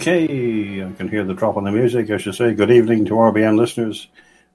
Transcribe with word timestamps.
Okay, 0.00 0.82
I 0.82 0.90
can 0.92 1.10
hear 1.10 1.24
the 1.24 1.34
drop 1.34 1.58
on 1.58 1.64
the 1.64 1.70
music. 1.70 2.08
I 2.08 2.16
should 2.16 2.34
say 2.34 2.54
good 2.54 2.70
evening 2.70 3.04
to 3.04 3.12
RBN 3.12 3.58
listeners. 3.58 4.08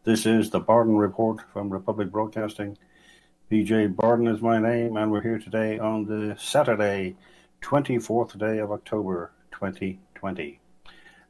This 0.04 0.26
is 0.26 0.50
the 0.50 0.60
Bardon 0.60 0.98
Report 0.98 1.40
from 1.54 1.70
Republic 1.70 2.10
Broadcasting. 2.10 2.80
PJ 3.52 3.94
Bardon 3.94 4.28
is 4.28 4.42
my 4.42 4.58
name, 4.58 4.98
and 4.98 5.12
we're 5.12 5.22
here 5.22 5.38
today 5.38 5.78
on 5.78 6.08
the 6.08 6.36
Saturday, 6.40 7.16
24th 7.62 8.40
day 8.40 8.58
of 8.58 8.72
October 8.72 9.34
2020. 9.52 10.60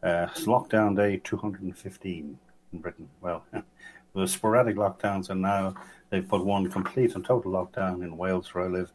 Uh, 0.01 0.27
it's 0.31 0.45
lockdown 0.45 0.95
day 0.95 1.19
215 1.21 2.39
in 2.71 2.79
Britain. 2.79 3.09
Well, 3.19 3.43
the 4.15 4.27
sporadic 4.27 4.77
lockdowns, 4.77 5.29
and 5.29 5.41
now 5.41 5.75
they've 6.09 6.25
put 6.25 6.45
one 6.45 6.71
complete 6.71 7.15
and 7.15 7.25
total 7.25 7.51
lockdown 7.51 8.01
in 8.01 8.15
Wales, 8.15 8.55
where 8.55 8.63
I 8.63 8.67
live, 8.69 8.93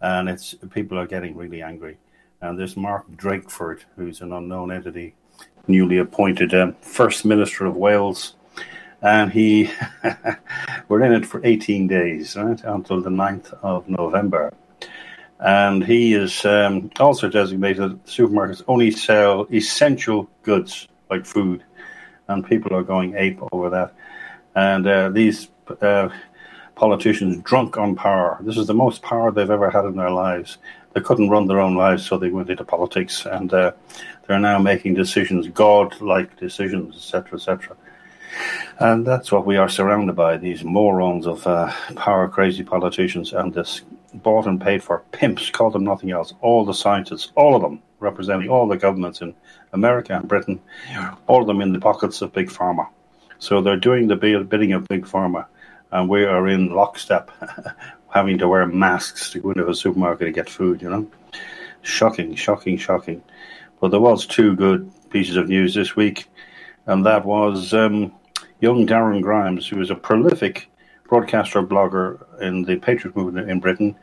and 0.00 0.28
it's 0.28 0.56
people 0.72 0.98
are 0.98 1.06
getting 1.06 1.36
really 1.36 1.62
angry. 1.62 1.98
And 2.40 2.58
this 2.58 2.76
Mark 2.76 3.10
Drakeford, 3.10 3.80
who's 3.96 4.20
an 4.20 4.32
unknown 4.32 4.70
entity, 4.70 5.14
newly 5.66 5.98
appointed 5.98 6.54
um, 6.54 6.74
First 6.80 7.24
Minister 7.24 7.66
of 7.66 7.76
Wales, 7.76 8.34
and 9.02 9.32
he 9.32 9.70
we're 10.88 11.02
in 11.02 11.12
it 11.12 11.26
for 11.26 11.40
18 11.44 11.88
days, 11.88 12.36
right, 12.36 12.62
until 12.64 13.00
the 13.00 13.10
9th 13.10 13.52
of 13.62 13.88
November. 13.88 14.52
And 15.40 15.84
he 15.84 16.14
is 16.14 16.44
um, 16.44 16.90
also 16.98 17.28
designated 17.28 18.04
supermarkets 18.04 18.62
only 18.66 18.90
sell 18.90 19.46
essential 19.52 20.28
goods 20.42 20.88
like 21.10 21.26
food, 21.26 21.64
and 22.28 22.46
people 22.46 22.76
are 22.76 22.82
going 22.82 23.16
ape 23.16 23.40
over 23.52 23.70
that. 23.70 23.94
And 24.54 24.86
uh, 24.86 25.08
these 25.10 25.48
uh, 25.80 26.08
politicians 26.74 27.42
drunk 27.42 27.76
on 27.76 27.94
power. 27.94 28.38
This 28.40 28.56
is 28.56 28.66
the 28.66 28.74
most 28.74 29.02
power 29.02 29.30
they've 29.30 29.50
ever 29.50 29.70
had 29.70 29.84
in 29.84 29.96
their 29.96 30.10
lives. 30.10 30.58
They 30.98 31.04
couldn't 31.04 31.30
run 31.30 31.46
their 31.46 31.60
own 31.60 31.76
lives, 31.76 32.04
so 32.04 32.18
they 32.18 32.28
went 32.28 32.50
into 32.50 32.64
politics, 32.64 33.24
and 33.24 33.54
uh, 33.54 33.70
they're 34.26 34.40
now 34.40 34.58
making 34.58 34.94
decisions, 34.94 35.46
God-like 35.46 36.36
decisions, 36.36 36.96
etc., 36.96 37.38
etc. 37.38 37.76
And 38.80 39.06
that's 39.06 39.30
what 39.30 39.46
we 39.46 39.56
are 39.56 39.68
surrounded 39.68 40.16
by 40.16 40.38
these 40.38 40.64
morons 40.64 41.28
of 41.28 41.46
uh, 41.46 41.72
power 41.94 42.28
crazy 42.28 42.64
politicians 42.64 43.32
and 43.32 43.54
this 43.54 43.82
bought 44.12 44.48
and 44.48 44.60
paid 44.60 44.82
for 44.82 45.04
pimps, 45.12 45.50
call 45.50 45.70
them 45.70 45.84
nothing 45.84 46.10
else. 46.10 46.34
All 46.40 46.64
the 46.64 46.74
scientists, 46.74 47.30
all 47.36 47.54
of 47.54 47.62
them, 47.62 47.80
representing 48.00 48.48
all 48.48 48.66
the 48.66 48.76
governments 48.76 49.20
in 49.20 49.36
America 49.72 50.16
and 50.16 50.26
Britain, 50.26 50.60
all 51.28 51.42
of 51.42 51.46
them 51.46 51.60
in 51.60 51.72
the 51.72 51.78
pockets 51.78 52.22
of 52.22 52.32
Big 52.32 52.48
Pharma. 52.48 52.88
So 53.38 53.62
they're 53.62 53.76
doing 53.76 54.08
the 54.08 54.16
bidding 54.16 54.72
of 54.72 54.88
Big 54.88 55.04
Pharma, 55.04 55.46
and 55.92 56.08
we 56.08 56.24
are 56.24 56.48
in 56.48 56.74
lockstep, 56.74 57.30
having 58.10 58.38
to 58.38 58.48
wear 58.48 58.66
masks 58.66 59.30
to 59.30 59.40
go 59.40 59.50
into 59.50 59.68
a 59.68 59.74
supermarket 59.74 60.26
to 60.26 60.32
get 60.32 60.50
food, 60.50 60.82
you 60.82 60.90
know? 60.90 61.06
Shocking, 61.82 62.34
shocking, 62.34 62.76
shocking. 62.76 63.22
But 63.80 63.90
there 63.90 64.00
was 64.00 64.26
two 64.26 64.56
good 64.56 64.90
pieces 65.10 65.36
of 65.36 65.48
news 65.48 65.74
this 65.74 65.94
week, 65.94 66.26
and 66.86 67.06
that 67.06 67.24
was 67.24 67.72
um, 67.74 68.12
young 68.60 68.86
Darren 68.86 69.22
Grimes, 69.22 69.68
who 69.68 69.80
is 69.80 69.90
a 69.90 69.94
prolific 69.94 70.68
broadcaster 71.08 71.62
blogger 71.62 72.24
in 72.40 72.62
the 72.62 72.76
Patriot 72.76 73.16
movement 73.16 73.50
in 73.50 73.60
Britain. 73.60 73.96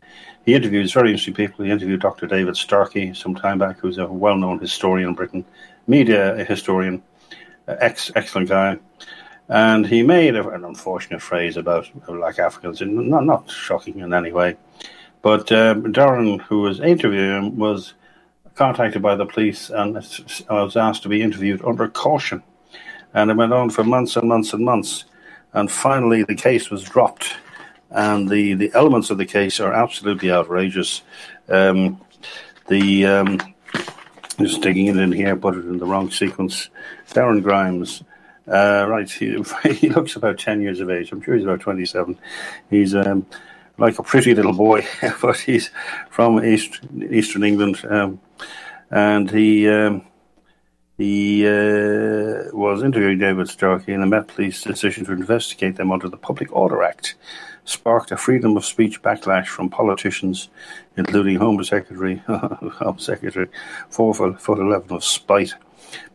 He 0.46 0.54
interviews 0.54 0.94
very 0.94 1.10
interesting 1.10 1.34
people. 1.34 1.66
He 1.66 1.72
interviewed 1.72 2.02
Dr. 2.02 2.28
David 2.28 2.56
Starkey 2.56 3.14
some 3.14 3.36
time 3.36 3.58
back, 3.58 3.80
who's 3.80 3.98
a 3.98 4.08
well 4.08 4.38
known 4.38 4.60
historian 4.60 5.10
in 5.10 5.16
Britain, 5.16 5.46
media 5.88 6.44
historian, 6.46 7.04
ex 7.68 8.12
excellent 8.16 8.50
guy. 8.50 8.78
And 9.48 9.86
he 9.86 10.02
made 10.02 10.36
an 10.36 10.66
unfortunate 10.66 11.22
phrase 11.22 11.56
about 11.56 11.90
black 12.08 12.40
Africans, 12.40 12.82
not, 12.82 13.26
not 13.26 13.50
shocking 13.50 14.00
in 14.00 14.14
any 14.14 14.32
way. 14.32 14.58
But 15.22 15.52
um, 15.52 15.94
Darren, 15.94 16.42
who 16.42 16.62
was 16.62 16.80
interviewing 16.80 17.50
him, 17.50 17.58
was 17.58 17.94
contacted 18.56 19.02
by 19.02 19.16
the 19.16 19.26
police 19.26 19.70
and 19.70 19.96
was 19.96 20.78
asked 20.78 21.04
to 21.04 21.10
be 21.10 21.22
interviewed 21.22 21.64
under 21.64 21.88
caution 21.88 22.42
and 23.16 23.32
it 23.32 23.38
went 23.38 23.54
on 23.54 23.70
for 23.70 23.84
months 23.84 24.18
and 24.18 24.28
months 24.28 24.54
and 24.54 24.64
months. 24.64 25.06
And 25.54 25.72
finally, 25.72 26.24
the 26.24 26.36
case 26.36 26.70
was 26.70 26.84
dropped. 26.84 27.34
And 27.90 28.28
the, 28.28 28.56
the 28.56 28.72
elements 28.74 29.10
of 29.10 29.18
the 29.18 29.26
case 29.26 29.62
are 29.62 29.72
absolutely 29.72 30.32
outrageous. 30.32 31.02
Um, 31.48 32.02
the 32.68 33.06
um, 33.06 33.40
just 34.38 34.62
digging 34.62 34.88
it 34.88 34.98
in 34.98 35.14
here, 35.14 35.38
put 35.38 35.56
it 35.56 35.64
in 35.66 35.78
the 35.78 35.86
wrong 35.86 36.12
sequence. 36.12 36.70
Darren 37.12 37.42
Grimes, 37.42 38.04
uh, 38.48 38.86
right? 38.88 39.10
He, 39.10 39.42
he, 39.74 39.90
looks 39.90 40.16
about 40.16 40.40
ten 40.40 40.62
years 40.62 40.80
of 40.80 40.90
age. 40.90 41.12
I'm 41.12 41.22
sure 41.22 41.36
he's 41.36 41.44
about 41.44 41.62
twenty-seven. 41.62 42.18
He's 42.70 42.96
um, 42.96 43.26
like 43.78 44.00
a 44.00 44.04
pretty 44.04 44.34
little 44.36 44.54
boy, 44.54 44.86
but 45.22 45.40
he's 45.40 45.72
from 46.10 46.44
East, 46.44 46.80
Eastern 47.10 47.44
England, 47.44 47.84
um, 47.90 48.20
and 48.92 49.30
he 49.30 49.68
um, 49.70 50.06
he 50.98 51.46
uh, 51.46 52.52
was 52.54 52.84
interviewing 52.84 53.20
David 53.20 53.50
Starkey, 53.50 53.94
and 53.94 54.04
the 54.04 54.08
Met 54.08 54.28
Police 54.28 54.64
decision 54.64 55.06
to 55.06 55.12
investigate 55.12 55.76
them 55.76 55.92
under 55.92 56.08
the 56.08 56.18
Public 56.18 56.56
Order 56.56 56.84
Act 56.84 57.16
sparked 57.66 58.12
a 58.12 58.18
freedom 58.18 58.56
of 58.56 58.64
speech 58.64 59.02
backlash 59.02 59.48
from 59.48 59.70
politicians, 59.70 60.50
including 60.96 61.38
Home 61.38 61.62
Secretary, 61.64 62.18
Home 62.28 63.00
Secretary, 63.00 63.48
four 63.90 64.14
foot 64.14 64.60
eleven 64.60 64.96
of 64.96 65.04
spite, 65.04 65.54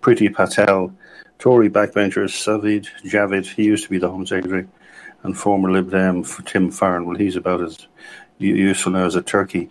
Priti 0.01 0.33
Patel, 0.33 0.95
Tory 1.41 1.71
backbenchers 1.71 2.37
Sajid 2.37 2.87
Javid, 3.03 3.47
he 3.47 3.65
used 3.65 3.85
to 3.85 3.91
be 3.91 3.97
the 3.97 4.11
Home 4.11 4.27
Secretary, 4.27 4.67
and 5.23 5.37
former 5.37 5.73
Lib 5.73 5.91
Dem 5.91 6.23
Tim 6.23 6.71
Farron. 6.71 7.07
Well, 7.07 7.17
he's 7.17 7.35
about 7.35 7.63
as 7.63 7.89
useful 8.39 8.93
now 8.93 9.07
as 9.07 9.15
a 9.15 9.23
turkey. 9.23 9.71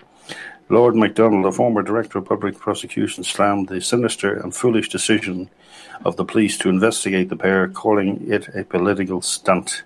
Lord 0.69 0.95
Macdonald, 0.95 1.45
a 1.45 1.51
former 1.51 1.83
Director 1.83 2.17
of 2.17 2.25
Public 2.25 2.57
Prosecution, 2.57 3.23
slammed 3.23 3.69
the 3.69 3.81
sinister 3.81 4.33
and 4.33 4.55
foolish 4.55 4.89
decision 4.89 5.51
of 6.05 6.15
the 6.15 6.25
police 6.25 6.57
to 6.57 6.69
investigate 6.69 7.29
the 7.29 7.35
pair, 7.35 7.67
calling 7.67 8.31
it 8.31 8.47
a 8.55 8.63
political 8.63 9.21
stunt. 9.21 9.83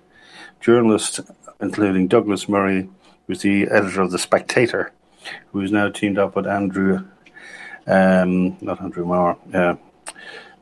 Journalists, 0.61 1.19
including 1.59 2.07
Douglas 2.07 2.47
Murray, 2.47 2.89
who's 3.27 3.41
the 3.41 3.67
editor 3.67 4.03
of 4.03 4.11
The 4.11 4.19
Spectator, 4.19 4.93
who 5.51 5.59
is 5.59 5.71
now 5.73 5.89
teamed 5.89 6.17
up 6.17 6.37
with 6.37 6.47
Andrew, 6.47 7.05
um, 7.87 8.55
not 8.61 8.81
Andrew 8.81 9.05
Marr, 9.05 9.37
uh, 9.53 9.75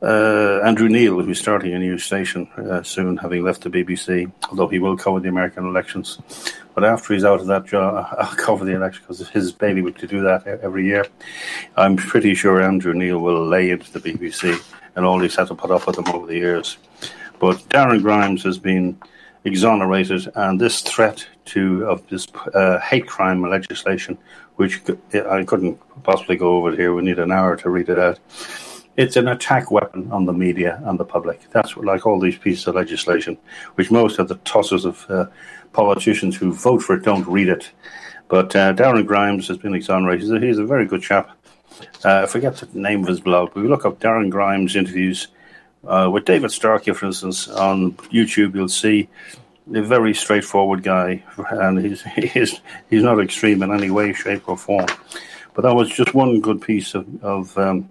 uh, 0.02 0.60
Andrew 0.64 0.88
Neil, 0.88 1.20
who's 1.20 1.38
starting 1.38 1.74
a 1.74 1.78
new 1.78 1.96
station 1.96 2.48
uh, 2.56 2.82
soon, 2.82 3.16
having 3.16 3.44
left 3.44 3.62
the 3.62 3.70
BBC, 3.70 4.30
although 4.50 4.66
he 4.66 4.80
will 4.80 4.96
cover 4.96 5.20
the 5.20 5.28
American 5.28 5.64
elections. 5.64 6.18
But 6.74 6.84
after 6.84 7.14
he's 7.14 7.24
out 7.24 7.40
of 7.40 7.46
that 7.46 7.66
job, 7.66 8.08
I'll 8.18 8.34
cover 8.34 8.64
the 8.64 8.74
election 8.74 9.02
because 9.02 9.20
it's 9.20 9.30
his 9.30 9.52
baby 9.52 9.92
to 9.92 10.06
do 10.06 10.22
that 10.22 10.46
every 10.46 10.86
year. 10.86 11.06
I'm 11.76 11.96
pretty 11.96 12.34
sure 12.34 12.60
Andrew 12.60 12.94
Neil 12.94 13.18
will 13.18 13.46
lay 13.46 13.70
into 13.70 13.92
the 13.92 14.00
BBC 14.00 14.60
and 14.96 15.06
all 15.06 15.20
he's 15.20 15.36
had 15.36 15.46
to 15.48 15.54
put 15.54 15.70
up 15.70 15.86
with 15.86 15.96
them 15.96 16.08
over 16.08 16.26
the 16.26 16.36
years. 16.36 16.78
But 17.38 17.58
Darren 17.68 18.02
Grimes 18.02 18.42
has 18.42 18.58
been 18.58 19.00
exonerated, 19.44 20.30
and 20.34 20.60
this 20.60 20.82
threat 20.82 21.26
to 21.46 21.84
of 21.86 22.06
this 22.08 22.26
uh, 22.54 22.78
hate 22.80 23.06
crime 23.06 23.42
legislation, 23.42 24.18
which 24.56 24.80
I 25.14 25.44
couldn't 25.44 25.80
possibly 26.02 26.36
go 26.36 26.56
over 26.56 26.74
here. 26.74 26.94
We 26.94 27.02
need 27.02 27.18
an 27.18 27.32
hour 27.32 27.56
to 27.56 27.70
read 27.70 27.88
it 27.88 27.98
out 27.98 28.18
it's 28.96 29.16
an 29.16 29.28
attack 29.28 29.70
weapon 29.70 30.10
on 30.12 30.26
the 30.26 30.32
media 30.32 30.80
and 30.84 30.98
the 30.98 31.04
public. 31.04 31.40
That's 31.50 31.76
what, 31.76 31.86
like 31.86 32.06
all 32.06 32.20
these 32.20 32.38
pieces 32.38 32.66
of 32.66 32.74
legislation, 32.74 33.38
which 33.74 33.90
most 33.90 34.18
of 34.18 34.28
the 34.28 34.36
tossers 34.36 34.84
of 34.84 35.06
uh, 35.08 35.26
politicians 35.72 36.36
who 36.36 36.52
vote 36.52 36.82
for 36.82 36.94
it 36.94 37.04
don't 37.04 37.26
read 37.26 37.48
it. 37.48 37.70
But 38.28 38.54
uh, 38.54 38.72
Darren 38.74 39.06
Grimes 39.06 39.48
has 39.48 39.58
been 39.58 39.74
exonerated. 39.74 40.42
He's 40.42 40.58
a 40.58 40.64
very 40.64 40.86
good 40.86 41.02
chap. 41.02 41.30
Uh, 42.04 42.22
I 42.22 42.26
forget 42.26 42.56
the 42.56 42.78
name 42.78 43.02
of 43.02 43.08
his 43.08 43.20
blog, 43.20 43.52
but 43.54 43.62
we 43.62 43.68
look 43.68 43.84
up 43.84 43.98
Darren 43.98 44.30
Grimes 44.30 44.76
interviews 44.76 45.28
uh, 45.84 46.08
with 46.12 46.24
David 46.24 46.50
Starkey, 46.50 46.92
for 46.92 47.06
instance, 47.06 47.48
on 47.48 47.92
YouTube. 47.92 48.54
You'll 48.54 48.68
see 48.68 49.08
a 49.74 49.82
very 49.82 50.14
straightforward 50.14 50.82
guy, 50.82 51.24
and 51.50 51.78
he's 51.78 52.02
he's 52.16 52.60
he's 52.90 53.02
not 53.02 53.20
extreme 53.20 53.62
in 53.62 53.72
any 53.72 53.90
way, 53.90 54.12
shape, 54.12 54.48
or 54.48 54.56
form. 54.56 54.86
But 55.54 55.62
that 55.62 55.74
was 55.74 55.90
just 55.90 56.14
one 56.14 56.40
good 56.40 56.62
piece 56.62 56.94
of, 56.94 57.22
of 57.22 57.58
um, 57.58 57.90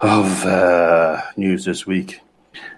of 0.00 0.44
uh, 0.44 1.20
news 1.36 1.64
this 1.64 1.86
week. 1.86 2.20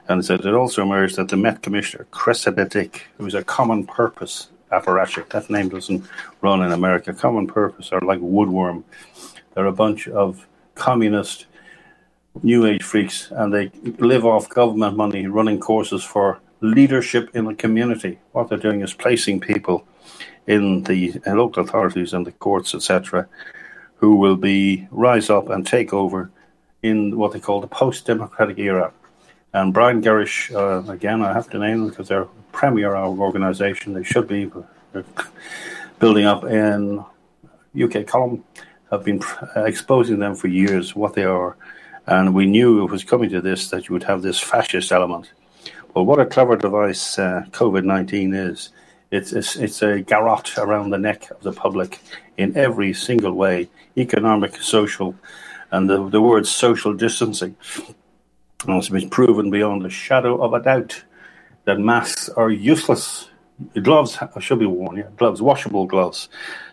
And 0.08 0.24
said 0.24 0.44
it 0.44 0.54
also 0.54 0.82
emerged 0.82 1.16
that 1.16 1.28
the 1.28 1.36
Met 1.36 1.62
Commissioner, 1.62 2.06
Chris 2.10 2.44
Dick, 2.44 3.06
who's 3.16 3.34
a 3.34 3.44
common 3.44 3.86
purpose 3.86 4.48
apparatchik, 4.72 5.28
that 5.30 5.48
name 5.50 5.68
doesn't 5.68 6.04
run 6.40 6.62
in 6.62 6.72
America. 6.72 7.12
Common 7.12 7.46
purpose 7.46 7.92
are 7.92 8.00
like 8.00 8.18
woodworm. 8.20 8.82
They're 9.54 9.66
a 9.66 9.72
bunch 9.72 10.08
of 10.08 10.46
communist 10.74 11.46
new 12.42 12.66
age 12.66 12.82
freaks 12.82 13.30
and 13.30 13.52
they 13.52 13.70
live 13.98 14.24
off 14.24 14.48
government 14.48 14.96
money 14.96 15.26
running 15.26 15.60
courses 15.60 16.02
for 16.02 16.40
leadership 16.60 17.30
in 17.34 17.44
the 17.44 17.54
community. 17.54 18.18
What 18.32 18.48
they're 18.48 18.58
doing 18.58 18.80
is 18.80 18.94
placing 18.94 19.40
people 19.40 19.86
in 20.46 20.82
the 20.84 21.20
local 21.26 21.62
authorities 21.62 22.12
and 22.12 22.26
the 22.26 22.32
courts, 22.32 22.74
etc., 22.74 23.28
who 23.96 24.16
will 24.16 24.36
be 24.36 24.88
rise 24.90 25.30
up 25.30 25.50
and 25.50 25.66
take 25.66 25.92
over 25.92 26.30
in 26.82 27.16
what 27.16 27.32
they 27.32 27.40
call 27.40 27.60
the 27.60 27.66
post-democratic 27.66 28.58
era. 28.58 28.92
And 29.52 29.74
Brian 29.74 30.00
Gerrish, 30.02 30.54
uh, 30.54 30.90
again, 30.90 31.22
I 31.22 31.32
have 31.32 31.50
to 31.50 31.58
name 31.58 31.80
them 31.80 31.88
because 31.88 32.08
they're 32.08 32.28
premier 32.52 32.94
Our 32.94 33.16
organization. 33.18 33.94
They 33.94 34.04
should 34.04 34.28
be 34.28 34.50
building 35.98 36.24
up 36.24 36.44
in 36.44 37.04
UK 37.80 38.06
column. 38.06 38.44
have 38.90 39.04
been 39.04 39.22
exposing 39.56 40.18
them 40.18 40.34
for 40.34 40.48
years, 40.48 40.94
what 40.94 41.14
they 41.14 41.24
are. 41.24 41.56
And 42.06 42.34
we 42.34 42.46
knew 42.46 42.84
it 42.84 42.90
was 42.90 43.04
coming 43.04 43.30
to 43.30 43.40
this 43.40 43.70
that 43.70 43.88
you 43.88 43.92
would 43.92 44.04
have 44.04 44.22
this 44.22 44.40
fascist 44.40 44.90
element. 44.90 45.30
Well, 45.94 46.04
what 46.04 46.20
a 46.20 46.26
clever 46.26 46.56
device 46.56 47.18
uh, 47.18 47.44
COVID 47.50 47.84
19 47.84 48.34
is. 48.34 48.70
It's, 49.10 49.32
it's, 49.32 49.56
it's 49.56 49.82
a 49.82 50.00
garrote 50.00 50.56
around 50.56 50.90
the 50.90 50.98
neck 50.98 51.30
of 51.30 51.42
the 51.42 51.52
public 51.52 52.00
in 52.36 52.56
every 52.56 52.94
single 52.94 53.32
way 53.32 53.68
economic, 53.96 54.56
social, 54.56 55.16
and 55.70 55.88
the, 55.88 56.08
the 56.08 56.20
word 56.20 56.46
social 56.46 56.94
distancing. 56.94 57.56
It's 58.68 58.88
been 58.88 59.10
proven 59.10 59.50
beyond 59.50 59.82
the 59.82 59.90
shadow 59.90 60.42
of 60.42 60.52
a 60.52 60.62
doubt 60.62 61.02
that 61.64 61.78
masks 61.78 62.28
are 62.28 62.50
useless. 62.50 63.28
Gloves 63.82 64.18
should 64.40 64.58
be 64.58 64.66
worn, 64.66 64.96
yeah, 64.96 65.08
gloves, 65.16 65.42
washable 65.42 65.86
gloves. 65.86 66.28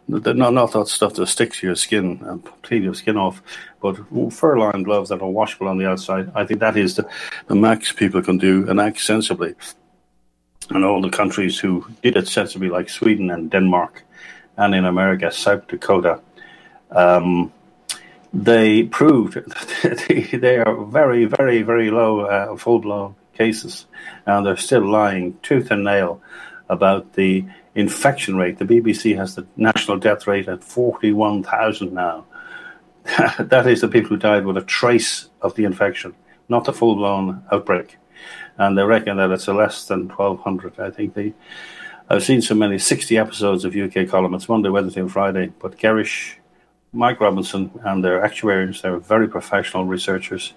Not, 0.07 0.37
not 0.37 0.71
that 0.71 0.87
stuff 0.87 1.15
that 1.15 1.27
sticks 1.27 1.59
to 1.59 1.67
your 1.67 1.75
skin 1.75 2.21
and 2.25 2.43
clean 2.61 2.83
your 2.83 2.93
skin 2.93 3.17
off, 3.17 3.41
but 3.81 3.97
fur-lined 4.31 4.85
gloves 4.85 5.09
that 5.09 5.21
are 5.21 5.29
washable 5.29 5.67
on 5.67 5.77
the 5.77 5.89
outside. 5.89 6.31
I 6.33 6.45
think 6.45 6.61
that 6.61 6.77
is 6.77 6.95
the, 6.95 7.09
the 7.47 7.55
max 7.55 7.91
people 7.91 8.21
can 8.21 8.37
do 8.37 8.69
and 8.69 8.79
act 8.79 9.01
sensibly. 9.01 9.55
And 10.69 10.85
all 10.85 11.01
the 11.01 11.09
countries 11.09 11.59
who 11.59 11.85
did 12.01 12.15
it 12.15 12.27
sensibly, 12.27 12.69
like 12.69 12.89
Sweden 12.89 13.29
and 13.31 13.51
Denmark, 13.51 14.03
and 14.55 14.73
in 14.73 14.85
America, 14.85 15.31
South 15.31 15.67
Dakota, 15.67 16.21
um, 16.91 17.51
they 18.33 18.83
proved 18.83 19.33
that 19.83 20.37
they 20.41 20.57
are 20.57 20.85
very, 20.85 21.25
very, 21.25 21.61
very 21.61 21.89
low 21.91 22.21
uh, 22.21 22.55
full 22.57 22.79
blown 22.79 23.15
cases, 23.33 23.85
and 24.25 24.45
they're 24.45 24.57
still 24.57 24.85
lying 24.85 25.37
tooth 25.41 25.71
and 25.71 25.83
nail 25.83 26.21
about 26.69 27.13
the 27.13 27.45
infection 27.75 28.35
rate. 28.35 28.57
The 28.57 28.65
BBC 28.65 29.15
has 29.15 29.35
the 29.35 29.47
national 29.55 29.97
death 29.97 30.27
rate 30.27 30.47
at 30.47 30.63
41,000 30.63 31.93
now. 31.93 32.25
that 33.39 33.67
is 33.67 33.81
the 33.81 33.87
people 33.87 34.09
who 34.09 34.17
died 34.17 34.45
with 34.45 34.57
a 34.57 34.63
trace 34.63 35.29
of 35.41 35.55
the 35.55 35.63
infection, 35.63 36.13
not 36.49 36.65
the 36.65 36.73
full 36.73 36.95
blown 36.95 37.43
outbreak. 37.51 37.97
And 38.57 38.77
they 38.77 38.83
reckon 38.83 39.17
that 39.17 39.31
it's 39.31 39.47
less 39.47 39.85
than 39.85 40.09
1,200. 40.09 40.79
I 40.79 40.89
think 40.89 41.13
they. 41.13 41.33
I've 42.09 42.23
seen 42.23 42.41
so 42.41 42.55
many 42.55 42.79
60 42.79 43.17
episodes 43.17 43.65
of 43.65 43.75
UK 43.75 44.07
column. 44.09 44.33
It's 44.33 44.49
Monday, 44.49 44.69
Wednesday, 44.69 45.01
and 45.01 45.11
Friday. 45.11 45.51
But 45.59 45.77
Gerrish 45.77 46.35
Mike 46.93 47.19
Robinson 47.19 47.71
and 47.83 48.03
their 48.03 48.23
actuaries, 48.23 48.81
they're 48.81 48.97
very 48.97 49.27
professional 49.27 49.85
researchers, 49.85 50.53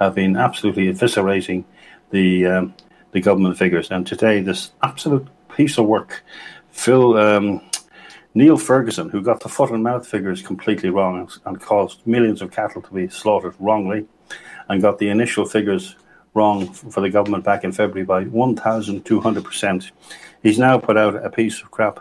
have 0.00 0.14
been 0.14 0.36
absolutely 0.36 0.86
eviscerating 0.86 1.64
the 2.10 2.46
um, 2.46 2.74
the 3.12 3.20
government 3.20 3.56
figures. 3.56 3.90
And 3.90 4.06
today, 4.06 4.40
this 4.40 4.72
absolute 4.82 5.26
piece 5.54 5.78
of 5.78 5.86
work, 5.86 6.22
Phil 6.70 7.16
um, 7.16 7.60
Neil 8.34 8.58
Ferguson, 8.58 9.08
who 9.08 9.22
got 9.22 9.40
the 9.40 9.48
foot 9.48 9.70
and 9.70 9.82
mouth 9.82 10.06
figures 10.06 10.42
completely 10.42 10.90
wrong 10.90 11.30
and 11.44 11.60
caused 11.60 12.06
millions 12.06 12.42
of 12.42 12.50
cattle 12.50 12.82
to 12.82 12.92
be 12.92 13.08
slaughtered 13.08 13.54
wrongly, 13.58 14.06
and 14.68 14.82
got 14.82 14.98
the 14.98 15.08
initial 15.08 15.46
figures 15.46 15.96
wrong 16.34 16.68
for 16.68 17.00
the 17.00 17.08
government 17.08 17.44
back 17.44 17.64
in 17.64 17.72
February 17.72 18.04
by 18.04 18.24
1,200%. 18.24 19.90
He's 20.42 20.58
now 20.58 20.78
put 20.78 20.98
out 20.98 21.24
a 21.24 21.30
piece 21.30 21.62
of 21.62 21.70
crap 21.70 22.00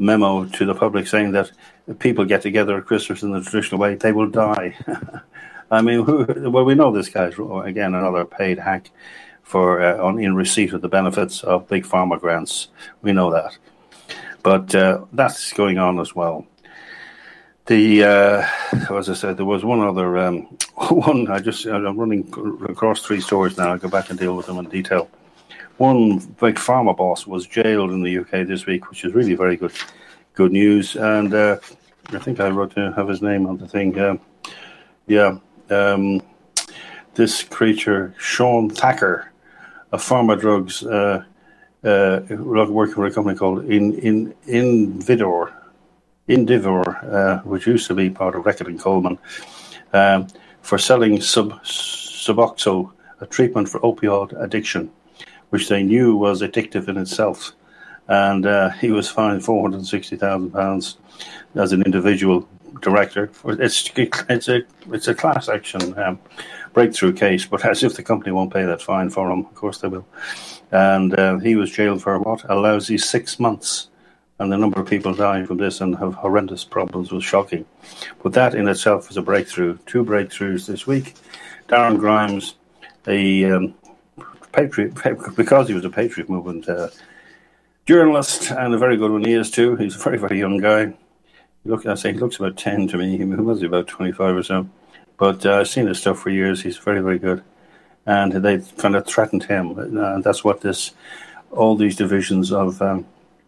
memo 0.00 0.46
to 0.46 0.64
the 0.64 0.74
public 0.74 1.06
saying 1.06 1.32
that 1.32 1.52
people 1.98 2.24
get 2.24 2.42
together 2.42 2.78
at 2.78 2.86
Christmas 2.86 3.22
in 3.22 3.32
the 3.32 3.42
traditional 3.42 3.80
way, 3.80 3.94
they 3.94 4.12
will 4.12 4.30
die. 4.30 4.76
I 5.70 5.82
mean, 5.82 6.04
who, 6.04 6.50
well, 6.50 6.64
we 6.64 6.74
know 6.74 6.90
this 6.90 7.08
guy's 7.08 7.34
again 7.38 7.94
another 7.94 8.24
paid 8.24 8.58
hack 8.58 8.90
for 9.42 9.82
uh, 9.82 10.02
on 10.02 10.18
in 10.18 10.34
receipt 10.34 10.72
of 10.72 10.80
the 10.80 10.88
benefits 10.88 11.44
of 11.44 11.68
big 11.68 11.84
pharma 11.84 12.18
grants. 12.18 12.68
We 13.02 13.12
know 13.12 13.30
that, 13.32 13.56
but 14.42 14.74
uh, 14.74 15.04
that's 15.12 15.52
going 15.52 15.78
on 15.78 16.00
as 16.00 16.14
well. 16.14 16.46
The 17.66 18.02
uh, 18.02 18.46
as 18.98 19.08
I 19.08 19.14
said, 19.14 19.36
there 19.36 19.44
was 19.44 19.64
one 19.64 19.80
other 19.80 20.18
um, 20.18 20.42
one. 20.74 21.30
I 21.30 21.38
just 21.38 21.66
I'm 21.66 21.98
running 21.98 22.32
across 22.68 23.02
three 23.02 23.20
stories 23.20 23.56
now. 23.56 23.70
I'll 23.70 23.78
go 23.78 23.88
back 23.88 24.10
and 24.10 24.18
deal 24.18 24.36
with 24.36 24.46
them 24.46 24.58
in 24.58 24.64
detail. 24.64 25.08
One 25.80 26.18
big 26.18 26.56
pharma 26.56 26.94
boss 26.94 27.26
was 27.26 27.46
jailed 27.46 27.90
in 27.90 28.02
the 28.02 28.18
UK 28.18 28.46
this 28.46 28.66
week, 28.66 28.90
which 28.90 29.02
is 29.02 29.14
really 29.14 29.34
very 29.34 29.56
good, 29.56 29.72
good 30.34 30.52
news. 30.52 30.94
And 30.94 31.32
uh, 31.32 31.56
I 32.12 32.18
think 32.18 32.38
I 32.38 32.50
wrote 32.50 32.74
to 32.74 32.92
have 32.92 33.08
his 33.08 33.22
name 33.22 33.46
on 33.46 33.56
the 33.56 33.66
thing. 33.66 33.98
Uh, 33.98 34.18
yeah, 35.06 35.38
um, 35.70 36.20
this 37.14 37.44
creature, 37.44 38.14
Sean 38.18 38.68
Thacker, 38.68 39.32
a 39.90 39.96
pharma 39.96 40.38
drugs 40.38 40.84
uh, 40.84 41.24
uh, 41.82 42.20
working 42.28 42.94
for 42.94 43.06
a 43.06 43.10
company 43.10 43.38
called 43.38 43.64
In 43.64 43.94
In 44.00 44.34
Invidor, 44.46 45.50
Indivior, 46.28 47.10
uh, 47.10 47.38
which 47.44 47.66
used 47.66 47.86
to 47.86 47.94
be 47.94 48.10
part 48.10 48.34
of 48.34 48.44
Reckitt 48.44 48.66
and 48.66 48.78
Colman, 48.78 49.18
um, 49.94 50.26
for 50.60 50.76
selling 50.76 51.22
sub 51.22 51.52
Suboxone, 51.62 52.92
a 53.22 53.26
treatment 53.26 53.66
for 53.66 53.80
opioid 53.80 54.38
addiction 54.42 54.90
which 55.50 55.68
they 55.68 55.82
knew 55.82 56.16
was 56.16 56.42
addictive 56.42 56.88
in 56.88 56.96
itself. 56.96 57.52
And 58.08 58.44
uh, 58.46 58.70
he 58.70 58.90
was 58.90 59.08
fined 59.08 59.44
four 59.44 59.62
hundred 59.62 59.86
sixty 59.86 60.16
thousand 60.16 60.50
pounds 60.50 60.96
as 61.54 61.72
an 61.72 61.82
individual 61.82 62.48
director. 62.80 63.30
It's 63.44 63.90
it's 64.28 64.48
a 64.48 64.62
it's 64.90 65.08
a 65.08 65.14
class 65.14 65.48
action 65.48 65.96
um, 65.98 66.18
breakthrough 66.72 67.12
case, 67.12 67.44
but 67.46 67.64
as 67.64 67.82
if 67.82 67.94
the 67.94 68.02
company 68.02 68.32
won't 68.32 68.52
pay 68.52 68.64
that 68.64 68.82
fine 68.82 69.10
for 69.10 69.30
him, 69.30 69.40
of 69.40 69.54
course 69.54 69.78
they 69.78 69.88
will. 69.88 70.06
And 70.72 71.16
uh, 71.18 71.38
he 71.38 71.56
was 71.56 71.70
jailed 71.70 72.02
for 72.02 72.18
what 72.18 72.44
a 72.48 72.54
lousy 72.54 72.98
six 72.98 73.38
months. 73.38 73.88
And 74.38 74.50
the 74.50 74.56
number 74.56 74.80
of 74.80 74.88
people 74.88 75.12
dying 75.12 75.46
from 75.46 75.58
this 75.58 75.82
and 75.82 75.94
have 75.98 76.14
horrendous 76.14 76.64
problems 76.64 77.12
was 77.12 77.22
shocking. 77.22 77.66
But 78.22 78.32
that 78.32 78.54
in 78.54 78.68
itself 78.68 79.08
was 79.08 79.18
a 79.18 79.22
breakthrough. 79.22 79.76
Two 79.84 80.02
breakthroughs 80.02 80.66
this 80.66 80.86
week. 80.86 81.14
Darren 81.68 81.98
Grimes, 81.98 82.54
a 83.06 83.44
um, 83.44 83.74
patriot 84.52 84.94
because 85.36 85.68
he 85.68 85.74
was 85.74 85.84
a 85.84 85.90
patriot 85.90 86.28
movement 86.28 86.68
uh, 86.68 86.88
journalist 87.86 88.50
and 88.50 88.74
a 88.74 88.78
very 88.78 88.96
good 88.96 89.10
one 89.10 89.24
he 89.24 89.32
is 89.32 89.50
too. 89.50 89.76
He's 89.76 89.96
a 89.96 89.98
very 89.98 90.18
very 90.18 90.38
young 90.38 90.58
guy. 90.58 90.92
Look, 91.64 91.86
I 91.86 91.94
say 91.94 92.12
he 92.12 92.18
looks 92.18 92.36
about 92.36 92.56
ten 92.56 92.88
to 92.88 92.96
me. 92.96 93.18
He 93.18 93.24
must 93.24 93.60
be 93.60 93.66
about 93.66 93.86
twenty 93.86 94.12
five 94.12 94.36
or 94.36 94.42
so. 94.42 94.68
But 95.18 95.44
uh, 95.44 95.58
I've 95.58 95.68
seen 95.68 95.86
his 95.86 95.98
stuff 95.98 96.18
for 96.18 96.30
years. 96.30 96.62
He's 96.62 96.78
very 96.78 97.00
very 97.00 97.18
good, 97.18 97.42
and 98.06 98.32
they 98.32 98.60
kind 98.78 98.96
of 98.96 99.06
threatened 99.06 99.44
him. 99.44 99.78
And 99.78 100.24
that's 100.24 100.44
what 100.44 100.60
this 100.62 100.92
all 101.50 101.76
these 101.76 101.96
divisions 101.96 102.52
of 102.52 102.80
um, 102.80 103.06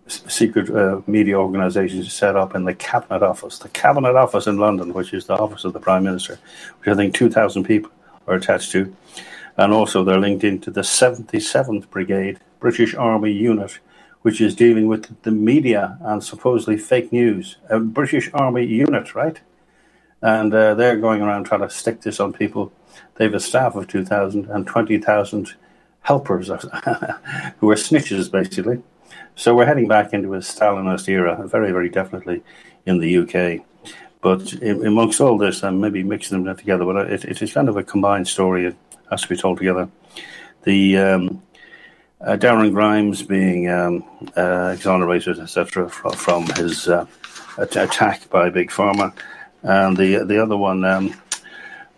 secret 0.09 0.69
uh, 0.71 1.01
media 1.07 1.39
organizations 1.39 2.13
set 2.13 2.37
up 2.37 2.55
in 2.55 2.65
the 2.65 2.75
cabinet 2.75 3.23
office, 3.23 3.59
the 3.59 3.69
cabinet 3.69 4.17
office 4.17 4.47
in 4.47 4.59
London, 4.59 4.93
which 4.93 5.15
is 5.15 5.27
the 5.27 5.39
office 5.39 5.65
of 5.65 5.73
the 5.73 5.81
prime 5.81 6.03
minister, 6.03 6.39
which 6.81 6.89
I 6.89 6.95
think 6.95 7.15
two 7.15 7.31
thousand 7.31 7.65
people 7.65 7.91
are 8.27 8.35
attached 8.35 8.73
to 8.73 8.95
and 9.57 9.73
also 9.73 10.03
they're 10.03 10.19
linked 10.19 10.45
into 10.45 10.71
the 10.71 10.81
77th 10.81 11.91
Brigade 11.91 12.41
British 12.61 12.95
Army 12.95 13.33
unit, 13.33 13.79
which 14.23 14.41
is 14.41 14.55
dealing 14.55 14.87
with 14.87 15.23
the 15.23 15.31
media 15.31 15.99
and 16.01 16.23
supposedly 16.23 16.79
fake 16.79 17.13
news. 17.13 17.57
A 17.69 17.81
British 17.81 18.31
Army 18.33 18.65
unit, 18.65 19.15
right? 19.15 19.41
And 20.21 20.55
uh, 20.55 20.75
they're 20.75 20.97
going 20.97 21.21
around 21.21 21.45
trying 21.45 21.63
to 21.63 21.71
stick 21.71 22.03
this 22.03 22.21
on 22.21 22.33
people. 22.33 22.73
They 23.17 23.25
have 23.25 23.35
a 23.35 23.41
staff 23.41 23.75
of 23.75 23.89
2,000 23.89 24.47
and 24.47 24.67
20,000 24.67 25.55
helpers 26.03 26.49
who 27.59 27.71
are 27.71 27.77
snitches, 27.77 28.31
basically. 28.31 28.83
So 29.35 29.55
we're 29.55 29.67
heading 29.67 29.89
back 29.89 30.13
into 30.13 30.35
a 30.35 30.39
Stalinist 30.39 31.09
era, 31.09 31.47
very, 31.47 31.73
very 31.73 31.89
definitely 31.89 32.43
in 32.87 32.99
the 32.99 33.19
UK. 33.19 33.67
But 34.21 34.53
amongst 34.63 35.21
all 35.21 35.37
this, 35.37 35.65
I'm 35.65 35.81
maybe 35.81 36.05
mixing 36.05 36.45
them 36.45 36.57
together, 36.57 36.85
but 36.85 37.11
it, 37.11 37.25
it 37.25 37.43
is 37.43 37.53
kind 37.53 37.69
of 37.69 37.77
a 37.77 37.83
combined 37.83 38.29
story 38.29 38.73
has 39.13 39.23
to 39.23 39.29
be 39.29 39.37
told 39.37 39.59
together. 39.59 39.89
The 40.65 40.97
um, 40.99 41.43
uh, 42.21 42.37
Darren 42.37 42.73
Grimes 42.73 43.23
being 43.23 43.69
um, 43.69 44.05
uh, 44.37 44.73
exonerated, 44.75 45.39
etc., 45.39 45.89
from, 45.89 46.13
from, 46.13 46.47
his 46.57 46.89
uh, 46.89 47.07
attack 47.59 48.29
by 48.31 48.49
Big 48.51 48.71
Pharma, 48.71 49.13
and 49.63 49.97
the 49.97 50.25
the 50.25 50.43
other 50.43 50.57
one, 50.57 50.85
um, 50.85 51.15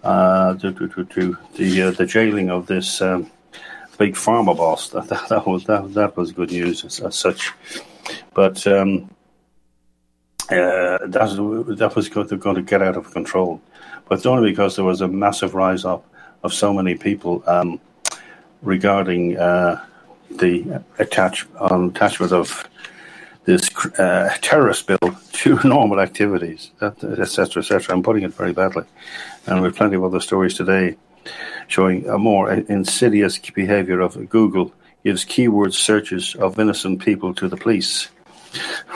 uh, 0.03 0.55
to, 0.55 0.73
to, 0.73 1.05
to, 1.05 1.39
the 1.57 1.83
uh, 1.83 1.91
the 1.93 2.07
jailing 2.07 2.51
of 2.51 2.67
this 2.67 3.01
um, 3.01 3.31
Big 3.99 4.15
Pharma 4.15 4.57
boss. 4.57 4.89
That, 4.91 5.09
that, 5.09 5.29
that, 5.29 5.47
was 5.47 5.65
that, 5.65 5.95
that 5.95 6.17
was 6.17 6.33
good 6.33 6.51
news 6.51 6.85
as, 6.85 7.01
as 7.01 7.17
such, 7.17 7.53
but. 8.35 8.67
Um, 8.67 9.11
uh, 10.51 10.99
that, 11.07 11.75
that 11.79 11.97
was 11.97 12.11
going 12.11 12.29
to, 12.29 12.63
get 12.63 12.83
out 12.83 12.99
of 12.99 13.11
control, 13.13 13.63
but 14.11 14.27
only 14.27 14.51
because 14.51 14.77
there 14.77 14.85
was 14.85 15.01
a 15.01 15.09
massive 15.09 15.55
rise 15.55 15.87
up 15.87 16.05
of 16.45 16.53
so 16.53 16.73
many 16.73 16.95
people 16.95 17.43
um, 17.47 17.81
regarding 18.63 19.37
uh, 19.37 19.85
the 20.31 20.83
attach 20.99 21.47
on 21.59 21.89
attachment 21.89 22.33
of 22.33 22.69
this 23.45 23.69
uh, 23.99 24.35
terrorist 24.41 24.87
bill 24.87 25.17
to 25.33 25.59
normal 25.65 26.01
activities, 26.01 26.71
etc., 26.81 27.61
etc. 27.63 27.95
I'm 27.95 28.03
putting 28.03 28.23
it 28.23 28.35
very 28.35 28.53
badly, 28.53 28.85
and 29.47 29.61
we 29.61 29.69
have 29.69 29.77
plenty 29.77 29.97
of 29.97 30.05
other 30.05 30.21
stories 30.21 30.55
today 30.55 30.97
showing 31.67 32.07
a 32.09 32.19
more 32.19 32.53
insidious 32.53 33.39
behaviour 33.39 34.01
of 34.01 34.29
Google 34.29 34.73
gives 35.03 35.25
keyword 35.25 35.75
searches 35.75 36.35
of 36.37 36.59
innocent 36.59 37.03
people 37.03 37.35
to 37.35 37.49
the 37.49 37.57
police. 37.57 38.09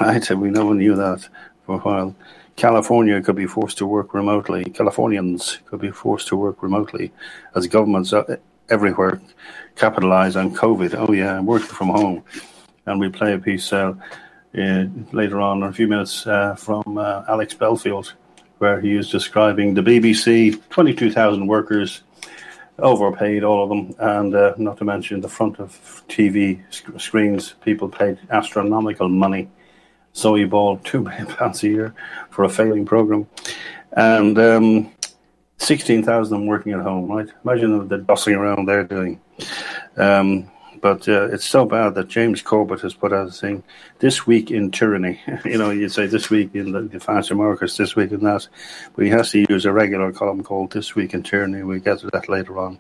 Right, 0.01 0.31
and 0.31 0.41
we 0.41 0.51
we 0.51 0.77
knew 0.77 0.95
that 0.95 1.29
for 1.67 1.75
a 1.75 1.79
while. 1.79 2.15
California 2.59 3.23
could 3.23 3.37
be 3.37 3.47
forced 3.47 3.79
to 3.79 3.87
work 3.87 4.13
remotely. 4.13 4.65
Californians 4.65 5.59
could 5.67 5.81
be 5.81 5.93
forced 5.93 6.27
to 6.27 6.35
work 6.35 6.61
remotely 6.61 7.13
as 7.55 7.69
governments 7.69 8.13
uh, 8.13 8.37
everywhere 8.69 9.21
capitalize 9.77 10.35
on 10.35 10.53
COVID. 10.53 10.93
Oh, 10.99 11.13
yeah, 11.13 11.39
I'm 11.39 11.47
working 11.47 11.69
from 11.69 11.91
home. 11.91 12.25
And 12.85 12.99
we 12.99 13.11
play 13.11 13.35
a 13.35 13.39
piece 13.39 13.73
uh, 13.73 13.95
uh, 14.59 14.85
later 15.13 15.41
on 15.41 15.59
in 15.59 15.69
a 15.69 15.73
few 15.73 15.87
minutes 15.87 16.27
uh, 16.27 16.57
from 16.57 16.99
uh, 16.99 17.23
Alex 17.29 17.55
Belfield, 17.55 18.15
where 18.59 18.81
he 18.81 18.97
is 18.97 19.09
describing 19.09 19.75
the 19.75 19.83
BBC, 19.83 20.61
22,000 20.71 21.47
workers, 21.47 22.03
overpaid, 22.81 23.45
all 23.45 23.63
of 23.63 23.69
them, 23.69 23.95
and 24.01 24.35
uh, 24.35 24.55
not 24.59 24.79
to 24.79 24.85
mention 24.85 25.21
the 25.21 25.29
front 25.29 25.61
of 25.61 26.03
TV 26.09 26.61
sc- 26.71 26.99
screens, 26.99 27.55
people 27.65 27.89
paid 27.89 28.19
astronomical 28.31 29.09
money 29.09 29.49
so 30.13 30.35
he 30.35 30.45
bought 30.45 30.85
two 30.85 31.03
million 31.03 31.27
pounds 31.37 31.63
a 31.63 31.69
year 31.69 31.95
for 32.31 32.45
a 32.45 32.49
failing 32.49 32.85
program, 32.85 33.27
and 33.93 34.39
um, 34.39 34.93
sixteen 35.59 36.03
thousand 36.03 36.47
working 36.47 36.73
at 36.73 36.81
home. 36.81 37.11
Right? 37.11 37.29
Imagine 37.45 37.89
the 37.89 37.99
bossing 37.99 38.35
around 38.35 38.67
they're 38.67 38.85
doing. 38.85 39.21
Um, 39.97 40.51
but 40.81 41.09
uh, 41.09 41.29
it's 41.33 41.45
so 41.45 41.65
bad 41.65 41.95
that 41.95 42.09
James 42.09 42.41
Corbett 42.41 42.81
has 42.83 42.95
put 42.95 43.13
out 43.13 43.29
a 43.29 43.33
thing 43.33 43.65
this 43.99 44.27
week 44.27 44.51
in 44.51 44.71
tyranny. 44.71 45.21
you 45.45 45.59
know, 45.59 45.71
you'd 45.71 45.93
say 45.93 46.07
this 46.07 46.31
week 46.31 46.55
in 46.55 46.73
the, 46.73 46.83
the 46.83 47.01
financial 47.01 47.37
markets, 47.37 47.77
this 47.77 47.97
week 47.97 48.13
in 48.13 48.21
that, 48.21 48.47
but 48.95 49.05
he 49.05 49.11
has 49.11 49.31
to 49.33 49.45
use 49.49 49.65
a 49.65 49.73
regular 49.73 50.13
column 50.13 50.43
called 50.43 50.73
"This 50.73 50.95
Week 50.95 51.15
in 51.15 51.23
Tyranny." 51.23 51.63
We'll 51.63 51.81
get 51.81 52.01
to 52.01 52.11
that 52.13 52.29
later 52.29 52.59
on. 52.59 52.79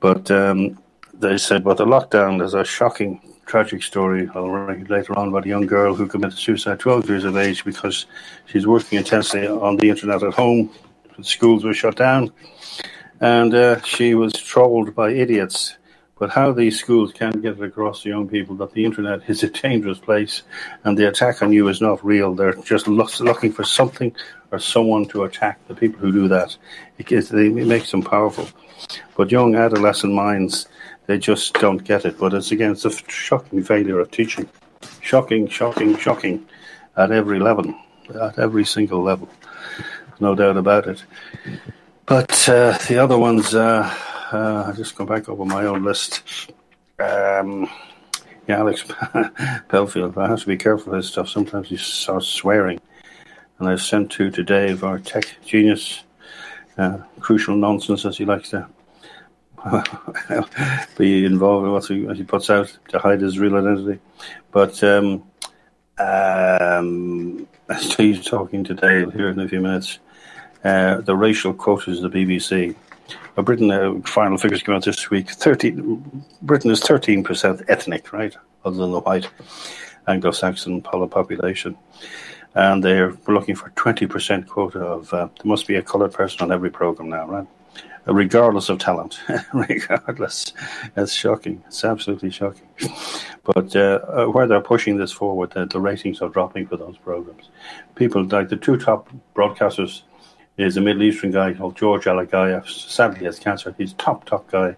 But 0.00 0.30
um, 0.30 0.78
they 1.14 1.38
said, 1.38 1.64
but 1.64 1.76
the 1.76 1.86
lockdown, 1.86 2.42
is 2.42 2.54
a 2.54 2.64
shocking 2.64 3.20
tragic 3.50 3.82
story 3.82 4.30
I'll 4.32 4.48
write 4.48 4.88
later 4.88 5.18
on 5.18 5.28
about 5.28 5.44
a 5.44 5.48
young 5.48 5.66
girl 5.66 5.96
who 5.96 6.06
committed 6.06 6.38
suicide 6.38 6.78
12 6.78 7.08
years 7.08 7.24
of 7.24 7.36
age 7.36 7.64
because 7.64 8.06
she's 8.46 8.64
working 8.64 8.96
intensely 8.96 9.44
on 9.48 9.76
the 9.76 9.88
internet 9.88 10.22
at 10.22 10.34
home. 10.34 10.70
Schools 11.22 11.64
were 11.64 11.74
shut 11.74 11.96
down, 11.96 12.32
and 13.20 13.52
uh, 13.52 13.80
she 13.82 14.14
was 14.14 14.34
trolled 14.34 14.94
by 14.94 15.10
idiots. 15.10 15.76
But 16.16 16.30
how 16.30 16.52
these 16.52 16.78
schools 16.78 17.12
can 17.12 17.40
get 17.40 17.58
it 17.58 17.62
across 17.64 18.02
to 18.02 18.08
young 18.08 18.28
people 18.28 18.54
that 18.56 18.72
the 18.72 18.84
internet 18.84 19.28
is 19.28 19.42
a 19.42 19.50
dangerous 19.50 19.98
place 19.98 20.42
and 20.84 20.96
the 20.96 21.08
attack 21.08 21.42
on 21.42 21.52
you 21.52 21.66
is 21.68 21.80
not 21.80 22.04
real. 22.04 22.34
They're 22.34 22.52
just 22.52 22.86
looking 22.86 23.52
for 23.52 23.64
something 23.64 24.14
or 24.52 24.60
someone 24.60 25.06
to 25.06 25.24
attack 25.24 25.58
the 25.66 25.74
people 25.74 25.98
who 25.98 26.12
do 26.12 26.28
that. 26.28 26.56
It, 26.98 27.10
it 27.10 27.66
makes 27.66 27.90
them 27.90 28.02
powerful. 28.02 28.48
But 29.16 29.32
young 29.32 29.56
adolescent 29.56 30.12
minds 30.12 30.68
they 31.10 31.18
just 31.18 31.54
don't 31.54 31.82
get 31.82 32.04
it. 32.04 32.18
But 32.18 32.34
it's 32.34 32.52
again, 32.52 32.70
it's 32.72 32.84
a 32.84 32.92
shocking 33.08 33.64
failure 33.64 33.98
of 33.98 34.12
teaching. 34.12 34.48
Shocking, 35.00 35.48
shocking, 35.48 35.96
shocking 35.96 36.46
at 36.96 37.10
every 37.10 37.40
level, 37.40 37.74
at 38.14 38.38
every 38.38 38.64
single 38.64 39.02
level. 39.02 39.28
No 40.20 40.36
doubt 40.36 40.56
about 40.56 40.86
it. 40.86 41.02
But 42.06 42.48
uh, 42.48 42.78
the 42.88 42.98
other 42.98 43.18
ones, 43.18 43.54
uh, 43.54 43.92
uh, 44.32 44.64
I'll 44.66 44.74
just 44.74 44.94
go 44.94 45.04
back 45.04 45.28
over 45.28 45.44
my 45.44 45.64
own 45.66 45.82
list. 45.82 46.22
Um, 47.00 47.68
yeah, 48.46 48.58
Alex 48.58 48.84
Belfield, 49.68 50.16
I 50.16 50.28
have 50.28 50.40
to 50.40 50.46
be 50.46 50.56
careful 50.56 50.92
with 50.92 51.00
this 51.00 51.10
stuff. 51.10 51.28
Sometimes 51.28 51.68
he 51.68 51.76
starts 51.76 52.28
swearing. 52.28 52.80
And 53.58 53.68
I've 53.68 53.82
sent 53.82 54.12
to 54.12 54.30
to 54.30 54.42
Dave, 54.44 54.84
our 54.84 54.98
tech 55.00 55.24
genius, 55.44 56.04
uh, 56.78 56.98
crucial 57.18 57.56
nonsense, 57.56 58.04
as 58.04 58.16
he 58.16 58.24
likes 58.24 58.50
to 58.50 58.68
be 60.96 61.24
involved 61.24 61.66
in 61.66 61.72
what 61.72 61.86
he, 61.86 62.04
what 62.04 62.16
he 62.16 62.24
puts 62.24 62.50
out 62.50 62.76
to 62.88 62.98
hide 62.98 63.20
his 63.20 63.38
real 63.38 63.56
identity. 63.56 64.00
But 64.52 64.82
um, 64.82 65.22
um, 65.98 67.46
Steve's 67.78 68.26
talking 68.26 68.64
today 68.64 69.04
here 69.10 69.28
in 69.28 69.38
a 69.38 69.48
few 69.48 69.60
minutes. 69.60 69.98
Uh, 70.64 71.00
the 71.00 71.16
racial 71.16 71.54
quotas 71.54 72.02
of 72.02 72.12
the 72.12 72.18
BBC. 72.18 72.74
Well, 73.34 73.44
Britain, 73.44 73.70
uh, 73.70 73.94
final 74.04 74.38
figures 74.38 74.62
came 74.62 74.74
out 74.74 74.84
this 74.84 75.10
week. 75.10 75.30
13, 75.30 76.24
Britain 76.42 76.70
is 76.70 76.80
13% 76.80 77.64
ethnic, 77.68 78.12
right? 78.12 78.36
Other 78.64 78.76
than 78.76 78.92
the 78.92 79.00
white 79.00 79.28
Anglo-Saxon 80.06 80.82
population. 80.82 81.76
And 82.54 82.82
they're 82.82 83.16
looking 83.28 83.54
for 83.54 83.70
20% 83.70 84.48
quota 84.48 84.80
of, 84.80 85.14
uh, 85.14 85.28
there 85.36 85.46
must 85.46 85.66
be 85.66 85.76
a 85.76 85.82
coloured 85.82 86.12
person 86.12 86.42
on 86.42 86.52
every 86.52 86.70
programme 86.70 87.10
now, 87.10 87.26
right? 87.26 87.46
Regardless 88.10 88.68
of 88.68 88.78
talent. 88.78 89.20
regardless, 89.52 90.52
it's 90.96 91.12
shocking. 91.12 91.62
It's 91.68 91.84
absolutely 91.84 92.30
shocking. 92.30 92.66
But 93.44 93.76
uh, 93.76 94.00
uh, 94.08 94.26
where 94.26 94.48
they're 94.48 94.60
pushing 94.60 94.96
this 94.96 95.12
forward, 95.12 95.52
the, 95.52 95.66
the, 95.66 95.80
ratings 95.80 96.20
are 96.20 96.28
dropping 96.28 96.66
for 96.66 96.76
those 96.76 96.98
programs. 96.98 97.50
People 97.94 98.24
like 98.24 98.48
the 98.48 98.56
two 98.56 98.76
top 98.76 99.08
broadcasters 99.36 100.02
is 100.56 100.76
a 100.76 100.80
Middle 100.80 101.04
Eastern 101.04 101.30
guy 101.30 101.54
called 101.54 101.76
George 101.76 102.06
Alagiah. 102.06 102.68
Sadly, 102.68 103.26
has 103.26 103.38
cancer. 103.38 103.76
He's 103.78 103.92
top 103.92 104.24
top 104.24 104.50
guy. 104.50 104.74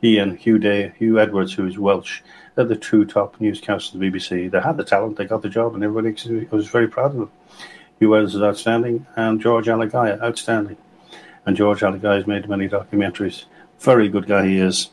He 0.00 0.18
and 0.18 0.38
Hugh 0.38 0.58
Day, 0.58 0.92
Huw 1.00 1.20
Edwards, 1.20 1.54
who 1.54 1.66
is 1.66 1.80
Welsh. 1.80 2.22
They're 2.54 2.66
the 2.66 2.76
two 2.76 3.04
top 3.04 3.36
newscasters 3.38 3.94
of 3.94 4.00
the 4.00 4.10
BBC. 4.10 4.48
They 4.48 4.60
had 4.60 4.76
the 4.76 4.84
talent, 4.84 5.16
they 5.16 5.24
got 5.24 5.42
the 5.42 5.48
job, 5.48 5.74
and 5.74 5.82
everybody 5.82 6.46
was 6.52 6.68
very 6.68 6.86
proud 6.86 7.10
of 7.10 7.16
them. 7.16 7.30
Huw 8.00 8.16
Edwards 8.16 8.36
is 8.36 8.42
outstanding, 8.42 9.06
and 9.16 9.40
George 9.40 9.66
Alagiah, 9.66 10.22
outstanding 10.22 10.76
and 11.46 11.56
George 11.56 11.80
Alagiah 11.80 12.16
has 12.16 12.26
made 12.26 12.48
many 12.48 12.68
documentaries. 12.68 13.44
Very 13.78 14.08
good 14.08 14.26
guy 14.26 14.46
he 14.46 14.58
is. 14.58 14.90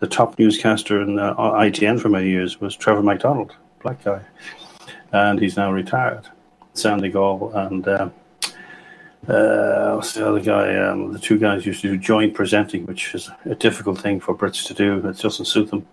The 0.00 0.06
top 0.06 0.38
newscaster 0.38 1.00
in 1.02 1.18
uh, 1.18 1.34
ITN 1.36 2.00
for 2.00 2.08
many 2.08 2.30
years 2.30 2.60
was 2.60 2.74
Trevor 2.74 3.02
McDonald, 3.02 3.54
black 3.82 4.02
guy, 4.02 4.22
and 5.12 5.38
he's 5.38 5.56
now 5.56 5.72
retired. 5.72 6.26
Sandy 6.72 7.10
Gall 7.10 7.52
and 7.54 7.86
uh, 7.86 8.08
uh, 9.28 9.94
what's 9.94 10.14
the 10.14 10.26
other 10.26 10.40
guy? 10.40 10.76
Um, 10.76 11.12
the 11.12 11.18
two 11.18 11.38
guys 11.38 11.66
used 11.66 11.82
to 11.82 11.88
do 11.88 11.98
joint 11.98 12.32
presenting, 12.34 12.86
which 12.86 13.14
is 13.14 13.30
a 13.44 13.54
difficult 13.54 13.98
thing 13.98 14.20
for 14.20 14.34
Brits 14.34 14.66
to 14.66 14.74
do. 14.74 15.06
It 15.06 15.18
doesn't 15.18 15.44
suit 15.44 15.70
them. 15.70 15.86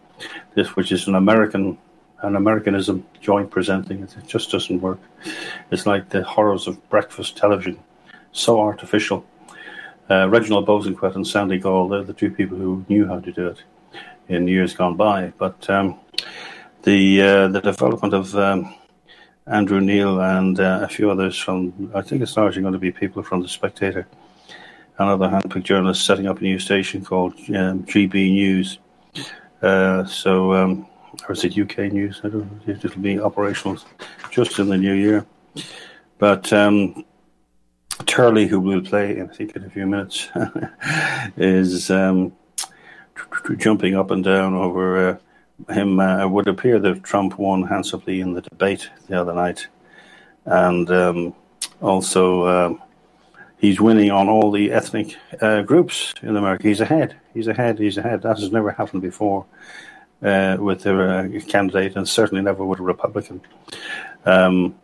This, 0.56 0.76
which 0.76 0.92
is 0.92 1.08
an 1.08 1.16
American, 1.16 1.78
an 2.22 2.36
Americanism, 2.36 3.06
joint 3.20 3.52
presenting. 3.52 4.04
It 4.04 4.16
just 4.26 4.50
doesn't 4.52 4.82
work. 4.82 5.00
It's 5.70 5.86
like 5.86 6.10
the 6.10 6.24
horrors 6.24 6.68
of 6.68 6.90
breakfast 6.90 7.38
television, 7.38 7.80
so 8.32 8.60
artificial 8.62 9.26
uh, 10.10 10.30
Reginald 10.30 10.68
Bosanquet 10.68 11.16
and 11.16 11.28
Sandy 11.28 11.60
Gall, 11.60 11.88
they're 11.88 12.04
the 12.04 12.14
two 12.14 12.32
people 12.32 12.58
who 12.58 12.86
knew 12.90 13.08
how 13.08 13.20
to 13.20 13.32
do 13.32 13.48
it 13.48 13.64
in 14.28 14.48
years 14.48 14.74
gone 14.74 14.96
by. 14.96 15.34
But 15.38 15.70
um, 15.70 16.00
the 16.84 17.22
uh, 17.22 17.48
the 17.50 17.62
development 17.62 18.14
of 18.14 18.36
um, 18.36 18.74
Andrew 19.48 19.80
Neil 19.80 20.20
and 20.20 20.60
uh, 20.60 20.80
a 20.84 20.88
few 20.88 21.10
others 21.10 21.38
from, 21.38 21.92
I 21.96 22.02
think 22.02 22.22
it's 22.22 22.36
largely 22.36 22.62
going 22.62 22.74
to 22.74 22.80
be 22.80 22.92
people 22.92 23.24
from 23.24 23.42
The 23.42 23.48
Spectator 23.48 24.08
and 25.00 25.10
other 25.10 25.28
handpicked 25.28 25.64
journalists 25.64 26.06
setting 26.06 26.28
up 26.28 26.40
a 26.40 26.44
new 26.44 26.60
station 26.60 27.04
called 27.04 27.34
um, 27.50 27.84
GB 27.84 28.32
News. 28.32 28.80
Uh, 29.62 30.06
so, 30.06 30.54
um, 30.54 30.88
or 31.28 31.34
is 31.34 31.44
it 31.44 31.58
UK 31.58 31.92
News? 31.92 32.20
I 32.24 32.30
don't 32.30 32.68
know. 32.68 32.74
It'll 32.74 33.02
be 33.02 33.20
operational 33.20 33.78
just 34.32 34.60
in 34.60 34.70
the 34.70 34.78
new 34.78 34.94
year. 34.94 35.26
But 36.18 36.52
um, 36.52 37.06
Turley, 38.06 38.48
who 38.48 38.60
will 38.60 38.82
play, 38.82 39.22
I 39.22 39.27
think, 39.27 39.56
in 39.56 39.63
a 39.63 39.70
few 39.70 39.88
minutes, 39.88 40.30
is 41.38 41.89
um, 41.89 42.34
jumping 43.58 43.96
up 43.96 44.12
and 44.12 44.24
down 44.24 44.54
over 44.54 45.10
uh, 45.68 45.74
him. 45.74 46.00
Uh, 46.00 46.24
it 46.24 46.30
would 46.30 46.48
appear 46.48 46.80
that 46.80 47.04
Trump 47.04 47.38
won 47.39 47.63
handsomely 47.63 48.22
in 48.22 48.34
the 48.34 48.42
debate 48.42 48.89
the 49.08 49.20
other 49.20 49.34
night, 49.34 49.68
and 50.46 50.89
um, 50.92 51.36
also 51.82 52.48
um, 52.48 52.82
he's 53.58 53.82
winning 53.82 54.12
on 54.12 54.30
all 54.30 54.51
the 54.51 54.72
ethnic 54.72 55.16
uh, 55.42 55.62
groups 55.62 56.13
in 56.22 56.36
America. 56.36 56.68
He's 56.68 56.82
ahead. 56.82 57.16
He's 57.34 57.48
ahead. 57.48 57.80
He's 57.80 57.98
ahead. 57.98 58.22
That 58.22 58.39
has 58.39 58.51
never 58.51 58.72
happened 58.72 59.01
before 59.01 59.46
uh, 60.22 60.58
with 60.60 60.86
a 60.86 61.00
uh, 61.00 61.39
candidate, 61.48 61.96
and 61.96 62.08
certainly 62.08 62.44
never 62.44 62.63
with 62.63 62.80
a 62.80 62.84
Republican. 62.84 63.42
Um, 64.25 64.75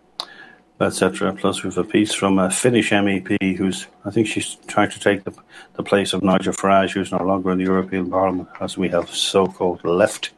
etc. 0.84 1.34
Plus, 1.34 1.64
we 1.64 1.70
have 1.70 1.78
a 1.78 1.84
piece 1.84 2.14
from 2.14 2.40
a 2.40 2.50
Finnish 2.50 2.92
MEP 2.92 3.58
who's, 3.58 3.88
I 4.06 4.12
think 4.12 4.28
she's 4.28 4.56
trying 4.68 4.92
to 4.92 5.00
take 5.00 5.24
the, 5.24 5.34
the 5.76 5.84
place 5.84 6.14
of 6.14 6.24
Nigel 6.24 6.54
Farage, 6.54 6.92
who's 6.92 7.12
no 7.12 7.24
longer 7.24 7.52
in 7.52 7.58
the 7.58 7.64
European 7.64 8.10
Parliament, 8.10 8.50
as 8.60 8.78
we 8.78 8.90
have 8.90 9.10
so-called 9.10 9.84
left 9.84 10.32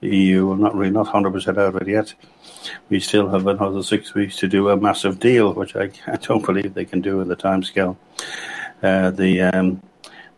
the 0.00 0.16
EU. 0.16 0.46
We're 0.46 0.56
not 0.56 0.74
really 0.74 0.92
not 0.92 1.06
100% 1.06 1.48
out 1.48 1.58
of 1.58 1.76
it 1.76 1.88
yet. 1.88 2.14
We 2.88 3.00
still 3.00 3.28
have 3.28 3.46
another 3.46 3.82
six 3.82 4.14
weeks 4.14 4.36
to 4.36 4.48
do 4.48 4.68
a 4.68 4.76
massive 4.76 5.18
deal, 5.18 5.52
which 5.52 5.76
I, 5.76 5.90
I 6.06 6.16
don't 6.16 6.44
believe 6.44 6.74
they 6.74 6.84
can 6.84 7.00
do 7.00 7.20
in 7.20 7.28
the 7.28 7.36
timescale. 7.36 7.96
Uh, 8.82 9.10
the 9.10 9.42
um, 9.42 9.82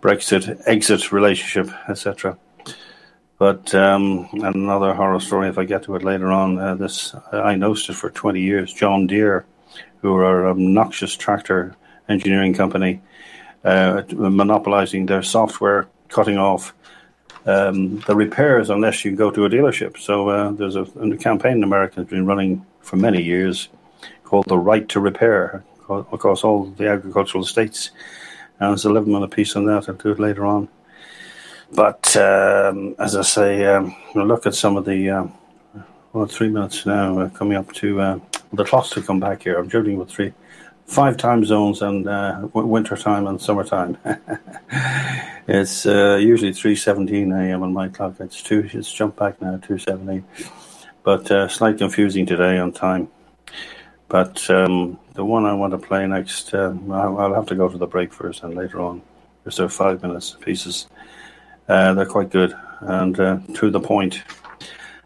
Brexit 0.02 0.62
exit 0.66 1.12
relationship, 1.12 1.72
etc. 1.88 2.38
But 3.40 3.74
um, 3.74 4.28
another 4.34 4.92
horror 4.92 5.18
story, 5.18 5.48
if 5.48 5.56
I 5.56 5.64
get 5.64 5.84
to 5.84 5.96
it 5.96 6.04
later 6.04 6.30
on, 6.30 6.58
uh, 6.58 6.74
this 6.74 7.14
I 7.32 7.54
noticed 7.54 7.88
it 7.88 7.94
for 7.94 8.10
20 8.10 8.38
years. 8.38 8.70
John 8.70 9.06
Deere, 9.06 9.46
who 10.02 10.14
are 10.14 10.44
an 10.44 10.50
obnoxious 10.50 11.16
tractor 11.16 11.74
engineering 12.06 12.52
company, 12.52 13.00
uh, 13.64 14.02
monopolizing 14.12 15.06
their 15.06 15.22
software, 15.22 15.88
cutting 16.08 16.36
off 16.36 16.74
um, 17.46 18.00
the 18.00 18.14
repairs 18.14 18.68
unless 18.68 19.06
you 19.06 19.16
go 19.16 19.30
to 19.30 19.46
a 19.46 19.48
dealership. 19.48 19.96
So 19.96 20.28
uh, 20.28 20.50
there's 20.50 20.76
a, 20.76 20.82
a, 20.82 21.16
campaign 21.16 21.56
in 21.56 21.62
America 21.62 21.94
that's 21.96 22.10
been 22.10 22.26
running 22.26 22.66
for 22.82 22.96
many 22.96 23.22
years 23.22 23.70
called 24.22 24.44
the 24.48 24.58
Right 24.58 24.86
to 24.90 25.00
Repair, 25.00 25.64
across 25.88 26.44
all 26.44 26.66
the 26.66 26.88
agricultural 26.88 27.44
states. 27.44 27.90
And 28.58 28.72
there's 28.72 28.84
11 28.84 29.10
minute 29.10 29.30
piece 29.30 29.56
on 29.56 29.64
that. 29.64 29.88
I'll 29.88 29.94
do 29.94 30.10
it 30.10 30.20
later 30.20 30.44
on. 30.44 30.68
But 31.72 32.16
um, 32.16 32.96
as 32.98 33.14
I 33.14 33.22
say, 33.22 33.64
um, 33.66 33.94
we'll 34.14 34.26
look 34.26 34.46
at 34.46 34.54
some 34.54 34.76
of 34.76 34.84
the. 34.84 35.10
Um, 35.10 35.34
well, 36.12 36.26
three 36.26 36.48
minutes 36.48 36.86
now, 36.86 37.20
uh, 37.20 37.28
coming 37.28 37.56
up 37.56 37.72
to 37.74 38.00
uh, 38.00 38.18
the 38.52 38.64
clocks 38.64 38.90
to 38.90 39.02
come 39.02 39.20
back 39.20 39.44
here. 39.44 39.56
I'm 39.56 39.68
joking 39.68 39.96
with 39.96 40.10
three, 40.10 40.32
five 40.84 41.16
time 41.16 41.44
zones 41.44 41.82
and 41.82 42.08
uh, 42.08 42.48
winter 42.52 42.96
time 42.96 43.28
and 43.28 43.40
summertime. 43.40 43.96
it's 45.46 45.86
uh, 45.86 46.16
usually 46.20 46.50
3:17 46.50 47.32
a.m. 47.32 47.62
on 47.62 47.72
my 47.72 47.88
clock. 47.88 48.16
It's 48.18 48.42
two. 48.42 48.68
It's 48.72 48.92
jumped 48.92 49.18
back 49.18 49.40
now 49.40 49.56
2:17, 49.58 50.24
but 51.04 51.30
uh, 51.30 51.46
slightly 51.46 51.78
confusing 51.78 52.26
today 52.26 52.58
on 52.58 52.72
time. 52.72 53.08
But 54.08 54.50
um, 54.50 54.98
the 55.14 55.24
one 55.24 55.44
I 55.44 55.54
want 55.54 55.70
to 55.70 55.78
play 55.78 56.04
next, 56.08 56.52
um, 56.52 56.90
I'll 56.90 57.34
have 57.34 57.46
to 57.46 57.54
go 57.54 57.68
to 57.68 57.78
the 57.78 57.86
break 57.86 58.12
first 58.12 58.42
and 58.42 58.56
later 58.56 58.80
on. 58.80 59.02
Because 59.44 59.56
they're 59.56 59.68
five 59.68 60.02
minutes 60.02 60.36
pieces. 60.40 60.88
Uh, 61.70 61.94
they're 61.94 62.04
quite 62.04 62.30
good 62.30 62.52
and 62.80 63.20
uh, 63.20 63.38
to 63.54 63.70
the 63.70 63.78
point. 63.78 64.24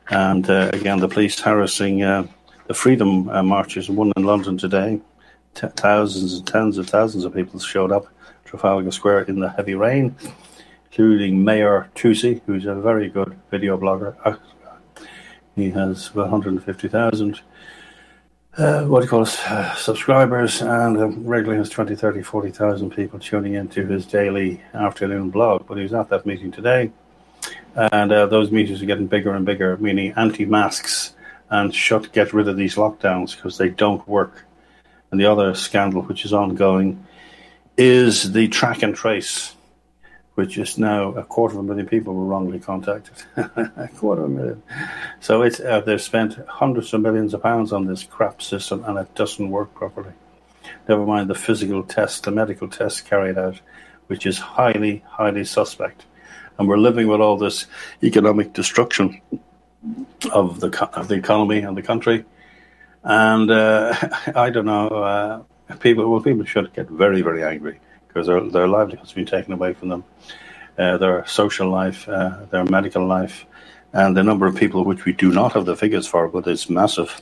And 0.08 0.48
uh, 0.48 0.70
again, 0.72 0.98
the 0.98 1.08
police 1.08 1.38
harassing 1.38 2.02
uh, 2.02 2.26
the 2.68 2.72
freedom 2.72 3.28
uh, 3.28 3.42
marches, 3.42 3.90
one 3.90 4.14
in 4.16 4.24
London 4.24 4.56
today. 4.56 4.98
T- 5.52 5.66
thousands 5.76 6.38
and 6.38 6.46
tens 6.46 6.78
of 6.78 6.88
thousands 6.88 7.26
of 7.26 7.34
people 7.34 7.60
showed 7.60 7.92
up 7.92 8.06
Trafalgar 8.46 8.90
Square 8.92 9.24
in 9.24 9.40
the 9.40 9.50
heavy 9.50 9.74
rain, 9.74 10.16
including 10.86 11.44
Mahyar 11.44 11.90
Tousi, 11.94 12.40
who's 12.46 12.64
a 12.64 12.74
very 12.74 13.10
good 13.10 13.38
video 13.50 13.76
blogger. 13.76 14.16
Uh, 14.24 14.36
he 15.56 15.70
has 15.70 16.14
150,000 16.14 17.40
uh, 18.56 18.84
what 18.84 19.00
do 19.00 19.04
you 19.04 19.10
call 19.10 19.22
it, 19.22 19.50
uh, 19.50 19.74
subscribers, 19.74 20.62
and 20.62 20.96
um, 20.98 21.26
regularly 21.26 21.58
has 21.58 21.68
20, 21.68 21.96
30, 21.96 22.22
40,000 22.22 22.90
people 22.90 23.18
tuning 23.18 23.54
into 23.54 23.84
his 23.86 24.06
daily 24.06 24.62
afternoon 24.74 25.30
blog. 25.30 25.66
But 25.66 25.76
he 25.76 25.82
was 25.82 25.92
at 25.92 26.08
that 26.10 26.24
meeting 26.24 26.52
today, 26.52 26.92
and 27.74 28.12
uh, 28.12 28.26
those 28.26 28.52
meetings 28.52 28.80
are 28.80 28.86
getting 28.86 29.08
bigger 29.08 29.34
and 29.34 29.44
bigger, 29.44 29.76
meaning 29.78 30.12
anti 30.16 30.44
masks 30.44 31.14
and 31.50 31.74
shut, 31.74 32.12
get 32.12 32.32
rid 32.32 32.48
of 32.48 32.56
these 32.56 32.76
lockdowns 32.76 33.34
because 33.34 33.58
they 33.58 33.68
don't 33.68 34.06
work. 34.08 34.44
And 35.10 35.20
the 35.20 35.26
other 35.26 35.54
scandal, 35.54 36.02
which 36.02 36.24
is 36.24 36.32
ongoing, 36.32 37.04
is 37.76 38.32
the 38.32 38.48
track 38.48 38.82
and 38.82 38.94
trace 38.94 39.53
which 40.34 40.58
is 40.58 40.78
now 40.78 41.10
a 41.12 41.22
quarter 41.22 41.54
of 41.54 41.60
a 41.60 41.62
million 41.62 41.86
people 41.86 42.14
were 42.14 42.24
wrongly 42.24 42.58
contacted. 42.58 43.14
a 43.36 43.88
quarter 43.96 44.24
of 44.24 44.30
a 44.30 44.34
million. 44.34 44.62
So 45.20 45.42
it's, 45.42 45.60
uh, 45.60 45.80
they've 45.80 46.00
spent 46.00 46.38
hundreds 46.48 46.92
of 46.92 47.02
millions 47.02 47.34
of 47.34 47.42
pounds 47.42 47.72
on 47.72 47.86
this 47.86 48.02
crap 48.02 48.42
system 48.42 48.84
and 48.84 48.98
it 48.98 49.14
doesn't 49.14 49.50
work 49.50 49.74
properly. 49.74 50.12
Never 50.88 51.06
mind 51.06 51.30
the 51.30 51.34
physical 51.34 51.82
tests, 51.84 52.20
the 52.20 52.30
medical 52.30 52.68
tests 52.68 53.00
carried 53.00 53.38
out, 53.38 53.60
which 54.08 54.26
is 54.26 54.38
highly, 54.38 55.04
highly 55.06 55.44
suspect. 55.44 56.04
And 56.58 56.68
we're 56.68 56.78
living 56.78 57.06
with 57.06 57.20
all 57.20 57.36
this 57.36 57.66
economic 58.02 58.52
destruction 58.52 59.20
of 60.32 60.60
the 60.60 60.88
of 60.94 61.08
the 61.08 61.16
economy 61.16 61.58
and 61.58 61.76
the 61.76 61.82
country. 61.82 62.24
And 63.02 63.50
uh, 63.50 63.94
I 64.34 64.50
don't 64.50 64.66
know, 64.66 64.88
uh, 64.88 65.74
people. 65.76 66.08
Well, 66.10 66.20
people 66.20 66.44
should 66.44 66.72
get 66.72 66.88
very, 66.88 67.22
very 67.22 67.44
angry 67.44 67.80
because 68.14 68.28
their, 68.28 68.40
their 68.40 68.68
livelihood's 68.68 69.12
been 69.12 69.26
taken 69.26 69.52
away 69.52 69.74
from 69.74 69.88
them, 69.88 70.04
uh, 70.78 70.96
their 70.98 71.26
social 71.26 71.68
life, 71.68 72.08
uh, 72.08 72.46
their 72.50 72.64
medical 72.64 73.04
life, 73.04 73.44
and 73.92 74.16
the 74.16 74.22
number 74.22 74.46
of 74.46 74.54
people 74.54 74.84
which 74.84 75.04
we 75.04 75.12
do 75.12 75.32
not 75.32 75.52
have 75.52 75.64
the 75.64 75.76
figures 75.76 76.06
for, 76.06 76.28
but 76.28 76.46
it's 76.46 76.70
massive. 76.70 77.20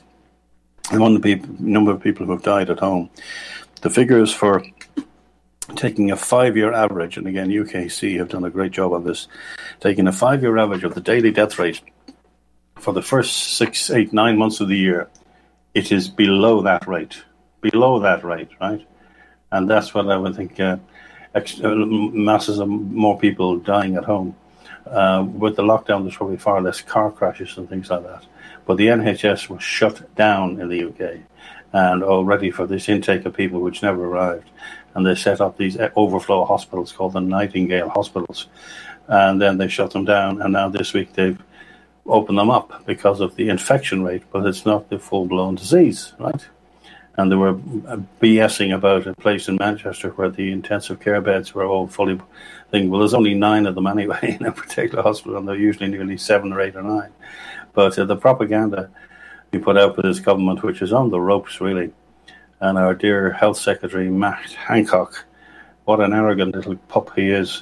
The 0.91 1.55
number 1.59 1.91
of 1.91 2.01
people 2.01 2.25
who 2.25 2.33
have 2.33 2.43
died 2.43 2.69
at 2.69 2.79
home. 2.79 3.09
The 3.81 3.89
figures 3.89 4.31
for 4.31 4.63
taking 5.75 6.11
a 6.11 6.15
five 6.15 6.55
year 6.55 6.71
average, 6.71 7.17
and 7.17 7.27
again, 7.27 7.49
UKC 7.49 8.17
have 8.19 8.29
done 8.29 8.43
a 8.43 8.49
great 8.51 8.71
job 8.71 8.93
on 8.93 9.03
this, 9.03 9.27
taking 9.79 10.07
a 10.07 10.11
five 10.11 10.43
year 10.43 10.57
average 10.57 10.83
of 10.83 10.93
the 10.93 11.01
daily 11.01 11.31
death 11.31 11.57
rate 11.57 11.81
for 12.83 12.93
the 12.93 13.01
first 13.01 13.55
six, 13.57 13.89
eight, 13.89 14.11
nine 14.13 14.37
months 14.37 14.59
of 14.59 14.67
the 14.67 14.77
year, 14.77 15.09
it 15.73 15.91
is 15.91 16.09
below 16.09 16.61
that 16.63 16.85
rate. 16.87 17.23
Below 17.61 17.99
that 18.01 18.23
rate, 18.23 18.49
right? 18.59 18.85
And 19.53 19.69
that's 19.69 19.93
what 19.93 20.09
I 20.09 20.17
would 20.17 20.35
think. 20.35 20.59
Uh, 20.59 20.77
uh, 21.35 21.75
masses 21.75 22.59
of 22.59 22.67
more 22.67 23.17
people 23.17 23.57
dying 23.57 23.95
at 23.95 24.03
home. 24.03 24.35
Uh, 24.85 25.25
with 25.27 25.55
the 25.55 25.63
lockdown, 25.63 26.03
there's 26.03 26.17
probably 26.17 26.37
far 26.37 26.61
less 26.61 26.81
car 26.81 27.09
crashes 27.11 27.57
and 27.57 27.67
things 27.67 27.89
like 27.89 28.03
that. 28.03 28.25
But 28.65 28.77
the 28.77 28.87
NHS 28.87 29.49
was 29.49 29.63
shut 29.63 30.15
down 30.15 30.59
in 30.59 30.69
the 30.69 30.83
UK, 30.85 31.21
and 31.71 32.03
already 32.03 32.51
for 32.51 32.67
this 32.67 32.87
intake 32.87 33.25
of 33.25 33.35
people 33.35 33.61
which 33.61 33.81
never 33.81 34.05
arrived, 34.05 34.49
and 34.93 35.05
they 35.05 35.15
set 35.15 35.41
up 35.41 35.57
these 35.57 35.77
overflow 35.95 36.45
hospitals 36.45 36.91
called 36.91 37.13
the 37.13 37.21
Nightingale 37.21 37.89
hospitals, 37.89 38.47
and 39.07 39.41
then 39.41 39.57
they 39.57 39.67
shut 39.67 39.91
them 39.91 40.05
down. 40.05 40.41
And 40.41 40.53
now 40.53 40.69
this 40.69 40.93
week 40.93 41.13
they've 41.13 41.41
opened 42.05 42.37
them 42.37 42.51
up 42.51 42.85
because 42.85 43.21
of 43.21 43.35
the 43.35 43.49
infection 43.49 44.03
rate, 44.03 44.23
but 44.31 44.45
it's 44.45 44.65
not 44.65 44.89
the 44.89 44.99
full 44.99 45.25
blown 45.25 45.55
disease, 45.55 46.13
right? 46.19 46.45
And 47.15 47.31
they 47.31 47.35
were 47.35 47.53
BSing 47.53 48.73
about 48.75 49.05
a 49.05 49.13
place 49.13 49.47
in 49.47 49.57
Manchester 49.57 50.09
where 50.09 50.29
the 50.29 50.51
intensive 50.51 50.99
care 50.99 51.21
beds 51.21 51.53
were 51.53 51.65
all 51.65 51.87
fully. 51.87 52.19
Thing. 52.71 52.89
Well, 52.89 53.01
there's 53.01 53.13
only 53.13 53.35
nine 53.35 53.67
of 53.67 53.75
them 53.75 53.85
anyway 53.85 54.37
in 54.39 54.47
a 54.47 54.51
particular 54.51 55.03
hospital, 55.03 55.37
and 55.37 55.47
they're 55.47 55.55
usually 55.55 55.89
nearly 55.89 56.17
seven 56.17 56.51
or 56.51 56.59
eight 56.59 56.75
or 56.75 56.81
nine. 56.81 57.11
But 57.73 57.97
uh, 57.99 58.05
the 58.05 58.15
propaganda 58.15 58.89
we 59.51 59.59
put 59.59 59.77
out 59.77 59.95
with 59.95 60.05
this 60.05 60.19
government, 60.19 60.63
which 60.63 60.81
is 60.81 60.91
on 60.91 61.11
the 61.11 61.21
ropes 61.21 61.61
really, 61.61 61.91
and 62.59 62.77
our 62.77 62.95
dear 62.95 63.31
Health 63.31 63.57
Secretary 63.57 64.09
Matt 64.09 64.51
Hancock, 64.53 65.25
what 65.85 65.99
an 65.99 66.13
arrogant 66.13 66.55
little 66.55 66.75
pup 66.75 67.11
he 67.15 67.29
is, 67.29 67.61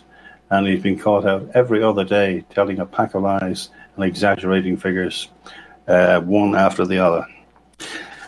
and 0.50 0.66
he's 0.66 0.82
been 0.82 0.98
caught 0.98 1.26
out 1.26 1.50
every 1.54 1.84
other 1.84 2.06
day 2.06 2.46
telling 2.52 2.80
a 2.80 2.86
pack 2.86 3.14
of 3.14 3.24
lies 3.24 3.70
and 3.96 4.06
exaggerating 4.06 4.78
figures, 4.78 5.28
uh, 5.88 6.22
one 6.22 6.56
after 6.56 6.86
the 6.86 7.00
other. 7.00 7.28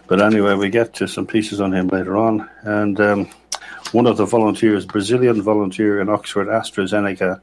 But 0.08 0.22
anyway, 0.22 0.56
we 0.56 0.70
get 0.70 0.94
to 0.96 1.08
some 1.08 1.26
pieces 1.26 1.62
on 1.62 1.74
him 1.74 1.88
later 1.88 2.18
on. 2.18 2.50
And 2.62 3.00
um, 3.00 3.30
one 3.92 4.08
of 4.08 4.18
the 4.18 4.26
volunteers, 4.26 4.86
Brazilian 4.86 5.42
volunteer 5.42 6.02
in 6.02 6.10
Oxford 6.10 6.48
AstraZeneca 6.48 7.40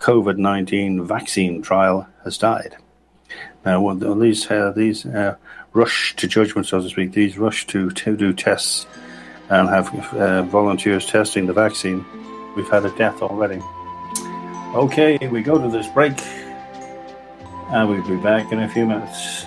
COVID 0.00 0.38
19 0.38 1.06
vaccine 1.06 1.62
trial, 1.62 2.08
has 2.24 2.38
died. 2.38 2.76
Now, 3.64 3.80
when 3.82 4.18
these, 4.18 4.50
uh, 4.50 4.72
these 4.74 5.04
uh, 5.06 5.36
rush 5.72 6.16
to 6.16 6.26
judgment, 6.26 6.66
so 6.66 6.80
to 6.80 6.88
speak, 6.88 7.12
these 7.12 7.38
rush 7.38 7.66
to, 7.68 7.90
to 7.90 8.16
do 8.16 8.32
tests 8.32 8.86
and 9.50 9.68
have 9.68 10.14
uh, 10.14 10.42
volunteers 10.42 11.06
testing 11.06 11.46
the 11.46 11.52
vaccine, 11.52 12.04
we've 12.56 12.68
had 12.70 12.84
a 12.84 12.96
death 12.96 13.20
already. 13.22 13.60
Okay, 14.74 15.18
we 15.28 15.42
go 15.42 15.60
to 15.60 15.68
this 15.68 15.88
break 15.88 16.14
and 17.72 17.88
we'll 17.88 18.06
be 18.06 18.16
back 18.22 18.50
in 18.52 18.60
a 18.60 18.68
few 18.68 18.86
minutes. 18.86 19.46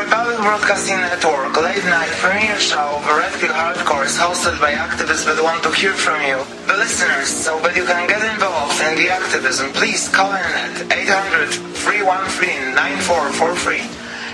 Broadcasting 0.41 0.97
Network 0.97 1.53
late 1.61 1.85
night 1.85 2.09
premiere 2.17 2.57
show 2.57 2.97
of 2.97 3.05
Red 3.05 3.31
Pill 3.37 3.53
Hardcore 3.53 4.09
is 4.09 4.17
hosted 4.17 4.57
by 4.59 4.73
activists 4.73 5.21
that 5.29 5.37
want 5.37 5.61
to 5.61 5.69
hear 5.69 5.93
from 5.93 6.17
you, 6.25 6.41
the 6.65 6.73
listeners. 6.81 7.29
So 7.29 7.61
that 7.61 7.77
you 7.77 7.85
can 7.85 8.09
get 8.09 8.25
involved 8.25 8.73
in 8.81 8.97
the 8.97 9.13
activism, 9.13 9.69
please 9.77 10.09
call 10.09 10.33
in 10.33 10.41
at 10.41 10.81
800 10.89 11.53
313 11.77 12.73
9443 12.73 13.85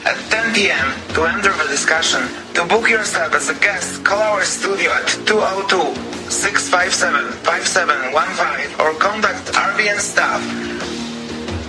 at 0.08 0.16
10 0.32 0.56
p.m. 0.56 0.88
to 1.12 1.28
enter 1.28 1.52
the 1.60 1.68
discussion. 1.68 2.24
To 2.56 2.64
book 2.64 2.88
yourself 2.88 3.36
as 3.36 3.52
a 3.52 3.58
guest, 3.60 4.08
call 4.08 4.40
our 4.40 4.48
studio 4.48 4.88
at 4.96 5.12
202 5.28 5.92
657 6.32 7.36
5715 7.44 8.80
or 8.80 8.96
contact 8.96 9.52
RBN 9.52 10.00
staff. 10.00 10.40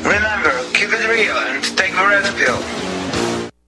Remember, 0.07 0.55
keep 0.79 0.94
it 0.94 1.03
real 1.11 1.35
and 1.51 1.59
take 1.74 1.90
the 1.90 2.07
red 2.07 2.22
pill. 2.38 3.28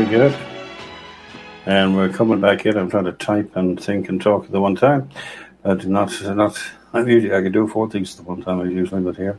Very 0.00 0.12
good. 0.12 0.38
And 1.66 1.94
we're 1.94 2.08
coming 2.08 2.40
back 2.40 2.64
in. 2.64 2.78
I'm 2.78 2.88
trying 2.88 3.04
to 3.04 3.12
type 3.12 3.54
and 3.54 3.78
think 3.78 4.08
and 4.08 4.18
talk 4.18 4.46
at 4.46 4.50
the 4.50 4.58
one 4.58 4.74
time. 4.74 5.10
But 5.62 5.84
not, 5.84 6.22
not, 6.22 6.58
I'm 6.94 7.06
usually, 7.06 7.34
I 7.34 7.42
can 7.42 7.52
do 7.52 7.68
four 7.68 7.90
things 7.90 8.12
at 8.12 8.24
the 8.24 8.30
one 8.32 8.40
time. 8.40 8.62
I 8.62 8.64
usually 8.64 9.02
not 9.02 9.16
here 9.16 9.38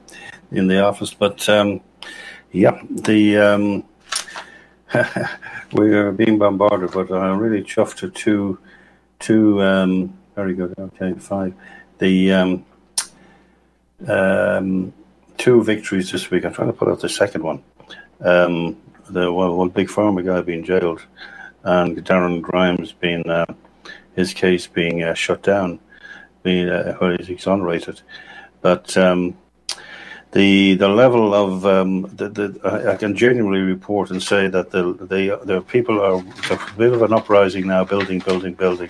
in 0.51 0.67
the 0.67 0.83
office. 0.85 1.15
But, 1.15 1.49
um, 1.49 1.81
yeah, 2.51 2.79
the, 2.91 3.37
um, 3.37 3.83
we 5.73 5.95
are 5.95 6.11
being 6.11 6.37
bombarded, 6.37 6.91
but 6.91 7.11
I'm 7.11 7.39
really 7.39 7.63
chuffed 7.63 7.95
to 7.97 8.11
two, 8.11 8.59
two, 9.17 9.63
um, 9.63 10.15
very 10.35 10.53
good. 10.53 10.75
Okay, 10.77 11.13
five. 11.13 11.55
The, 11.97 12.33
um, 12.33 12.65
um, 14.07 14.93
two 15.39 15.63
victories 15.63 16.11
this 16.11 16.29
week. 16.29 16.45
I'm 16.45 16.53
trying 16.53 16.71
to 16.71 16.73
put 16.73 16.87
out 16.87 16.99
the 16.99 17.09
second 17.09 17.41
one 17.41 17.63
um, 18.23 18.77
the 19.13 19.31
one, 19.31 19.55
one 19.55 19.69
big 19.69 19.87
pharma 19.87 20.25
guy 20.25 20.41
being 20.41 20.63
jailed, 20.63 21.05
and 21.63 21.97
Darren 22.05 22.41
Grimes 22.41 22.91
being 22.91 23.29
uh, 23.29 23.45
his 24.15 24.33
case 24.33 24.67
being 24.67 25.03
uh, 25.03 25.13
shut 25.13 25.43
down, 25.43 25.79
being 26.43 26.69
uh, 26.69 26.97
or 27.01 27.11
he's 27.13 27.29
exonerated. 27.29 28.01
But 28.61 28.95
um, 28.97 29.37
the 30.31 30.75
the 30.75 30.87
level 30.87 31.33
of 31.33 31.65
um, 31.65 32.03
the, 32.15 32.29
the 32.29 32.89
I 32.91 32.95
can 32.95 33.15
genuinely 33.15 33.61
report 33.61 34.11
and 34.11 34.21
say 34.23 34.47
that 34.47 34.71
the 34.71 34.93
the, 34.93 35.39
the 35.43 35.61
people 35.61 35.99
are 36.01 36.23
a 36.49 36.77
bit 36.77 36.93
of 36.93 37.01
an 37.01 37.13
uprising 37.13 37.67
now, 37.67 37.83
building, 37.83 38.19
building, 38.19 38.53
building, 38.53 38.89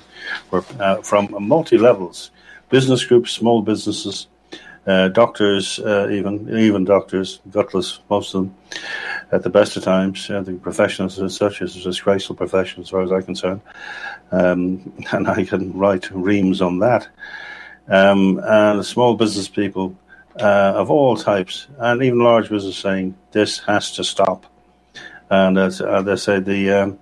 uh, 0.52 0.98
from 0.98 1.36
multi 1.40 1.78
levels, 1.78 2.32
business 2.70 3.04
groups, 3.06 3.32
small 3.32 3.62
businesses, 3.62 4.28
uh, 4.86 5.08
doctors, 5.10 5.80
uh, 5.80 6.08
even 6.12 6.48
even 6.58 6.84
doctors, 6.84 7.40
gutless 7.52 8.00
most 8.10 8.36
of 8.36 8.44
them, 8.44 8.56
at 9.32 9.44
the 9.44 9.50
best 9.50 9.78
of 9.78 9.84
times. 9.84 10.28
The 10.28 10.60
professionals 10.62 11.20
as 11.20 11.36
such 11.36 11.62
is 11.62 11.76
a 11.76 11.82
disgraceful 11.82 12.36
profession 12.36 12.84
as 12.84 12.90
far 12.90 13.02
as 13.02 13.12
I'm 13.12 13.24
concerned, 13.24 13.62
um, 14.32 14.94
and 15.12 15.28
I 15.28 15.46
can 15.46 15.74
write 15.74 16.12
reams 16.12 16.62
on 16.62 16.80
that. 16.80 17.08
Um, 17.88 18.40
and 18.44 18.86
small 18.86 19.16
business 19.16 19.48
people 19.48 19.96
uh, 20.40 20.74
of 20.76 20.90
all 20.90 21.18
types, 21.18 21.68
and 21.78 22.02
even 22.04 22.20
large 22.20 22.50
business, 22.50 22.78
saying 22.78 23.16
this 23.32 23.60
has 23.60 23.92
to 23.94 24.04
stop. 24.04 24.46
And 25.30 25.58
as 25.58 25.82
uh, 25.82 26.02
they 26.02 26.16
said, 26.16 26.46
the 26.46 26.72
um, 26.72 27.00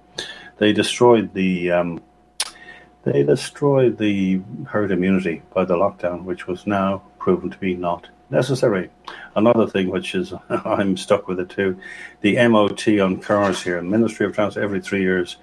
they 0.57 0.73
destroyed 0.73 1.33
the 1.33 1.71
um, 1.71 2.01
they 3.03 3.23
destroyed 3.23 3.97
the 3.97 4.41
herd 4.67 4.91
immunity 4.91 5.41
by 5.53 5.65
the 5.65 5.75
lockdown, 5.75 6.23
which 6.23 6.47
was 6.47 6.67
now 6.67 7.01
proven 7.17 7.49
to 7.49 7.57
be 7.57 7.75
not 7.75 8.07
necessary. 8.29 8.89
Another 9.35 9.67
thing 9.67 9.89
which 9.89 10.15
is 10.15 10.33
I'm 10.49 10.97
stuck 10.97 11.27
with 11.27 11.39
it 11.39 11.49
too, 11.49 11.79
the 12.21 12.47
MOT 12.47 12.87
on 12.99 13.19
cars 13.19 13.63
here, 13.63 13.81
Ministry 13.81 14.25
of 14.25 14.33
Transport 14.33 14.63
every 14.63 14.81
three 14.81 15.01
years, 15.01 15.37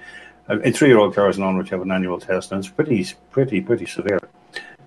uh, 0.49 0.61
in 0.61 0.73
three-year-old 0.73 1.15
cars 1.15 1.37
and 1.37 1.45
onwards, 1.45 1.71
have 1.71 1.83
an 1.83 1.91
annual 1.91 2.21
test, 2.21 2.53
and 2.53 2.61
it's 2.61 2.69
pretty, 2.69 3.05
pretty, 3.31 3.61
pretty 3.61 3.87
severe. 3.87 4.21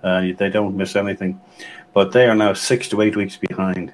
Uh, 0.02 0.22
they 0.38 0.50
don't 0.50 0.78
miss 0.78 0.96
anything, 0.96 1.40
but 1.94 2.14
they 2.14 2.28
are 2.28 2.36
now 2.36 2.54
six 2.54 2.88
to 2.90 3.02
eight 3.02 3.16
weeks 3.16 3.36
behind. 3.36 3.94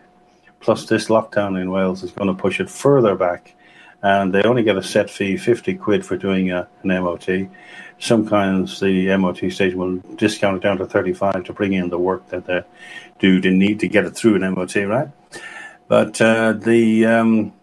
Plus, 0.60 0.86
this 0.86 1.08
lockdown 1.08 1.60
in 1.60 1.72
Wales 1.72 2.04
is 2.04 2.12
going 2.12 2.28
to 2.28 2.40
push 2.40 2.60
it 2.60 2.70
further 2.70 3.16
back, 3.16 3.56
and 4.04 4.34
they 4.34 4.44
only 4.44 4.64
get 4.64 4.78
a 4.78 4.84
set 4.84 5.10
fee, 5.10 5.38
fifty 5.38 5.74
quid, 5.74 6.06
for 6.06 6.18
doing 6.18 6.52
a, 6.52 6.68
an 6.84 6.90
MOT. 6.90 7.28
Sometimes 8.00 8.80
the 8.80 9.16
MOT 9.18 9.38
station 9.52 9.78
will 9.78 9.98
discount 10.16 10.58
it 10.58 10.64
down 10.64 10.78
to 10.78 10.86
35 10.86 11.46
to 11.46 11.54
bring 11.54 11.74
in 11.74 11.90
the 11.90 11.98
work 11.98 12.28
that 12.30 12.46
they 12.46 12.62
do 13.20 13.40
to 13.42 13.52
need 13.52 13.80
to 13.80 13.88
get 13.88 14.06
it 14.06 14.16
through 14.16 14.36
an 14.36 14.54
MOT, 14.54 14.76
right? 14.76 15.10
But 15.88 16.20
uh, 16.20 16.54
the 16.54 17.06
um, 17.06 17.54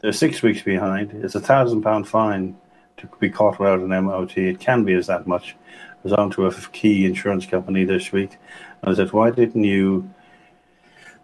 they're 0.00 0.12
six 0.12 0.42
weeks 0.42 0.62
behind. 0.62 1.12
It's 1.12 1.34
a 1.34 1.40
thousand 1.40 1.82
pound 1.82 2.08
fine 2.08 2.56
to 2.98 3.08
be 3.18 3.30
caught 3.30 3.58
without 3.58 3.80
an 3.80 3.88
MOT. 4.04 4.36
It 4.36 4.60
can 4.60 4.84
be 4.84 4.94
as 4.94 5.06
that 5.06 5.26
much. 5.26 5.56
I 5.70 5.98
was 6.02 6.12
on 6.12 6.30
to 6.32 6.46
a 6.46 6.52
key 6.52 7.06
insurance 7.06 7.46
company 7.46 7.84
this 7.84 8.10
week. 8.12 8.36
And 8.82 8.92
I 8.92 8.96
said, 8.96 9.12
why 9.12 9.30
didn't 9.30 9.64
you 9.64 10.10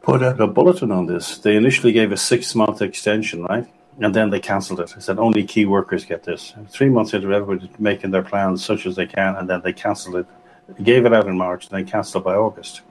put 0.03 0.23
out 0.23 0.41
a 0.41 0.47
bulletin 0.47 0.93
on 0.93 1.07
this? 1.07 1.39
They 1.39 1.57
initially 1.57 1.93
gave 1.93 2.13
a 2.13 2.17
six 2.17 2.55
month 2.55 2.83
extension, 2.83 3.43
right? 3.45 3.67
And 4.01 4.15
then 4.15 4.31
they 4.31 4.41
cancelled 4.41 4.81
it. 4.81 4.95
I 4.97 5.01
said 5.01 5.19
only 5.19 5.45
key 5.45 5.65
workers 5.65 6.05
get 6.05 6.23
this. 6.23 6.55
Three 6.69 6.89
months 6.89 7.15
into 7.15 7.33
everybody 7.33 7.71
making 7.79 8.11
their 8.11 8.23
plans 8.23 8.65
such 8.65 8.87
as 8.87 8.97
they 8.97 9.07
can, 9.07 9.37
and 9.37 9.49
then 9.49 9.61
they 9.63 9.73
cancelled 9.73 10.17
it. 10.17 10.27
They 10.69 10.85
gave 10.85 11.07
it 11.07 11.13
out 11.13 11.27
in 11.27 11.37
March, 11.37 11.69
and 11.69 11.79
then 11.79 11.87
cancelled 11.87 12.25
by 12.25 12.35
August. 12.35 12.83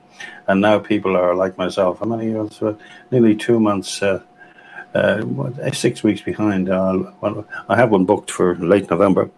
And 0.47 0.61
now 0.61 0.79
people 0.79 1.15
are 1.15 1.35
like 1.35 1.57
myself. 1.57 1.99
How 1.99 2.05
many 2.05 2.25
years? 2.25 2.61
Uh, 2.61 2.75
nearly 3.11 3.35
two 3.35 3.59
months, 3.59 4.01
uh, 4.01 4.21
uh, 4.93 5.71
six 5.71 6.03
weeks 6.03 6.21
behind. 6.21 6.69
Uh, 6.69 7.11
I 7.69 7.75
have 7.75 7.91
one 7.91 8.05
booked 8.05 8.31
for 8.31 8.55
late 8.55 8.89
November. 8.89 9.29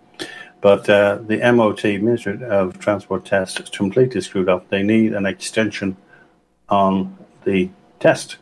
But 0.61 0.89
uh, 0.89 1.19
the 1.25 1.37
MOT, 1.53 1.83
Ministry 2.01 2.43
of 2.43 2.79
Transport 2.79 3.25
test, 3.25 3.59
is 3.59 3.69
completely 3.69 4.21
screwed 4.21 4.49
up. 4.49 4.69
They 4.69 4.83
need 4.83 5.13
an 5.13 5.25
extension 5.25 5.95
on 6.67 7.17
the 7.45 7.69
test 7.99 8.37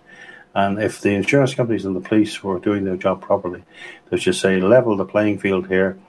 And 0.57 0.81
if 0.81 1.01
the 1.01 1.11
insurance 1.11 1.53
companies 1.53 1.85
and 1.85 1.95
the 1.95 2.01
police 2.01 2.43
were 2.43 2.57
doing 2.57 2.83
their 2.83 2.95
job 2.95 3.21
properly, 3.21 3.63
they 4.09 4.17
should 4.17 4.33
say 4.33 4.59
level 4.59 4.97
the 4.97 5.05
playing 5.05 5.37
field 5.37 5.67
here 5.67 5.99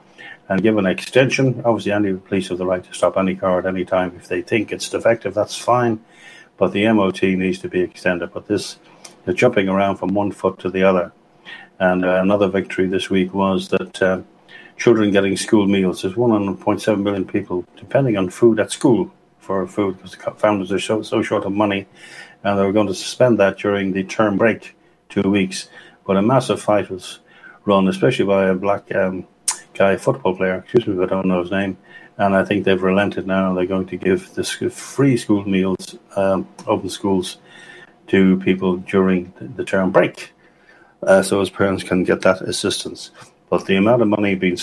and 0.49 0.63
give 0.63 0.79
an 0.79 0.87
extension. 0.87 1.61
Obviously, 1.67 1.93
any 1.93 2.15
police 2.15 2.49
have 2.49 2.57
the 2.57 2.65
right 2.65 2.83
to 2.83 2.95
stop 2.95 3.19
any 3.19 3.37
car 3.37 3.59
at 3.59 3.67
any 3.67 3.85
time 3.85 4.15
if 4.17 4.27
they 4.27 4.41
think 4.41 4.73
it's 4.73 4.89
defective. 4.89 5.35
That's 5.35 5.59
fine, 5.59 6.03
but 6.57 6.73
the 6.73 6.91
MOT 6.91 7.23
needs 7.25 7.59
to 7.59 7.69
be 7.69 7.81
extended. 7.81 8.33
But 8.33 8.47
this, 8.47 8.79
the 9.27 9.35
jumping 9.35 9.69
around 9.69 9.97
from 9.99 10.15
one 10.15 10.33
foot 10.33 10.59
to 10.61 10.71
the 10.71 10.83
other, 10.83 11.13
and 11.79 12.03
uh, 12.03 12.15
another 12.23 12.49
victory 12.49 12.87
this 12.87 13.11
week 13.11 13.35
was 13.35 13.69
that. 13.69 14.03
Uh, 14.03 14.23
children 14.79 15.11
getting 15.11 15.37
school 15.37 15.67
meals. 15.67 16.03
There's 16.03 16.15
1.7 16.15 17.03
million 17.03 17.25
people 17.25 17.65
depending 17.77 18.17
on 18.17 18.31
food 18.31 18.61
at 18.61 18.71
school 18.71 19.11
for 19.41 19.67
food 19.67 19.97
because 19.97 20.13
the 20.13 20.31
families 20.33 20.71
are 20.71 20.79
so, 20.79 21.03
so 21.03 21.21
short 21.23 21.45
of 21.45 21.53
money, 21.53 21.87
and 22.45 22.59
they 22.59 22.65
were 22.65 22.73
going 22.73 22.87
to 22.87 22.95
suspend 22.95 23.39
that 23.39 23.59
during 23.59 23.93
the 23.93 24.05
term 24.05 24.37
break, 24.37 24.77
two 25.09 25.29
weeks. 25.31 25.69
But 26.07 26.17
a 26.17 26.23
massive 26.23 26.61
fight 26.61 26.91
was 26.91 27.21
run, 27.65 27.89
especially 27.89 28.25
by 28.25 28.47
a 28.47 28.55
black 28.55 28.95
um, 28.95 29.27
guy, 29.75 29.97
football 29.97 30.37
player. 30.37 30.57
Excuse 30.57 30.87
me 30.87 30.95
if 30.95 31.11
I 31.11 31.15
don't 31.15 31.27
know 31.27 31.43
his 31.43 31.51
name. 31.51 31.77
And 32.17 32.35
I 32.35 32.45
think 32.45 32.65
they've 32.65 32.83
relented 32.83 33.27
now. 33.27 33.55
They're 33.55 33.67
going 33.67 33.87
to 33.87 33.97
give 33.97 34.35
this 34.35 34.51
free 34.51 35.17
school 35.17 35.49
meals, 35.49 35.97
um, 36.17 36.49
open 36.67 36.89
schools, 36.89 37.39
to 38.09 38.39
people 38.39 38.79
during 38.79 39.33
the 39.57 39.65
term 39.65 39.93
break, 39.93 40.33
uh, 41.03 41.23
so 41.23 41.41
as 41.41 41.51
parents 41.51 41.85
can 41.85 42.05
get 42.05 42.23
that 42.23 42.41
assistance. 42.43 43.11
But 43.51 43.67
the 43.67 43.77
amount 43.77 44.03
of 44.03 44.09
money 44.09 44.35
being 44.35 44.57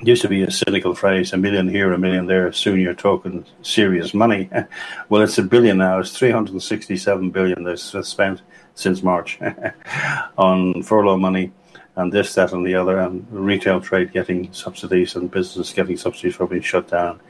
used 0.00 0.22
to 0.22 0.28
be 0.28 0.42
a 0.42 0.50
cynical 0.50 0.94
phrase, 0.94 1.32
a 1.32 1.36
million 1.36 1.68
here, 1.68 1.92
a 1.92 1.98
million 1.98 2.26
there. 2.26 2.52
Soon 2.52 2.80
you're 2.80 2.94
talking 2.94 3.44
serious 3.62 4.14
money. 4.14 4.50
well, 5.08 5.22
it's 5.22 5.38
a 5.38 5.42
billion 5.42 5.78
now. 5.78 5.98
It's 6.00 6.16
367 6.16 7.30
billion 7.30 7.64
that's 7.64 7.96
spent 8.06 8.42
since 8.74 9.02
March 9.02 9.38
on 10.38 10.82
furlough 10.82 11.16
money 11.16 11.52
and 11.96 12.12
this, 12.12 12.34
that, 12.34 12.52
and 12.52 12.66
the 12.66 12.74
other, 12.74 12.98
and 12.98 13.24
retail 13.30 13.80
trade 13.80 14.12
getting 14.12 14.52
subsidies 14.52 15.14
and 15.14 15.30
business 15.30 15.72
getting 15.72 15.96
subsidies 15.96 16.34
for 16.34 16.46
being 16.46 16.62
shut 16.62 16.88
down. 16.88 17.20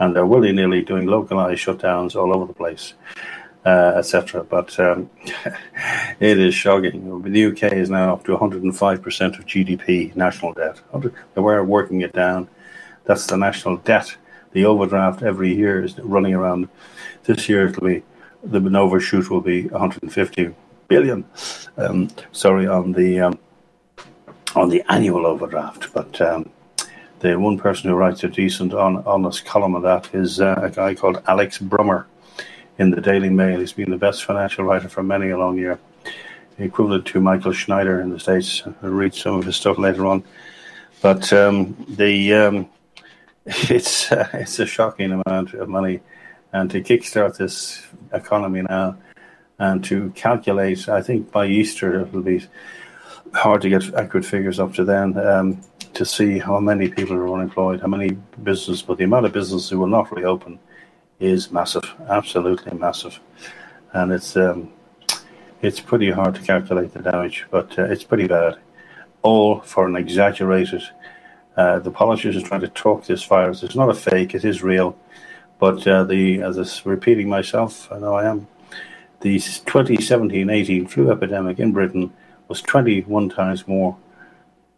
And 0.00 0.16
they're 0.16 0.26
willy 0.26 0.50
nilly 0.50 0.82
doing 0.82 1.06
localized 1.06 1.64
shutdowns 1.64 2.16
all 2.16 2.34
over 2.34 2.46
the 2.46 2.54
place 2.54 2.94
uh, 3.64 3.92
etc. 3.96 4.44
But 4.44 4.78
um, 4.80 5.10
it 6.20 6.38
is 6.38 6.54
shocking. 6.54 7.22
The 7.22 7.46
UK 7.46 7.72
is 7.74 7.90
now 7.90 8.14
up 8.14 8.24
to 8.24 8.36
105% 8.36 9.38
of 9.38 9.46
GDP 9.46 10.14
national 10.16 10.52
debt. 10.54 10.80
Were 11.34 11.64
working 11.64 12.00
it 12.02 12.12
down. 12.12 12.48
That's 13.04 13.26
the 13.26 13.36
national 13.36 13.78
debt. 13.78 14.16
The 14.52 14.64
overdraft 14.64 15.22
every 15.22 15.54
year 15.54 15.84
is 15.84 15.98
running 15.98 16.34
around. 16.34 16.68
This 17.24 17.48
year 17.48 17.68
it'll 17.68 17.86
be 17.86 18.02
the 18.42 18.78
overshoot 18.78 19.30
will 19.30 19.40
be 19.40 19.68
150 19.68 20.54
billion. 20.88 21.24
Um, 21.76 22.08
sorry 22.32 22.66
on 22.66 22.92
the 22.92 23.20
um, 23.20 23.38
on 24.54 24.68
the 24.68 24.82
annual 24.88 25.26
overdraft, 25.26 25.92
but. 25.92 26.20
Um, 26.20 26.50
the 27.20 27.38
one 27.38 27.58
person 27.58 27.90
who 27.90 27.96
writes 27.96 28.24
a 28.24 28.28
decent, 28.28 28.72
honest 28.72 29.44
column 29.44 29.74
of 29.74 29.82
that 29.82 30.08
is 30.14 30.40
uh, 30.40 30.58
a 30.62 30.70
guy 30.70 30.94
called 30.94 31.22
Alex 31.26 31.58
Brummer, 31.58 32.06
in 32.80 32.90
the 32.90 33.00
Daily 33.00 33.28
Mail. 33.28 33.60
He's 33.60 33.74
been 33.74 33.90
the 33.90 33.98
best 33.98 34.24
financial 34.24 34.64
writer 34.64 34.88
for 34.88 35.02
many 35.02 35.28
a 35.28 35.38
long 35.38 35.58
year, 35.58 35.78
equivalent 36.58 37.04
to 37.08 37.20
Michael 37.20 37.52
Schneider 37.52 38.00
in 38.00 38.08
the 38.08 38.18
States. 38.18 38.62
I'll 38.82 38.88
read 38.88 39.14
some 39.14 39.34
of 39.34 39.44
his 39.44 39.56
stuff 39.56 39.76
later 39.76 40.06
on. 40.06 40.24
But 41.02 41.30
um, 41.30 41.76
the 41.88 42.32
um, 42.34 42.68
it's 43.46 44.10
uh, 44.10 44.28
it's 44.32 44.58
a 44.58 44.66
shocking 44.66 45.12
amount 45.12 45.52
of 45.52 45.68
money, 45.68 46.00
and 46.54 46.70
to 46.70 46.80
kickstart 46.82 47.36
this 47.36 47.86
economy 48.12 48.62
now, 48.62 48.96
and 49.58 49.84
to 49.84 50.10
calculate, 50.16 50.88
I 50.88 51.02
think 51.02 51.30
by 51.30 51.46
Easter 51.46 52.00
it'll 52.00 52.22
be 52.22 52.46
hard 53.34 53.60
to 53.60 53.68
get 53.68 53.94
accurate 53.94 54.24
figures 54.24 54.58
up 54.58 54.72
to 54.74 54.84
then. 54.84 55.18
Um, 55.18 55.60
to 55.92 56.06
see 56.06 56.38
how 56.38 56.60
many 56.60 56.88
people 56.88 57.16
are 57.16 57.34
unemployed, 57.34 57.80
how 57.80 57.88
many 57.88 58.10
businesses, 58.42 58.80
but 58.80 58.96
the 58.96 59.04
amount 59.04 59.26
of 59.26 59.32
businesses 59.32 59.68
who 59.68 59.78
will 59.78 59.88
not 59.88 60.10
reopen 60.12 60.58
is 61.20 61.52
massive, 61.52 61.94
absolutely 62.08 62.76
massive, 62.76 63.20
and 63.92 64.10
it's 64.10 64.36
um, 64.36 64.72
it's 65.62 65.78
pretty 65.78 66.10
hard 66.10 66.34
to 66.34 66.40
calculate 66.42 66.94
the 66.94 67.00
damage, 67.00 67.46
but 67.50 67.78
uh, 67.78 67.84
it's 67.84 68.04
pretty 68.04 68.26
bad. 68.26 68.56
All 69.22 69.60
for 69.60 69.86
an 69.86 69.96
exaggerated. 69.96 70.82
Uh, 71.56 71.78
the 71.78 71.90
politicians 71.90 72.42
are 72.42 72.46
trying 72.46 72.62
to 72.62 72.68
talk 72.68 73.04
this 73.04 73.22
virus. 73.24 73.62
It's 73.62 73.76
not 73.76 73.90
a 73.90 73.94
fake; 73.94 74.34
it 74.34 74.44
is 74.44 74.62
real. 74.62 74.96
But 75.58 75.86
uh, 75.86 76.04
the 76.04 76.40
as 76.42 76.56
I'm 76.56 76.90
repeating 76.90 77.28
myself, 77.28 77.92
I 77.92 77.98
know 77.98 78.14
I 78.14 78.24
am. 78.24 78.48
The 79.20 79.36
2017-18 79.36 80.88
flu 80.88 81.10
epidemic 81.10 81.58
in 81.58 81.72
Britain 81.72 82.10
was 82.48 82.62
21 82.62 83.28
times 83.28 83.68
more 83.68 83.98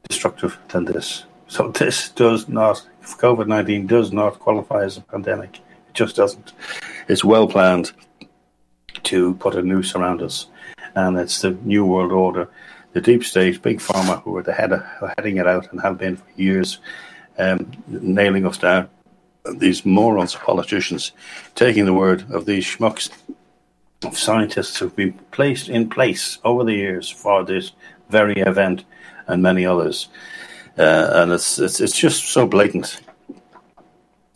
destructive 0.09 0.59
than 0.69 0.85
this. 0.85 1.25
So 1.47 1.69
this 1.69 2.09
does 2.09 2.49
not, 2.49 2.85
COVID-19 3.03 3.87
does 3.87 4.13
not 4.13 4.41
qualify 4.41 4.83
as 4.83 4.97
a 4.97 5.03
pandemic 5.03 5.61
just 5.95 6.17
doesn't. 6.17 6.53
It's 7.09 7.25
well 7.25 7.47
planned 7.47 7.93
to 9.05 9.35
put 9.35 9.55
a 9.55 9.63
noose 9.63 9.95
around 9.95 10.23
us, 10.23 10.47
and 10.95 11.19
it's 11.19 11.41
the 11.43 11.51
new 11.51 11.85
world 11.85 12.13
order. 12.13 12.49
The 12.93 13.01
deep 13.01 13.25
state, 13.25 13.63
big 13.63 13.79
pharma, 13.79 14.23
who 14.23 14.37
are 14.37 14.43
the 14.43 14.53
head 14.53 14.73
of, 14.73 14.85
heading 15.17 15.39
it 15.39 15.47
out 15.47 15.73
and 15.73 15.81
have 15.81 15.99
been 15.99 16.17
for 16.17 16.25
years, 16.37 16.79
um, 17.39 17.71
nailing 17.87 18.47
us 18.47 18.59
down. 18.59 18.89
These 19.57 19.85
morons, 19.87 20.35
politicians, 20.35 21.13
taking 21.55 21.87
the 21.87 21.95
word 21.95 22.31
of 22.31 22.45
these 22.45 22.65
schmucks 22.65 23.11
of 24.05 24.19
scientists 24.19 24.79
who've 24.79 24.95
been 24.95 25.15
placed 25.31 25.69
in 25.69 25.89
place 25.89 26.39
over 26.45 26.65
the 26.65 26.75
years 26.75 27.09
for 27.09 27.45
this 27.45 27.73
very 28.11 28.39
event 28.41 28.85
and 29.27 29.43
many 29.43 29.65
others. 29.65 30.09
Uh, 30.79 31.11
and 31.15 31.33
it's, 31.33 31.59
it's 31.59 31.81
it's 31.81 31.99
just 31.99 32.25
so 32.25 32.47
blatant 32.47 33.01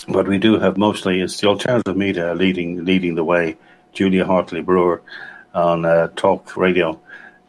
but 0.09 0.29
we 0.29 0.39
do 0.39 0.59
have 0.59 0.77
mostly 0.77 1.21
it's 1.21 1.41
the 1.41 1.49
alternative 1.49 1.97
media 1.97 2.35
leading 2.35 2.85
leading 2.85 3.15
the 3.15 3.25
way. 3.25 3.57
Julia 3.93 4.27
Hartley 4.27 4.61
Brewer 4.61 5.03
on 5.55 5.87
uh, 5.87 6.09
talk 6.17 6.55
radio, 6.57 7.01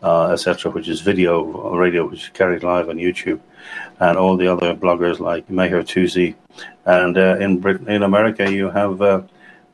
uh, 0.02 0.32
etc., 0.32 0.72
which 0.72 0.88
is 0.88 1.02
video 1.02 1.44
radio, 1.76 2.08
which 2.08 2.24
is 2.24 2.30
carried 2.30 2.64
live 2.64 2.88
on 2.88 2.96
YouTube, 2.98 3.42
and 4.00 4.18
all 4.18 4.38
the 4.38 4.48
other 4.48 4.74
bloggers 4.74 5.20
like 5.20 5.50
Mahyar 5.50 5.84
Tousi. 5.84 6.36
And 6.86 7.18
uh, 7.18 7.38
in 7.40 7.60
Britain, 7.60 7.90
in 7.90 8.02
America, 8.02 8.50
you 8.50 8.70
have 8.70 9.02
uh, 9.02 9.22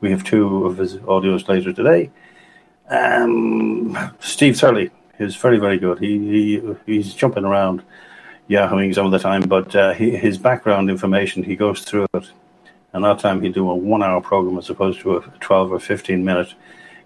we 0.00 0.10
have 0.10 0.24
two 0.24 0.66
of 0.66 0.78
his 0.78 0.96
audios 0.96 1.48
later 1.48 1.72
today. 1.72 2.10
Um, 2.88 3.96
Steve 4.18 4.58
Turley 4.58 4.90
is 5.18 5.36
very 5.36 5.58
very 5.58 5.78
good. 5.78 6.00
He, 6.00 6.18
he 6.18 6.76
he's 6.86 7.14
jumping 7.14 7.44
around. 7.44 7.82
Yahooing 8.50 8.94
some 8.94 9.06
of 9.06 9.12
the 9.12 9.18
time, 9.18 9.40
but 9.40 9.74
uh, 9.74 9.94
he, 9.94 10.10
his 10.10 10.36
background 10.36 10.90
information, 10.90 11.42
he 11.42 11.56
goes 11.56 11.82
through 11.82 12.06
it 12.12 12.30
and 12.94 13.04
that 13.04 13.18
time 13.18 13.42
he'd 13.42 13.52
do 13.52 13.68
a 13.68 13.74
one 13.74 14.02
hour 14.02 14.20
program 14.20 14.56
as 14.56 14.70
opposed 14.70 15.00
to 15.00 15.16
a 15.16 15.20
12 15.40 15.72
or 15.72 15.80
15 15.80 16.24
minute, 16.24 16.54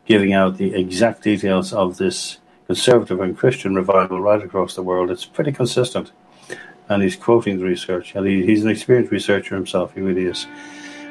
giving 0.05 0.35
out 0.35 0.59
the 0.59 0.75
exact 0.75 1.23
details 1.23 1.73
of 1.73 1.97
this 1.97 2.39
conservative 2.67 3.21
and 3.21 3.37
Christian 3.37 3.75
revival 3.75 4.21
right 4.21 4.43
across 4.43 4.75
the 4.75 4.83
world. 4.83 5.11
It's 5.11 5.25
pretty 5.25 5.51
consistent. 5.51 6.13
And 6.91 7.03
he's 7.03 7.17
quoting 7.17 7.59
the 7.59 7.65
research. 7.65 8.15
And 8.15 8.27
he, 8.27 8.45
he's 8.45 8.63
an 8.63 8.71
experienced 8.71 9.11
researcher 9.11 9.55
himself, 9.55 9.95
he 9.95 10.03
really 10.03 10.27
is. 10.27 10.47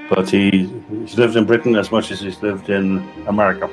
But 0.09 0.29
he, 0.29 0.69
he's 0.89 1.17
lived 1.17 1.35
in 1.35 1.45
Britain 1.45 1.75
as 1.75 1.91
much 1.91 2.11
as 2.11 2.21
he's 2.21 2.41
lived 2.43 2.69
in 2.69 2.99
America. 3.27 3.69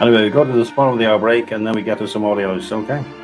Anyway, 0.00 0.24
we 0.24 0.30
go 0.30 0.44
to 0.44 0.52
the 0.52 0.64
spot 0.66 0.92
of 0.92 0.98
the 0.98 1.08
hour 1.08 1.20
break 1.20 1.52
and 1.52 1.64
then 1.64 1.74
we 1.74 1.82
get 1.82 1.98
to 1.98 2.08
some 2.08 2.22
audios, 2.22 2.70
okay? 2.72 3.23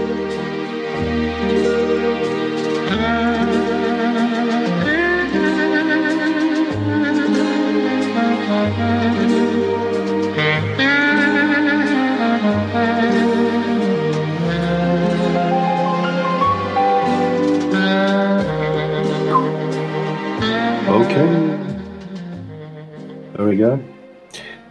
We 23.51 23.57
go. 23.57 23.83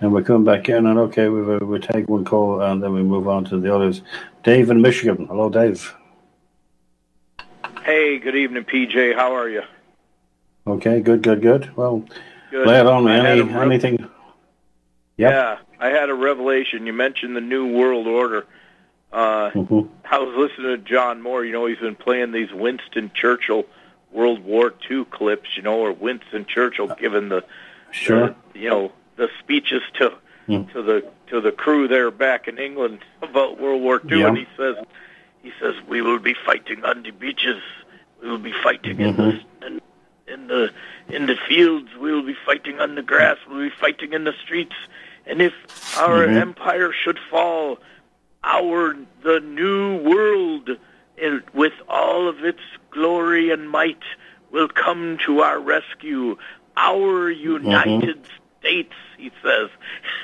And 0.00 0.10
we're 0.10 0.22
coming 0.22 0.44
back 0.44 0.70
in, 0.70 0.86
and 0.86 0.98
okay, 1.00 1.28
we 1.28 1.42
uh, 1.56 1.58
we 1.58 1.78
take 1.80 2.08
one 2.08 2.24
call, 2.24 2.62
and 2.62 2.82
then 2.82 2.94
we 2.94 3.02
move 3.02 3.28
on 3.28 3.44
to 3.44 3.60
the 3.60 3.74
others. 3.74 4.00
Dave 4.42 4.70
in 4.70 4.80
Michigan. 4.80 5.26
Hello, 5.26 5.50
Dave. 5.50 5.94
Hey, 7.84 8.18
good 8.18 8.34
evening, 8.36 8.64
PJ. 8.64 9.14
How 9.14 9.34
are 9.34 9.50
you? 9.50 9.64
Okay, 10.66 11.00
good, 11.02 11.20
good, 11.22 11.42
good. 11.42 11.76
Well, 11.76 12.06
Good. 12.50 12.66
lay 12.66 12.80
it 12.80 12.86
on 12.86 13.04
me. 13.04 13.12
Any, 13.12 13.40
a 13.40 13.44
rev- 13.44 13.56
anything? 13.70 13.98
Yep. 15.18 15.30
Yeah, 15.30 15.58
I 15.78 15.88
had 15.88 16.08
a 16.08 16.14
revelation. 16.14 16.86
You 16.86 16.94
mentioned 16.94 17.36
the 17.36 17.42
New 17.42 17.70
World 17.76 18.06
Order. 18.06 18.46
Uh, 19.12 19.50
Mhm. 19.50 19.90
I 20.10 20.18
was 20.20 20.34
listening 20.36 20.68
to 20.70 20.78
John 20.78 21.20
Moore. 21.20 21.44
You 21.44 21.52
know, 21.52 21.66
he's 21.66 21.76
been 21.80 21.96
playing 21.96 22.32
these 22.32 22.50
Winston 22.50 23.10
Churchill 23.12 23.66
World 24.10 24.42
War 24.42 24.72
II 24.90 25.04
clips. 25.04 25.54
You 25.58 25.64
know, 25.64 25.80
or 25.80 25.92
Winston 25.92 26.46
Churchill 26.46 26.86
giving 26.98 27.28
the, 27.28 27.44
Sure. 27.92 28.34
the 28.54 28.58
you 28.60 28.68
know 28.68 28.92
the 29.16 29.28
speeches 29.38 29.82
to 29.94 30.12
Hmm. 30.46 30.64
to 30.72 30.82
the 30.82 31.04
to 31.28 31.40
the 31.40 31.52
crew 31.52 31.86
there 31.86 32.10
back 32.10 32.48
in 32.48 32.58
England 32.58 33.00
about 33.22 33.60
World 33.60 33.82
War 33.82 34.00
II, 34.10 34.20
Yeah. 34.20 34.28
and 34.28 34.36
he 34.38 34.46
says 34.56 34.76
he 35.42 35.52
says 35.60 35.74
we 35.88 36.02
will 36.02 36.18
be 36.18 36.34
fighting 36.46 36.84
on 36.84 37.02
the 37.02 37.10
beaches. 37.10 37.62
We 38.22 38.28
will 38.28 38.38
be 38.38 38.52
fighting 38.62 39.00
in 39.00 39.16
the 39.16 39.40
in, 39.66 39.80
in 40.26 40.46
the 40.48 40.72
in 41.08 41.26
the 41.26 41.36
fields. 41.48 41.88
We 41.98 42.12
will 42.12 42.22
be 42.22 42.36
fighting 42.46 42.80
on 42.80 42.94
the 42.94 43.02
grass. 43.02 43.36
We'll 43.48 43.60
be 43.68 43.74
fighting 43.80 44.12
in 44.12 44.24
the 44.24 44.34
streets. 44.44 44.74
And 45.26 45.40
if 45.40 45.52
our 45.98 46.26
Mhm. 46.26 46.36
empire 46.40 46.92
should 46.92 47.18
fall, 47.30 47.78
our 48.42 48.96
the 49.22 49.40
new 49.40 49.96
world, 49.98 50.70
in, 51.16 51.42
with 51.52 51.74
all 51.88 52.28
of 52.28 52.44
its 52.44 52.60
glory 52.90 53.50
and 53.50 53.68
might, 53.70 54.02
will 54.50 54.68
come 54.68 55.18
to 55.26 55.40
our 55.40 55.60
rescue. 55.60 56.36
Our 56.76 57.30
United 57.30 58.16
mm-hmm. 58.16 58.60
States, 58.60 58.94
he 59.16 59.30
says. 59.42 59.70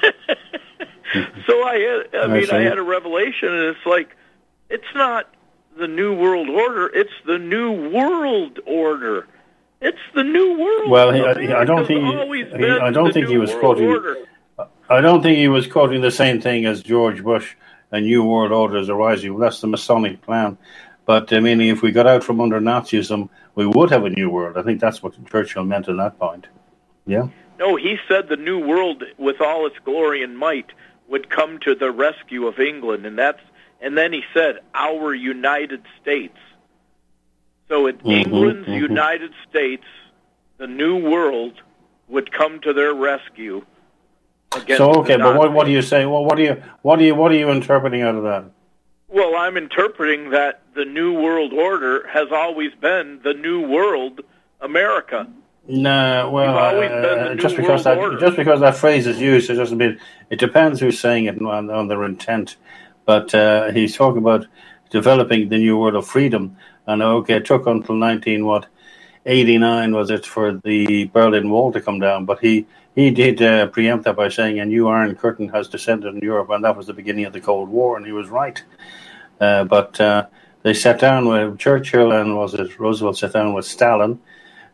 so 1.47 1.63
I, 1.63 1.79
had, 1.79 2.15
I 2.15 2.25
I 2.25 2.27
mean, 2.27 2.45
I 2.45 2.47
see. 2.47 2.65
had 2.65 2.79
a 2.79 2.83
revelation, 2.83 3.49
and 3.49 3.77
it's 3.77 3.87
like, 3.87 4.17
it's 4.69 4.85
not 4.95 5.33
the 5.79 5.89
new 5.89 6.15
world 6.17 6.49
order; 6.49 6.89
it's 6.89 7.13
the 7.27 7.39
new 7.39 7.91
world 7.91 8.59
order. 8.67 9.27
It's 9.81 9.99
the 10.15 10.25
new 10.25 10.59
world. 10.59 10.91
Well, 10.91 11.13
he, 11.13 11.21
I, 11.21 11.61
I 11.61 11.65
don't 11.65 11.87
think 11.87 12.01
he, 12.03 12.45
he, 12.57 12.71
I 12.71 12.91
don't 12.91 13.13
think 13.13 13.29
he 13.29 13.37
was 13.37 13.51
world 13.51 13.61
quoting. 13.61 13.89
order. 13.89 14.17
I 14.89 15.01
don't 15.01 15.23
think 15.23 15.39
he 15.39 15.49
was 15.49 15.67
quoting 15.67 16.01
the 16.01 16.11
same 16.11 16.41
thing 16.41 16.65
as 16.65 16.83
George 16.83 17.23
Bush. 17.23 17.55
A 17.93 18.01
new 18.01 18.25
world 18.25 18.53
order 18.53 18.79
is 18.79 18.89
arising. 18.89 19.33
Well, 19.35 19.41
that's 19.43 19.61
the 19.61 19.69
Masonic 19.69 20.23
plan. 20.23 20.59
But 21.05 21.33
I 21.33 21.41
mean, 21.41 21.61
if 21.61 21.83
we 21.83 21.93
got 21.93 22.07
out 22.07 22.25
from 22.25 22.41
under 22.41 22.61
Nazism, 22.61 23.29
we 23.57 23.67
would 23.67 23.91
have 23.91 24.05
a 24.05 24.11
new 24.11 24.31
world. 24.31 24.57
I 24.57 24.63
think 24.63 24.81
that's 24.81 25.03
what 25.03 25.15
Churchill 25.27 25.65
meant 25.65 25.89
at 25.89 25.97
that 25.97 26.19
point. 26.21 26.47
Yeah. 27.07 27.29
No, 27.59 27.75
he 27.75 27.97
said 28.07 28.29
the 28.29 28.37
new 28.37 28.65
world, 28.65 29.03
with 29.19 29.41
all 29.41 29.67
its 29.67 29.77
glory 29.85 30.23
and 30.23 30.39
might, 30.39 30.71
would 31.09 31.31
come 31.31 31.59
to 31.61 31.75
the 31.75 31.91
rescue 31.91 32.47
of 32.47 32.61
England, 32.61 33.07
and 33.07 33.19
that's. 33.19 33.41
And 33.81 33.97
then 33.97 34.13
he 34.13 34.23
said, 34.33 34.61
"Our 34.75 35.15
United 35.15 35.83
States." 36.01 36.37
So, 37.69 37.87
in 37.87 37.99
Mhm, 37.99 38.13
England's 38.13 38.69
mhm. 38.69 38.81
United 38.81 39.33
States, 39.49 39.85
the 40.59 40.67
new 40.67 40.97
world 40.97 41.55
would 42.09 42.31
come 42.33 42.61
to 42.61 42.73
their 42.73 42.95
rescue. 42.95 43.63
Against 44.55 44.79
So 44.79 44.91
okay, 45.01 45.17
but 45.17 45.37
what, 45.37 45.53
what 45.53 45.67
do 45.67 45.73
you 45.73 45.83
say? 45.83 46.07
Well, 46.07 46.25
what 46.25 46.37
do 46.37 46.43
you 46.43 46.63
what 46.83 46.99
do 46.99 47.05
you 47.05 47.15
what 47.15 47.33
are 47.33 47.37
you 47.37 47.51
interpreting 47.51 48.03
out 48.03 48.15
of 48.15 48.23
that? 48.25 48.45
Well, 49.09 49.35
I'm 49.35 49.57
interpreting 49.57 50.31
that 50.31 50.63
the 50.77 50.85
new 50.85 51.14
world 51.14 51.53
order 51.53 52.07
has 52.07 52.29
always 52.31 52.72
been 52.81 53.20
the 53.24 53.35
new 53.35 53.66
world, 53.66 54.20
America. 54.61 55.27
No, 55.68 56.31
well, 56.33 56.47
You've 56.47 56.57
always 56.57 56.91
been 56.91 57.03
the 57.03 57.31
uh, 57.33 57.35
just 57.35 57.57
because 57.57 57.83
that 57.85 57.99
Order. 57.99 58.20
just 58.20 58.37
because 58.37 58.61
that 58.61 58.77
phrase 58.77 59.07
is 59.09 59.20
used, 59.20 59.51
it 59.51 59.55
doesn't 59.55 59.79
mean 59.79 59.99
it 60.31 60.39
depends 60.39 60.79
who's 60.79 61.01
saying 61.01 61.24
it 61.24 61.37
and 61.37 61.47
on, 61.49 61.70
on 61.70 61.89
their 61.89 62.05
intent. 62.05 62.57
But 63.05 63.35
uh, 63.35 63.72
he's 63.72 63.97
talking 63.97 64.18
about 64.18 64.47
developing 64.91 65.49
the 65.49 65.59
new 65.59 65.77
world 65.77 65.97
of 65.97 66.07
freedom, 66.07 66.57
and 66.87 67.03
okay, 67.03 67.37
it 67.37 67.47
took 67.47 67.66
until 67.66 67.97
nineteen 67.97 68.45
what 68.47 68.66
eighty 69.24 69.59
nine 69.59 69.93
was 69.93 70.11
it 70.11 70.24
for 70.24 70.61
the 70.64 71.07
Berlin 71.07 71.51
Wall 71.51 71.72
to 71.72 71.81
come 71.81 71.99
down, 71.99 72.27
but 72.27 72.39
he 72.39 72.66
he 72.95 73.11
did 73.11 73.43
uh, 73.43 73.66
preempt 73.66 74.05
that 74.05 74.14
by 74.16 74.29
saying 74.29 74.61
a 74.61 74.64
new 74.64 74.87
Iron 74.89 75.16
Curtain 75.16 75.49
has 75.49 75.68
descended 75.68 76.14
in 76.14 76.20
Europe, 76.20 76.51
and 76.51 76.64
that 76.64 76.77
was 76.77 76.87
the 76.87 76.95
beginning 76.95 77.24
of 77.24 77.33
the 77.33 77.41
Cold 77.41 77.68
War, 77.68 77.97
and 77.97 78.07
he 78.07 78.12
was 78.12 78.29
right. 78.29 78.62
Uh, 79.41 79.64
but 79.64 80.01
uh, 80.01 80.27
they 80.67 80.75
sat 80.75 80.99
down 80.99 81.29
with 81.29 81.61
Churchill 81.61 82.11
and 82.11 82.35
was 82.37 82.53
it 82.53 82.81
Roosevelt 82.81 83.17
sat 83.17 83.35
down 83.35 83.55
with 83.55 83.64
Stalin. 83.64 84.19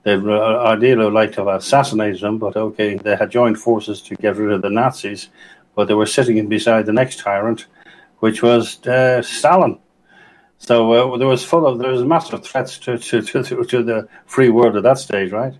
They 0.05 0.14
uh, 0.14 0.64
ideally 0.64 1.05
would 1.05 1.12
like 1.12 1.32
to 1.32 1.45
have 1.45 1.61
assassinated 1.61 2.22
him, 2.22 2.38
but 2.38 2.57
okay, 2.57 2.95
they 2.95 3.14
had 3.14 3.30
joined 3.30 3.59
forces 3.59 4.01
to 4.05 4.14
get 4.14 4.36
rid 4.36 4.53
of 4.53 4.62
the 4.62 4.70
Nazis. 4.70 5.28
but 5.74 5.88
they 5.88 5.95
were 5.95 6.07
sitting 6.07 6.49
beside 6.49 6.86
the 6.86 6.95
next 6.95 7.18
tyrant, 7.18 7.66
which 8.20 8.43
was 8.43 8.64
uh, 8.86 9.20
Stalin. 9.20 9.78
So 10.57 10.74
uh, 10.93 11.18
there 11.18 11.28
was 11.28 11.45
full 11.45 11.66
of 11.66 11.78
there 11.78 11.93
was 11.93 12.05
massive 12.05 12.43
threats 12.43 12.78
to, 12.78 12.97
to, 12.97 13.20
to, 13.20 13.62
to 13.62 13.82
the 13.82 14.09
free 14.24 14.49
world 14.49 14.76
at 14.76 14.84
that 14.84 14.97
stage, 14.97 15.30
right? 15.30 15.57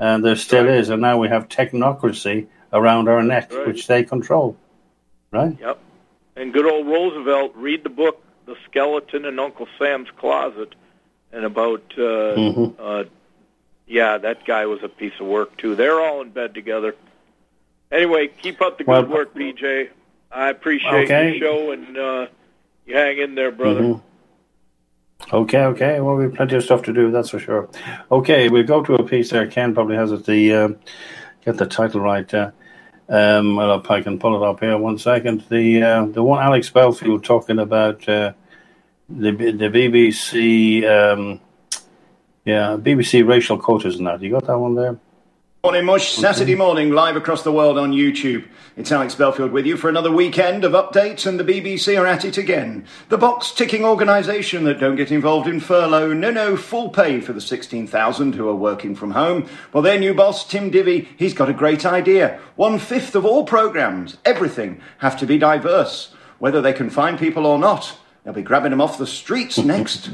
And 0.00 0.24
there 0.24 0.34
still 0.34 0.64
right. 0.64 0.78
is, 0.80 0.88
and 0.88 1.00
now 1.00 1.16
we 1.16 1.28
have 1.28 1.48
technocracy 1.48 2.48
around 2.72 3.08
our 3.08 3.22
neck, 3.22 3.52
right. 3.52 3.68
which 3.68 3.86
they 3.86 4.02
control, 4.02 4.56
right? 5.30 5.56
Yep. 5.60 5.78
And 6.34 6.52
good 6.52 6.66
old 6.66 6.88
Roosevelt, 6.88 7.52
read 7.54 7.84
the 7.84 7.90
book 7.90 8.24
"The 8.46 8.56
Skeleton 8.68 9.24
in 9.24 9.38
Uncle 9.38 9.68
Sam's 9.78 10.08
Closet," 10.16 10.74
and 11.32 11.44
about 11.44 11.82
uh, 11.96 12.36
mm-hmm. 12.36 12.82
uh, 12.82 13.04
yeah, 13.86 14.18
that 14.18 14.44
guy 14.44 14.66
was 14.66 14.82
a 14.82 14.88
piece 14.88 15.12
of 15.20 15.26
work 15.26 15.56
too. 15.56 15.74
They're 15.74 16.00
all 16.00 16.20
in 16.22 16.30
bed 16.30 16.54
together. 16.54 16.94
Anyway, 17.90 18.28
keep 18.28 18.62
up 18.62 18.78
the 18.78 18.84
good 18.84 18.90
well, 18.90 19.06
work, 19.06 19.34
PJ. 19.34 19.88
I 20.30 20.48
appreciate 20.48 21.04
okay. 21.04 21.36
your 21.36 21.40
show, 21.40 21.72
and 21.72 21.98
uh, 21.98 22.26
you 22.86 22.96
hang 22.96 23.18
in 23.18 23.34
there, 23.34 23.50
brother. 23.50 23.80
Mm-hmm. 23.80 24.06
Okay, 25.32 25.64
okay. 25.64 26.00
Well, 26.00 26.16
we 26.16 26.24
have 26.24 26.34
plenty 26.34 26.56
of 26.56 26.64
stuff 26.64 26.82
to 26.84 26.92
do, 26.92 27.10
that's 27.10 27.30
for 27.30 27.38
sure. 27.38 27.68
Okay, 28.10 28.48
we'll 28.48 28.64
go 28.64 28.82
to 28.82 28.94
a 28.94 29.02
piece 29.02 29.30
there. 29.30 29.46
Ken 29.46 29.74
probably 29.74 29.96
has 29.96 30.12
it. 30.12 30.24
The 30.24 30.54
uh, 30.54 30.68
get 31.44 31.58
the 31.58 31.66
title 31.66 32.00
right. 32.00 32.32
Uh, 32.32 32.52
um, 33.10 33.56
well, 33.56 33.82
I 33.88 34.00
can 34.00 34.18
pull 34.18 34.42
it 34.42 34.48
up 34.48 34.60
here. 34.60 34.78
One 34.78 34.98
second. 34.98 35.44
The 35.50 35.82
uh, 35.82 36.04
the 36.06 36.22
one 36.22 36.42
Alex 36.42 36.70
Belfield 36.70 37.24
talking 37.24 37.58
about 37.58 38.08
uh, 38.08 38.32
the 39.08 39.32
the 39.32 39.68
BBC. 39.68 40.84
Um, 40.88 41.40
yeah, 42.44 42.76
BBC 42.78 43.26
racial 43.26 43.58
quotas 43.58 43.96
and 43.96 44.06
that. 44.06 44.22
You 44.22 44.30
got 44.30 44.46
that 44.46 44.58
one 44.58 44.74
there? 44.74 44.98
Morning, 45.62 45.84
Mush. 45.84 46.12
Saturday 46.12 46.54
morning, 46.54 46.90
live 46.90 47.16
across 47.16 47.42
the 47.42 47.52
world 47.52 47.76
on 47.76 47.92
YouTube. 47.92 48.48
It's 48.78 48.90
Alex 48.90 49.14
Belfield 49.14 49.52
with 49.52 49.66
you 49.66 49.76
for 49.76 49.90
another 49.90 50.10
weekend 50.10 50.64
of 50.64 50.72
updates, 50.72 51.26
and 51.26 51.38
the 51.38 51.44
BBC 51.44 52.00
are 52.00 52.06
at 52.06 52.24
it 52.24 52.38
again. 52.38 52.86
The 53.10 53.18
box 53.18 53.52
ticking 53.52 53.84
organisation 53.84 54.64
that 54.64 54.80
don't 54.80 54.96
get 54.96 55.12
involved 55.12 55.46
in 55.46 55.60
furlough. 55.60 56.14
No, 56.14 56.30
no, 56.30 56.56
full 56.56 56.88
pay 56.88 57.20
for 57.20 57.34
the 57.34 57.42
16,000 57.42 58.36
who 58.36 58.48
are 58.48 58.54
working 58.54 58.94
from 58.94 59.10
home. 59.10 59.50
Well, 59.74 59.82
their 59.82 60.00
new 60.00 60.14
boss, 60.14 60.48
Tim 60.48 60.70
Davie, 60.70 61.10
he's 61.18 61.34
got 61.34 61.50
a 61.50 61.52
great 61.52 61.84
idea. 61.84 62.40
One 62.56 62.78
fifth 62.78 63.14
of 63.14 63.26
all 63.26 63.44
programmes, 63.44 64.16
everything, 64.24 64.80
have 65.00 65.18
to 65.18 65.26
be 65.26 65.36
diverse. 65.36 66.14
Whether 66.38 66.62
they 66.62 66.72
can 66.72 66.88
find 66.88 67.18
people 67.18 67.44
or 67.44 67.58
not, 67.58 67.98
they'll 68.24 68.32
be 68.32 68.40
grabbing 68.40 68.70
them 68.70 68.80
off 68.80 68.96
the 68.96 69.06
streets 69.06 69.58
next. 69.58 70.08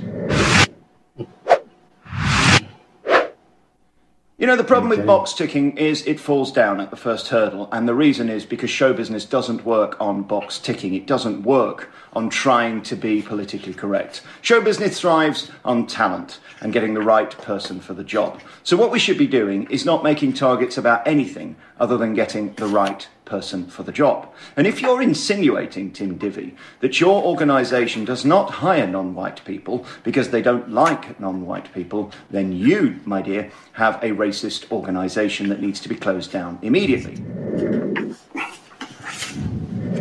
You 4.38 4.46
know, 4.46 4.56
the 4.56 4.64
problem 4.64 4.92
okay. 4.92 5.00
with 5.00 5.06
box 5.06 5.32
ticking 5.32 5.78
is 5.78 6.06
it 6.06 6.20
falls 6.20 6.52
down 6.52 6.78
at 6.78 6.90
the 6.90 6.96
first 6.96 7.28
hurdle, 7.28 7.70
and 7.72 7.88
the 7.88 7.94
reason 7.94 8.28
is 8.28 8.44
because 8.44 8.68
show 8.68 8.92
business 8.92 9.24
doesn't 9.24 9.64
work 9.64 9.98
on 9.98 10.24
box 10.24 10.58
ticking. 10.58 10.92
It 10.92 11.06
doesn't 11.06 11.42
work 11.42 11.90
on 12.12 12.28
trying 12.28 12.82
to 12.82 12.96
be 12.96 13.22
politically 13.22 13.72
correct. 13.72 14.20
Show 14.42 14.60
business 14.60 15.00
thrives 15.00 15.50
on 15.64 15.86
talent 15.86 16.38
and 16.60 16.70
getting 16.70 16.92
the 16.92 17.00
right 17.00 17.30
person 17.38 17.80
for 17.80 17.94
the 17.94 18.04
job. 18.04 18.42
So, 18.62 18.76
what 18.76 18.90
we 18.90 18.98
should 18.98 19.16
be 19.16 19.26
doing 19.26 19.70
is 19.70 19.86
not 19.86 20.04
making 20.04 20.34
targets 20.34 20.76
about 20.76 21.08
anything 21.08 21.56
other 21.80 21.96
than 21.96 22.12
getting 22.12 22.52
the 22.56 22.66
right 22.66 23.08
person 23.26 23.66
for 23.66 23.82
the 23.82 23.92
job. 23.92 24.32
And 24.56 24.66
if 24.66 24.80
you're 24.80 25.02
insinuating, 25.02 25.92
Tim 25.92 26.16
Davie, 26.16 26.56
that 26.80 26.98
your 27.00 27.22
organisation 27.22 28.06
does 28.06 28.24
not 28.24 28.50
hire 28.50 28.86
non 28.86 29.14
white 29.14 29.44
people 29.44 29.84
because 30.02 30.30
they 30.30 30.40
don't 30.40 30.70
like 30.70 31.20
non 31.20 31.44
white 31.44 31.72
people, 31.74 32.10
then 32.30 32.52
you, 32.52 33.00
my 33.04 33.20
dear, 33.20 33.50
have 33.72 33.96
a 34.02 34.12
racist 34.12 34.72
organisation 34.72 35.50
that 35.50 35.60
needs 35.60 35.80
to 35.80 35.88
be 35.90 35.96
closed 35.96 36.32
down 36.32 36.58
immediately. 36.62 37.16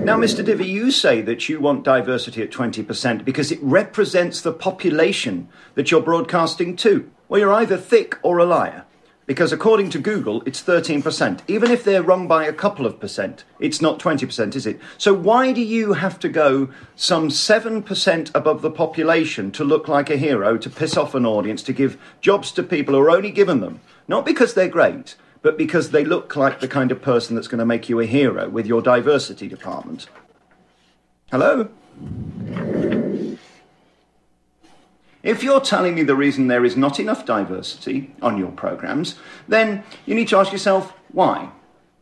Now, 0.05 0.17
Mr. 0.17 0.45
Davie, 0.45 0.67
you 0.67 0.91
say 0.91 1.21
that 1.23 1.49
you 1.49 1.59
want 1.59 1.83
diversity 1.83 2.43
at 2.43 2.51
20% 2.51 3.25
because 3.25 3.51
it 3.51 3.57
represents 3.61 4.39
the 4.39 4.53
population 4.53 5.49
that 5.73 5.89
you're 5.89 5.99
broadcasting 5.99 6.75
to. 6.77 7.09
Well, 7.27 7.39
you're 7.39 7.53
either 7.53 7.77
thick 7.77 8.19
or 8.21 8.37
a 8.37 8.45
liar. 8.45 8.85
Because 9.25 9.51
according 9.51 9.89
to 9.89 9.99
Google, 9.99 10.43
it's 10.45 10.61
13%. 10.61 11.39
Even 11.47 11.71
if 11.71 11.83
they're 11.83 12.03
wrong 12.03 12.27
by 12.27 12.45
a 12.45 12.53
couple 12.53 12.85
of 12.85 12.99
percent, 12.99 13.43
it's 13.59 13.81
not 13.81 13.99
20%, 13.99 14.55
is 14.55 14.67
it? 14.67 14.79
So 14.99 15.15
why 15.15 15.51
do 15.51 15.61
you 15.61 15.93
have 15.93 16.19
to 16.19 16.29
go 16.29 16.69
some 16.95 17.29
7% 17.29 18.31
above 18.35 18.61
the 18.61 18.69
population 18.69 19.51
to 19.53 19.63
look 19.63 19.87
like 19.87 20.11
a 20.11 20.17
hero, 20.17 20.57
to 20.57 20.69
piss 20.69 20.95
off 20.95 21.15
an 21.15 21.25
audience, 21.25 21.63
to 21.63 21.73
give 21.73 21.97
jobs 22.21 22.51
to 22.51 22.61
people 22.61 22.93
who 22.93 23.01
are 23.01 23.09
only 23.09 23.31
given 23.31 23.61
them? 23.61 23.81
Not 24.07 24.25
because 24.25 24.53
they're 24.53 24.67
great, 24.67 25.15
but 25.41 25.57
because 25.57 25.89
they 25.89 26.05
look 26.05 26.35
like 26.35 26.59
the 26.59 26.67
kind 26.67 26.91
of 26.91 27.01
person 27.01 27.35
that's 27.35 27.47
going 27.47 27.59
to 27.59 27.65
make 27.65 27.89
you 27.89 27.99
a 27.99 28.05
hero 28.05 28.47
with 28.47 28.67
your 28.67 28.81
diversity 28.81 29.47
department. 29.47 30.07
Hello? 31.31 31.69
If 35.25 35.41
you're 35.41 35.59
telling 35.59 35.95
me 35.95 36.03
the 36.03 36.15
reason 36.15 36.45
there 36.47 36.63
is 36.63 36.77
not 36.77 36.99
enough 36.99 37.25
diversity 37.25 38.13
on 38.21 38.37
your 38.37 38.51
programs, 38.51 39.15
then 39.47 39.83
you 40.05 40.13
need 40.13 40.27
to 40.27 40.37
ask 40.37 40.51
yourself 40.51 40.93
why. 41.11 41.49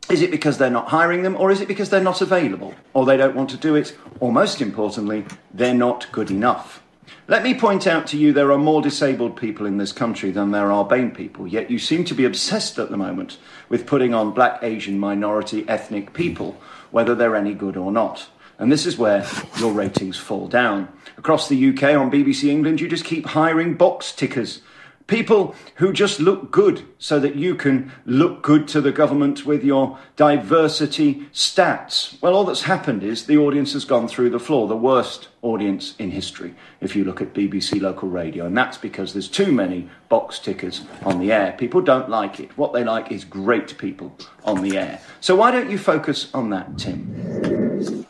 Is 0.10 0.22
it 0.22 0.30
because 0.30 0.58
they're 0.58 0.70
not 0.70 0.90
hiring 0.90 1.24
them, 1.24 1.38
or 1.38 1.50
is 1.50 1.62
it 1.62 1.70
because 1.70 1.90
they're 1.90 2.02
not 2.02 2.20
available, 2.20 2.74
or 2.94 3.06
they 3.06 3.16
don't 3.16 3.34
want 3.34 3.50
to 3.52 3.58
do 3.58 3.76
it, 3.76 3.98
or 4.20 4.34
most 4.34 4.62
importantly, 4.62 5.24
they're 5.54 5.74
not 5.74 6.12
good 6.12 6.32
enough? 6.32 6.84
Let 7.30 7.44
me 7.44 7.54
point 7.54 7.88
out 7.88 8.08
to 8.08 8.18
you 8.18 8.34
there 8.34 8.52
are 8.52 8.58
more 8.58 8.82
disabled 8.82 9.38
people 9.38 9.66
in 9.66 9.78
this 9.78 9.94
country 9.94 10.32
than 10.32 10.52
there 10.52 10.70
are 10.70 10.84
BAME 10.84 11.16
people, 11.16 11.48
yet 11.48 11.72
you 11.72 11.80
seem 11.80 12.04
to 12.04 12.14
be 12.14 12.26
obsessed 12.26 12.78
at 12.78 12.90
the 12.90 12.98
moment 12.98 13.38
with 13.70 13.88
putting 13.88 14.14
on 14.14 14.34
black, 14.34 14.60
Asian, 14.62 15.00
minority, 15.00 15.64
ethnic 15.70 16.12
people, 16.12 16.58
whether 16.92 17.16
they're 17.16 17.38
any 17.38 17.54
good 17.54 17.78
or 17.78 17.90
not. 17.90 18.28
And 18.64 18.72
this 18.72 18.86
is 18.86 18.98
where 18.98 19.28
your 19.58 19.74
ratings 19.74 20.16
fall 20.16 20.48
down. 20.48 20.88
Across 21.18 21.50
the 21.50 21.70
UK 21.70 21.84
on 22.00 22.10
BBC 22.10 22.48
England, 22.48 22.80
you 22.80 22.88
just 22.88 23.04
keep 23.04 23.26
hiring 23.26 23.74
box 23.74 24.14
tickers. 24.14 24.62
People 25.06 25.54
who 25.76 25.92
just 25.92 26.22
look 26.22 26.50
good 26.50 26.86
so 26.98 27.20
that 27.20 27.36
you 27.36 27.56
can 27.56 27.92
look 28.06 28.42
good 28.42 28.70
to 28.70 28.80
the 28.80 28.94
government 28.94 29.46
with 29.46 29.66
your 29.66 30.00
diversity 30.16 31.28
stats. 31.34 32.22
Well, 32.22 32.36
all 32.36 32.46
that's 32.46 32.62
happened 32.62 33.04
is 33.04 33.26
the 33.26 33.38
audience 33.38 33.74
has 33.74 33.84
gone 33.84 34.08
through 34.08 34.30
the 34.30 34.40
floor, 34.40 34.70
the 34.70 34.78
worst 34.78 35.28
audience 35.42 35.94
in 36.00 36.12
history, 36.12 36.56
if 36.80 36.96
you 36.96 37.04
look 37.04 37.20
at 37.20 37.34
BBC 37.34 37.82
local 37.82 38.08
radio. 38.08 38.46
And 38.46 38.56
that's 38.56 38.78
because 38.78 39.12
there's 39.12 39.28
too 39.28 39.52
many 39.52 39.90
box 40.08 40.40
tickers 40.40 40.84
on 41.04 41.20
the 41.20 41.34
air. 41.34 41.54
People 41.58 41.82
don't 41.82 42.10
like 42.10 42.40
it. 42.40 42.58
What 42.58 42.72
they 42.72 42.86
like 42.86 43.12
is 43.12 43.26
great 43.26 43.78
people 43.78 44.18
on 44.46 44.62
the 44.62 44.78
air. 44.78 45.02
So 45.20 45.36
why 45.36 45.52
don't 45.52 45.70
you 45.70 45.78
focus 45.78 46.30
on 46.34 46.50
that, 46.52 46.78
Tim? 46.78 48.06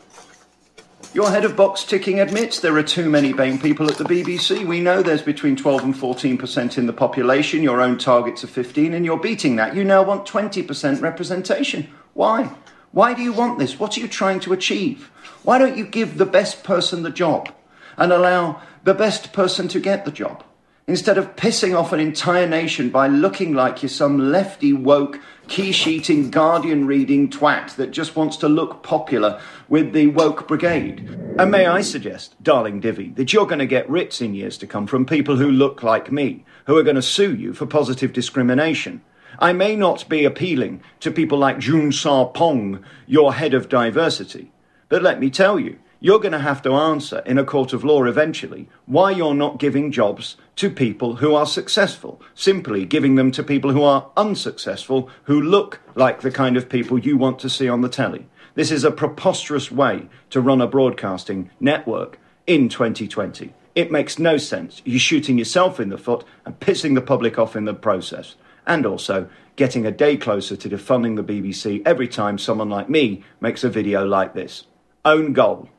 Your 1.14 1.30
head 1.30 1.44
of 1.44 1.54
box 1.54 1.84
ticking 1.84 2.18
admits 2.18 2.58
there 2.58 2.76
are 2.76 2.82
too 2.82 3.08
many 3.08 3.32
BAME 3.32 3.62
people 3.62 3.88
at 3.88 3.98
the 3.98 4.04
BBC. 4.04 4.66
We 4.66 4.80
know 4.80 5.00
there's 5.00 5.22
between 5.22 5.54
12 5.54 5.84
and 5.84 5.94
14% 5.94 6.76
in 6.76 6.86
the 6.86 6.92
population. 6.92 7.62
Your 7.62 7.80
own 7.80 7.98
targets 7.98 8.42
are 8.42 8.48
15, 8.48 8.92
and 8.92 9.04
you're 9.04 9.20
beating 9.20 9.54
that. 9.54 9.76
You 9.76 9.84
now 9.84 10.02
want 10.02 10.26
20% 10.26 11.00
representation. 11.00 11.88
Why? 12.14 12.50
Why 12.90 13.14
do 13.14 13.22
you 13.22 13.32
want 13.32 13.60
this? 13.60 13.78
What 13.78 13.96
are 13.96 14.00
you 14.00 14.08
trying 14.08 14.40
to 14.40 14.52
achieve? 14.52 15.08
Why 15.44 15.58
don't 15.58 15.76
you 15.76 15.86
give 15.86 16.18
the 16.18 16.26
best 16.26 16.64
person 16.64 17.04
the 17.04 17.10
job 17.10 17.48
and 17.96 18.12
allow 18.12 18.60
the 18.82 18.92
best 18.92 19.32
person 19.32 19.68
to 19.68 19.78
get 19.78 20.04
the 20.04 20.10
job? 20.10 20.42
Instead 20.88 21.16
of 21.16 21.36
pissing 21.36 21.78
off 21.78 21.92
an 21.92 22.00
entire 22.00 22.48
nation 22.48 22.90
by 22.90 23.06
looking 23.06 23.54
like 23.54 23.84
you're 23.84 23.88
some 23.88 24.32
lefty 24.32 24.72
woke 24.72 25.20
key 25.48 25.72
sheeting, 25.72 26.30
Guardian 26.30 26.86
reading 26.86 27.28
twat 27.30 27.76
that 27.76 27.90
just 27.90 28.16
wants 28.16 28.36
to 28.38 28.48
look 28.48 28.82
popular 28.82 29.40
with 29.68 29.92
the 29.92 30.08
woke 30.08 30.48
brigade. 30.48 31.08
And 31.38 31.50
may 31.50 31.66
I 31.66 31.80
suggest, 31.80 32.34
darling 32.42 32.80
Divvy, 32.80 33.10
that 33.10 33.32
you're 33.32 33.46
going 33.46 33.58
to 33.58 33.66
get 33.66 33.88
writs 33.88 34.20
in 34.20 34.34
years 34.34 34.58
to 34.58 34.66
come 34.66 34.86
from 34.86 35.06
people 35.06 35.36
who 35.36 35.50
look 35.50 35.82
like 35.82 36.10
me, 36.10 36.44
who 36.66 36.76
are 36.76 36.82
going 36.82 36.96
to 36.96 37.02
sue 37.02 37.34
you 37.34 37.52
for 37.52 37.66
positive 37.66 38.12
discrimination. 38.12 39.02
I 39.38 39.52
may 39.52 39.76
not 39.76 40.08
be 40.08 40.24
appealing 40.24 40.82
to 41.00 41.10
people 41.10 41.38
like 41.38 41.58
June 41.58 41.90
Sarpong, 41.90 42.82
your 43.06 43.34
head 43.34 43.54
of 43.54 43.68
diversity, 43.68 44.52
but 44.88 45.02
let 45.02 45.18
me 45.18 45.30
tell 45.30 45.58
you, 45.58 45.78
you're 46.04 46.20
going 46.20 46.32
to 46.32 46.38
have 46.38 46.60
to 46.60 46.74
answer 46.74 47.20
in 47.24 47.38
a 47.38 47.44
court 47.44 47.72
of 47.72 47.82
law 47.82 48.04
eventually 48.04 48.68
why 48.84 49.10
you're 49.10 49.32
not 49.32 49.58
giving 49.58 49.90
jobs 49.90 50.36
to 50.54 50.68
people 50.68 51.16
who 51.16 51.34
are 51.34 51.46
successful, 51.46 52.20
simply 52.34 52.84
giving 52.84 53.14
them 53.14 53.30
to 53.30 53.42
people 53.42 53.72
who 53.72 53.82
are 53.82 54.10
unsuccessful, 54.14 55.08
who 55.22 55.40
look 55.40 55.80
like 55.94 56.20
the 56.20 56.30
kind 56.30 56.58
of 56.58 56.68
people 56.68 56.98
you 56.98 57.16
want 57.16 57.38
to 57.38 57.48
see 57.48 57.70
on 57.70 57.80
the 57.80 57.88
telly. 57.88 58.26
This 58.54 58.70
is 58.70 58.84
a 58.84 58.90
preposterous 58.90 59.72
way 59.72 60.10
to 60.28 60.42
run 60.42 60.60
a 60.60 60.66
broadcasting 60.66 61.50
network 61.58 62.18
in 62.46 62.68
2020. 62.68 63.54
It 63.74 63.90
makes 63.90 64.18
no 64.18 64.36
sense. 64.36 64.82
You're 64.84 65.00
shooting 65.00 65.38
yourself 65.38 65.80
in 65.80 65.88
the 65.88 65.96
foot 65.96 66.22
and 66.44 66.60
pissing 66.60 66.94
the 66.94 67.00
public 67.00 67.38
off 67.38 67.56
in 67.56 67.64
the 67.64 67.72
process. 67.72 68.34
And 68.66 68.84
also 68.84 69.30
getting 69.56 69.86
a 69.86 69.90
day 69.90 70.18
closer 70.18 70.54
to 70.54 70.68
defunding 70.68 71.16
the 71.16 71.24
BBC 71.24 71.80
every 71.86 72.08
time 72.08 72.36
someone 72.36 72.68
like 72.68 72.90
me 72.90 73.24
makes 73.40 73.64
a 73.64 73.70
video 73.70 74.04
like 74.04 74.34
this. 74.34 74.66
Own 75.06 75.32
goal. 75.32 75.70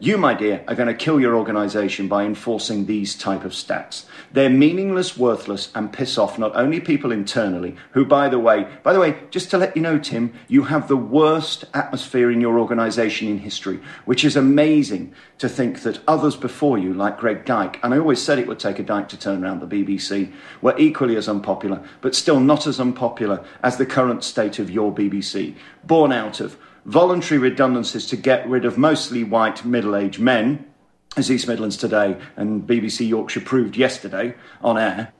You, 0.00 0.16
my 0.16 0.32
dear, 0.32 0.62
are 0.68 0.76
going 0.76 0.86
to 0.86 0.94
kill 0.94 1.18
your 1.18 1.34
organization 1.34 2.06
by 2.06 2.22
enforcing 2.22 2.86
these 2.86 3.16
type 3.16 3.44
of 3.44 3.50
stats. 3.50 4.04
They're 4.32 4.48
meaningless, 4.48 5.16
worthless, 5.16 5.72
and 5.74 5.92
piss 5.92 6.16
off 6.16 6.38
not 6.38 6.54
only 6.54 6.78
people 6.78 7.10
internally, 7.10 7.74
who, 7.92 8.04
by 8.04 8.28
the 8.28 8.38
way, 8.38 8.68
by 8.84 8.92
the 8.92 9.00
way, 9.00 9.18
just 9.30 9.50
to 9.50 9.58
let 9.58 9.74
you 9.74 9.82
know, 9.82 9.98
Tim, 9.98 10.34
you 10.46 10.62
have 10.64 10.86
the 10.86 10.96
worst 10.96 11.64
atmosphere 11.74 12.30
in 12.30 12.40
your 12.40 12.60
organization 12.60 13.26
in 13.26 13.38
history, 13.38 13.80
which 14.04 14.24
is 14.24 14.36
amazing 14.36 15.12
to 15.38 15.48
think 15.48 15.82
that 15.82 15.98
others 16.06 16.36
before 16.36 16.78
you, 16.78 16.94
like 16.94 17.18
Greg 17.18 17.44
Dyke, 17.44 17.80
and 17.82 17.92
I 17.92 17.98
always 17.98 18.22
said 18.22 18.38
it 18.38 18.46
would 18.46 18.60
take 18.60 18.78
a 18.78 18.84
Dyke 18.84 19.08
to 19.08 19.18
turn 19.18 19.42
around 19.42 19.58
the 19.58 19.66
BBC, 19.66 20.32
were 20.62 20.78
equally 20.78 21.16
as 21.16 21.28
unpopular, 21.28 21.82
but 22.02 22.14
still 22.14 22.38
not 22.38 22.68
as 22.68 22.78
unpopular 22.78 23.44
as 23.64 23.78
the 23.78 23.86
current 23.86 24.22
state 24.22 24.60
of 24.60 24.70
your 24.70 24.94
BBC, 24.94 25.56
born 25.84 26.12
out 26.12 26.38
of 26.38 26.56
voluntary 26.88 27.38
redundancies 27.38 28.06
to 28.06 28.16
get 28.16 28.48
rid 28.48 28.64
of 28.64 28.78
mostly 28.78 29.22
white 29.22 29.64
middle 29.64 29.94
aged 29.94 30.18
men 30.18 30.64
as 31.16 31.30
East 31.30 31.46
Midlands 31.46 31.76
Today 31.76 32.16
and 32.34 32.66
BBC 32.66 33.06
Yorkshire 33.06 33.42
proved 33.42 33.76
yesterday 33.76 34.34
on 34.62 34.78
air. 34.78 35.12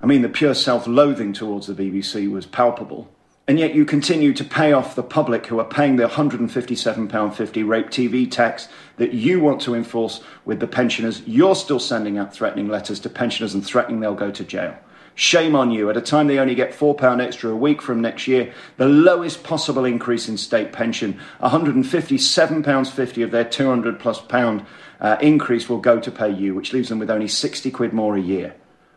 I 0.00 0.06
mean, 0.06 0.22
the 0.22 0.28
pure 0.28 0.54
self 0.54 0.86
loathing 0.86 1.32
towards 1.32 1.68
the 1.68 1.74
BBC 1.74 2.30
was 2.30 2.46
palpable. 2.46 3.08
And 3.46 3.58
yet 3.58 3.74
you 3.74 3.86
continue 3.86 4.34
to 4.34 4.44
pay 4.44 4.72
off 4.72 4.94
the 4.94 5.02
public 5.02 5.46
who 5.46 5.58
are 5.58 5.64
paying 5.64 5.96
the 5.96 6.06
£157.50 6.06 7.66
rape 7.66 7.86
TV 7.86 8.30
tax 8.30 8.68
that 8.98 9.14
you 9.14 9.40
want 9.40 9.62
to 9.62 9.74
enforce 9.74 10.20
with 10.44 10.60
the 10.60 10.66
pensioners. 10.66 11.22
You're 11.26 11.54
still 11.54 11.80
sending 11.80 12.18
out 12.18 12.34
threatening 12.34 12.68
letters 12.68 13.00
to 13.00 13.08
pensioners 13.08 13.54
and 13.54 13.64
threatening 13.64 14.00
they'll 14.00 14.14
go 14.14 14.30
to 14.30 14.44
jail. 14.44 14.76
Shame 15.18 15.56
on 15.56 15.72
you. 15.72 15.90
At 15.90 15.96
a 15.96 16.00
time 16.00 16.28
they 16.28 16.38
only 16.38 16.54
get 16.54 16.70
£4 16.70 17.20
extra 17.20 17.50
a 17.50 17.56
week 17.56 17.82
from 17.82 18.00
next 18.00 18.28
year, 18.28 18.54
the 18.76 18.86
lowest 18.86 19.42
possible 19.42 19.84
increase 19.84 20.28
in 20.28 20.36
state 20.36 20.72
pension, 20.72 21.18
£157.50 21.42 23.24
of 23.24 23.32
their 23.32 23.44
£200 23.44 23.98
plus 23.98 24.20
pound 24.20 24.64
uh, 25.00 25.16
increase 25.20 25.68
will 25.68 25.80
go 25.80 25.98
to 25.98 26.12
pay 26.12 26.30
you, 26.30 26.54
which 26.54 26.72
leaves 26.72 26.88
them 26.88 27.00
with 27.00 27.10
only 27.10 27.26
60 27.26 27.68
quid 27.72 27.92
more 27.92 28.16
a 28.16 28.20
year. 28.20 28.54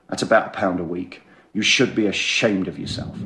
That's 0.10 0.22
about 0.22 0.46
a 0.46 0.50
pound 0.52 0.80
a 0.80 0.84
week. 0.84 1.24
You 1.54 1.64
should 1.64 1.96
be 1.96 2.06
ashamed 2.06 2.68
of 2.68 2.78
yourself. 2.78 3.18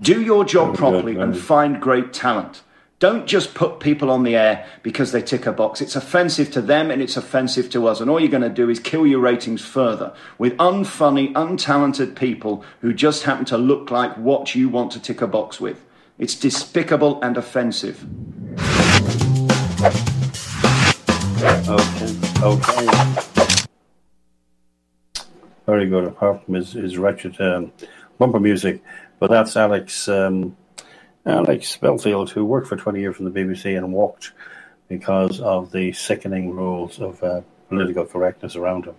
Do 0.00 0.22
your 0.22 0.46
job 0.46 0.74
properly 0.74 1.18
and 1.18 1.36
find 1.36 1.82
great 1.82 2.14
talent. 2.14 2.62
Don't 2.98 3.26
just 3.26 3.52
put 3.52 3.78
people 3.78 4.10
on 4.10 4.22
the 4.22 4.36
air 4.36 4.66
because 4.82 5.12
they 5.12 5.20
tick 5.20 5.44
a 5.44 5.52
box. 5.52 5.82
It's 5.82 5.96
offensive 5.96 6.50
to 6.52 6.62
them 6.62 6.90
and 6.90 7.02
it's 7.02 7.18
offensive 7.18 7.68
to 7.72 7.86
us. 7.86 8.00
And 8.00 8.08
all 8.08 8.18
you're 8.18 8.30
going 8.30 8.42
to 8.42 8.48
do 8.48 8.70
is 8.70 8.80
kill 8.80 9.06
your 9.06 9.20
ratings 9.20 9.62
further 9.62 10.14
with 10.38 10.56
unfunny, 10.56 11.30
untalented 11.34 12.16
people 12.16 12.64
who 12.80 12.94
just 12.94 13.24
happen 13.24 13.44
to 13.46 13.58
look 13.58 13.90
like 13.90 14.16
what 14.16 14.54
you 14.54 14.70
want 14.70 14.92
to 14.92 15.00
tick 15.00 15.20
a 15.20 15.26
box 15.26 15.60
with. 15.60 15.84
It's 16.18 16.34
despicable 16.34 17.20
and 17.20 17.36
offensive. 17.36 18.02
Okay. 21.68 22.16
Okay. 22.42 22.86
Very 25.66 25.86
good. 25.86 26.04
Apart 26.04 26.46
from 26.46 26.54
his, 26.54 26.72
his 26.72 26.96
wretched 26.96 27.38
um, 27.42 27.72
bumper 28.16 28.40
music, 28.40 28.82
but 29.18 29.28
that's 29.28 29.54
Alex 29.54 30.08
um, 30.08 30.56
Alex 31.26 31.76
Belfield, 31.76 32.30
who 32.30 32.44
worked 32.44 32.68
for 32.68 32.76
20 32.76 33.00
years 33.00 33.16
from 33.16 33.24
the 33.24 33.40
BBC 33.40 33.76
and 33.76 33.92
walked 33.92 34.32
because 34.88 35.40
of 35.40 35.72
the 35.72 35.92
sickening 35.92 36.52
rules 36.52 37.00
of 37.00 37.20
uh, 37.22 37.40
political 37.68 38.06
correctness 38.06 38.54
around 38.54 38.84
him. 38.84 38.94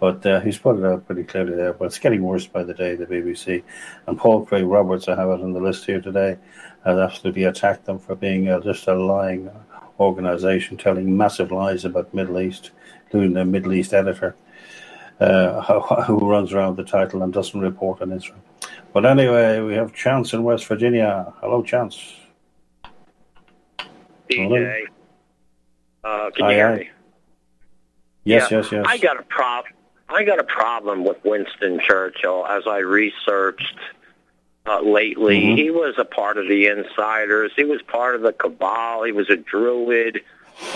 But 0.00 0.24
uh, 0.24 0.40
he's 0.40 0.56
put 0.56 0.78
it 0.78 0.84
out 0.84 1.06
pretty 1.06 1.24
clearly 1.24 1.54
there. 1.54 1.74
But 1.74 1.86
it's 1.86 1.98
getting 1.98 2.22
worse 2.22 2.46
by 2.46 2.62
the 2.62 2.72
day, 2.72 2.94
the 2.94 3.04
BBC. 3.04 3.62
And 4.06 4.16
Paul 4.16 4.46
Craig 4.46 4.64
Roberts, 4.64 5.08
I 5.08 5.16
have 5.16 5.28
it 5.28 5.42
on 5.42 5.52
the 5.52 5.60
list 5.60 5.84
here 5.84 6.00
today, 6.00 6.38
has 6.84 6.98
absolutely 6.98 7.44
attacked 7.44 7.84
them 7.84 7.98
for 7.98 8.14
being 8.14 8.48
uh, 8.48 8.60
just 8.60 8.86
a 8.86 8.94
lying 8.94 9.50
organisation 10.00 10.78
telling 10.78 11.16
massive 11.16 11.52
lies 11.52 11.84
about 11.84 12.14
Middle 12.14 12.40
East, 12.40 12.70
including 13.06 13.34
the 13.34 13.44
Middle 13.44 13.74
East 13.74 13.92
editor, 13.92 14.36
uh, 15.20 15.60
who 16.04 16.30
runs 16.30 16.52
around 16.54 16.76
the 16.76 16.84
title 16.84 17.22
and 17.22 17.32
doesn't 17.32 17.60
report 17.60 18.00
on 18.00 18.12
Israel. 18.12 18.40
But 18.92 19.04
anyway, 19.06 19.60
we 19.60 19.74
have 19.74 19.92
Chance 19.92 20.32
in 20.32 20.42
West 20.42 20.66
Virginia. 20.66 21.32
Hello, 21.40 21.62
Chance. 21.62 22.14
PJ, 24.30 24.82
uh, 26.04 26.30
can 26.30 26.50
you 26.50 26.54
hear 26.56 26.76
me? 26.76 26.90
Yes, 28.24 28.50
yeah, 28.50 28.58
yes, 28.58 28.72
yes. 28.72 28.84
I 28.86 28.98
got 28.98 29.18
a 29.18 29.22
prob. 29.22 29.64
I 30.08 30.24
got 30.24 30.38
a 30.38 30.44
problem 30.44 31.04
with 31.04 31.16
Winston 31.24 31.80
Churchill 31.86 32.46
as 32.46 32.64
I 32.66 32.78
researched 32.78 33.76
uh, 34.66 34.80
lately. 34.82 35.40
Mhm. 35.40 35.56
He 35.56 35.70
was 35.70 35.94
a 35.98 36.04
part 36.04 36.36
of 36.36 36.46
the 36.48 36.66
insiders. 36.66 37.52
He 37.56 37.64
was 37.64 37.80
part 37.82 38.14
of 38.14 38.22
the 38.22 38.32
cabal. 38.32 39.02
He 39.04 39.12
was 39.12 39.30
a 39.30 39.36
druid. 39.36 40.20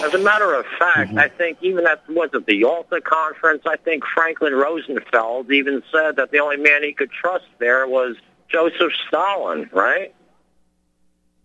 As 0.05 0.15
a 0.15 0.19
matter 0.19 0.55
of 0.55 0.65
fact, 0.79 1.15
I 1.17 1.29
think 1.29 1.59
even 1.61 1.87
at 1.87 2.09
was 2.09 2.31
it 2.35 2.47
the 2.47 2.55
Yalta 2.57 3.01
conference, 3.01 3.63
I 3.67 3.77
think 3.77 4.05
Franklin 4.05 4.53
Rosenfeld 4.55 5.51
even 5.51 5.83
said 5.93 6.17
that 6.17 6.31
the 6.31 6.39
only 6.39 6.57
man 6.57 6.83
he 6.83 6.93
could 6.93 7.11
trust 7.11 7.45
there 7.59 7.87
was 7.87 8.17
Joseph 8.49 8.93
Stalin, 9.09 9.69
right? 9.73 10.15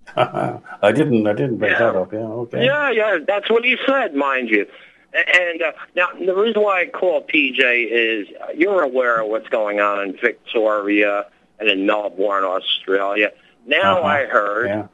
I 0.16 0.92
didn't. 0.94 1.28
I 1.28 1.34
didn't 1.34 1.58
bring 1.58 1.72
Yeah. 1.72 1.80
that 1.80 1.96
up. 1.96 2.14
Yeah. 2.14 2.20
Okay. 2.20 2.66
Yeah, 2.66 2.92
yeah, 2.92 3.18
that's 3.28 3.50
what 3.50 3.64
he 3.66 3.78
said, 3.86 4.16
mind 4.16 4.50
you. 4.50 4.66
And 5.14 5.62
uh, 5.62 5.72
now 5.96 6.10
the 6.14 6.36
reason 6.36 6.62
why 6.62 6.82
I 6.82 6.86
call 6.88 7.22
PJ 7.24 7.60
is 7.90 8.28
uh, 8.42 8.52
you're 8.56 8.84
aware 8.84 9.22
of 9.22 9.30
what's 9.30 9.48
going 9.50 9.80
on 9.80 10.02
in 10.04 10.18
Victoria 10.18 11.26
and 11.60 11.70
in 11.70 11.86
Melbourne, 11.86 12.44
Australia. 12.44 13.32
Now 13.66 14.00
Uh-huh. 14.00 14.08
I 14.08 14.26
heard, 14.26 14.68
Yeah. 14.68 14.88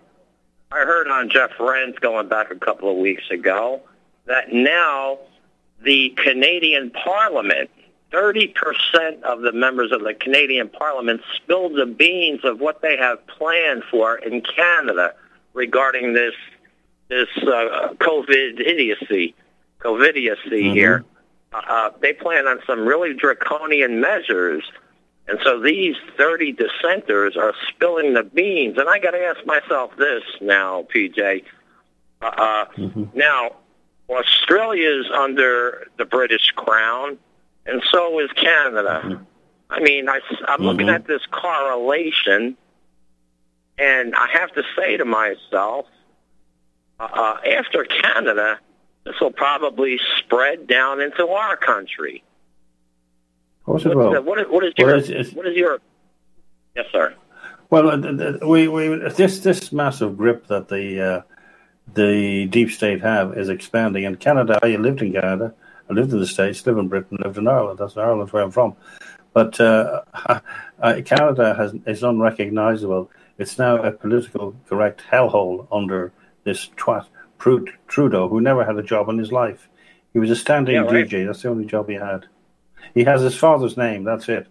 I 0.73 0.85
heard 0.85 1.07
on 1.07 1.29
Jeff 1.29 1.51
Rense 1.59 1.99
going 1.99 2.27
back 2.27 2.49
a 2.49 2.55
couple 2.55 2.89
of 2.89 2.97
weeks 2.97 3.29
ago 3.29 3.81
that 4.25 4.51
now 4.51 5.19
the 5.83 6.09
Canadian 6.17 6.89
Parliament, 6.89 7.69
30% 8.11 9.21
of 9.21 9.41
the 9.41 9.51
members 9.51 9.91
of 9.91 10.01
the 10.01 10.15
Canadian 10.15 10.69
Parliament 10.69 11.21
spilled 11.35 11.75
the 11.75 11.85
beans 11.85 12.43
of 12.43 12.59
what 12.59 12.81
they 12.81 12.97
have 12.97 13.25
planned 13.27 13.83
for 13.91 14.17
in 14.17 14.41
Canada 14.41 15.13
regarding 15.53 16.13
this 16.13 16.33
this 17.07 17.29
uh, 17.37 17.93
COVID 17.99 18.59
idiocy, 18.59 19.35
COVID 19.79 20.09
idiocy 20.09 20.71
here. 20.71 21.05
Uh, 21.51 21.61
uh, 21.67 21.89
they 22.01 22.13
plan 22.13 22.47
on 22.47 22.59
some 22.65 22.79
really 22.79 23.13
draconian 23.13 24.01
measures. 24.01 24.63
And 25.27 25.39
so 25.43 25.59
these 25.59 25.95
30 26.17 26.51
dissenters 26.53 27.37
are 27.37 27.53
spilling 27.69 28.13
the 28.13 28.23
beans. 28.23 28.77
And 28.77 28.89
I 28.89 28.99
got 28.99 29.11
to 29.11 29.19
ask 29.19 29.45
myself 29.45 29.91
this 29.97 30.23
now, 30.41 30.85
PJ. 30.93 31.43
Uh, 32.21 32.25
uh, 32.25 32.65
Now, 33.13 33.51
Australia's 34.09 35.05
under 35.13 35.87
the 35.97 36.05
British 36.05 36.51
crown, 36.55 37.17
and 37.65 37.81
so 37.91 38.19
is 38.19 38.29
Canada. 38.33 39.21
I 39.69 39.79
mean, 39.79 40.09
I, 40.09 40.19
I'm 40.47 40.61
looking 40.61 40.87
Mhm. 40.87 40.95
at 40.95 41.07
this 41.07 41.25
correlation, 41.31 42.57
and 43.77 44.13
I 44.15 44.27
have 44.33 44.51
to 44.53 44.63
say 44.77 44.97
to 44.97 45.05
myself, 45.05 45.87
uh, 46.99 47.03
uh, 47.11 47.37
after 47.49 47.85
Canada, 47.85 48.59
this 49.05 49.19
will 49.19 49.31
probably 49.31 49.99
spread 50.19 50.67
down 50.67 51.01
into 51.01 51.27
our 51.29 51.55
country. 51.57 52.23
It 53.65 53.69
What's 53.71 53.85
will. 53.85 54.21
what 54.23 54.39
is, 54.39 54.45
what 54.49 54.63
is 54.65 54.73
Well, 54.77 54.87
your 54.89 54.97
it's- 54.97 55.09
it's- 55.09 55.33
what 55.33 55.47
is 55.47 55.55
your 55.55 55.79
yes, 56.75 56.85
sir? 56.91 57.13
Well, 57.69 57.97
we, 58.47 58.67
we 58.67 58.87
this 59.09 59.39
this 59.39 59.71
massive 59.71 60.15
grip 60.17 60.47
that 60.47 60.67
the 60.67 61.01
uh, 61.01 61.21
the 61.93 62.45
deep 62.45 62.69
state 62.71 63.01
have 63.01 63.37
is 63.37 63.49
expanding. 63.49 64.03
In 64.03 64.15
Canada, 64.17 64.59
I 64.61 64.75
lived 64.75 65.01
in 65.01 65.13
Canada, 65.13 65.53
I 65.89 65.93
lived 65.93 66.11
in 66.13 66.19
the 66.19 66.27
States, 66.27 66.65
lived 66.67 66.77
in 66.77 66.87
Britain, 66.87 67.17
lived 67.23 67.37
in 67.37 67.47
Ireland. 67.47 67.79
That's 67.79 67.97
Ireland 67.97 68.29
where 68.31 68.43
I'm 68.43 68.51
from. 68.51 68.75
But 69.33 69.59
uh, 69.59 70.01
Canada 71.05 71.55
has 71.55 71.73
is 71.87 72.03
unrecognizable. 72.03 73.09
It's 73.39 73.57
now 73.57 73.81
a 73.81 73.91
political 73.91 74.55
correct 74.69 75.01
hellhole 75.09 75.67
under 75.71 76.11
this 76.43 76.69
twat 76.77 77.05
Prud- 77.39 77.69
Trudeau, 77.87 78.27
who 78.27 78.39
never 78.39 78.63
had 78.65 78.77
a 78.77 78.83
job 78.83 79.09
in 79.09 79.17
his 79.17 79.31
life. 79.31 79.67
He 80.13 80.19
was 80.19 80.29
a 80.29 80.35
standing 80.35 80.75
Yeah, 80.75 80.81
right. 80.81 81.07
DJ. 81.09 81.25
That's 81.25 81.41
the 81.41 81.49
only 81.49 81.65
job 81.65 81.89
he 81.89 81.95
had. 81.95 82.27
He 82.93 83.03
has 83.03 83.21
his 83.21 83.35
father's 83.35 83.77
name. 83.77 84.03
That's 84.03 84.29
it. 84.29 84.47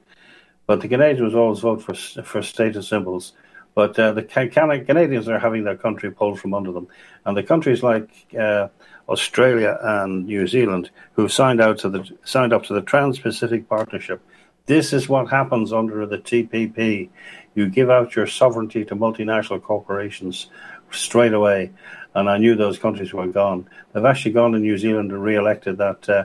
But 0.66 0.80
the 0.80 0.88
Canadians 0.88 1.34
always 1.34 1.60
vote 1.60 1.82
for 1.82 1.94
for 1.94 2.42
status 2.42 2.88
symbols. 2.88 3.32
But 3.74 3.98
uh, 3.98 4.12
the 4.12 4.22
Ca- 4.22 4.48
Can- 4.48 4.84
Canadians 4.84 5.28
are 5.28 5.38
having 5.38 5.64
their 5.64 5.76
country 5.76 6.10
pulled 6.10 6.38
from 6.38 6.54
under 6.54 6.72
them, 6.72 6.88
and 7.24 7.36
the 7.36 7.42
countries 7.42 7.82
like 7.82 8.10
uh, 8.38 8.68
Australia 9.08 9.78
and 9.80 10.26
New 10.26 10.46
Zealand, 10.46 10.90
who've 11.14 11.32
signed 11.32 11.60
out 11.60 11.78
to 11.78 11.88
the 11.88 12.08
signed 12.24 12.52
up 12.52 12.64
to 12.64 12.74
the 12.74 12.82
Trans-Pacific 12.82 13.68
Partnership, 13.68 14.20
this 14.66 14.92
is 14.92 15.08
what 15.08 15.28
happens 15.28 15.72
under 15.72 16.06
the 16.06 16.18
TPP. 16.18 17.08
You 17.54 17.68
give 17.68 17.90
out 17.90 18.14
your 18.14 18.26
sovereignty 18.26 18.84
to 18.84 18.96
multinational 18.96 19.62
corporations 19.62 20.48
straight 20.90 21.32
away, 21.32 21.70
and 22.14 22.28
I 22.28 22.38
knew 22.38 22.54
those 22.54 22.78
countries 22.78 23.12
were 23.12 23.26
gone. 23.26 23.68
They've 23.92 24.04
actually 24.04 24.32
gone 24.32 24.52
to 24.52 24.58
New 24.58 24.78
Zealand 24.78 25.10
and 25.10 25.22
re-elected 25.22 25.78
that 25.78 26.08
uh, 26.08 26.24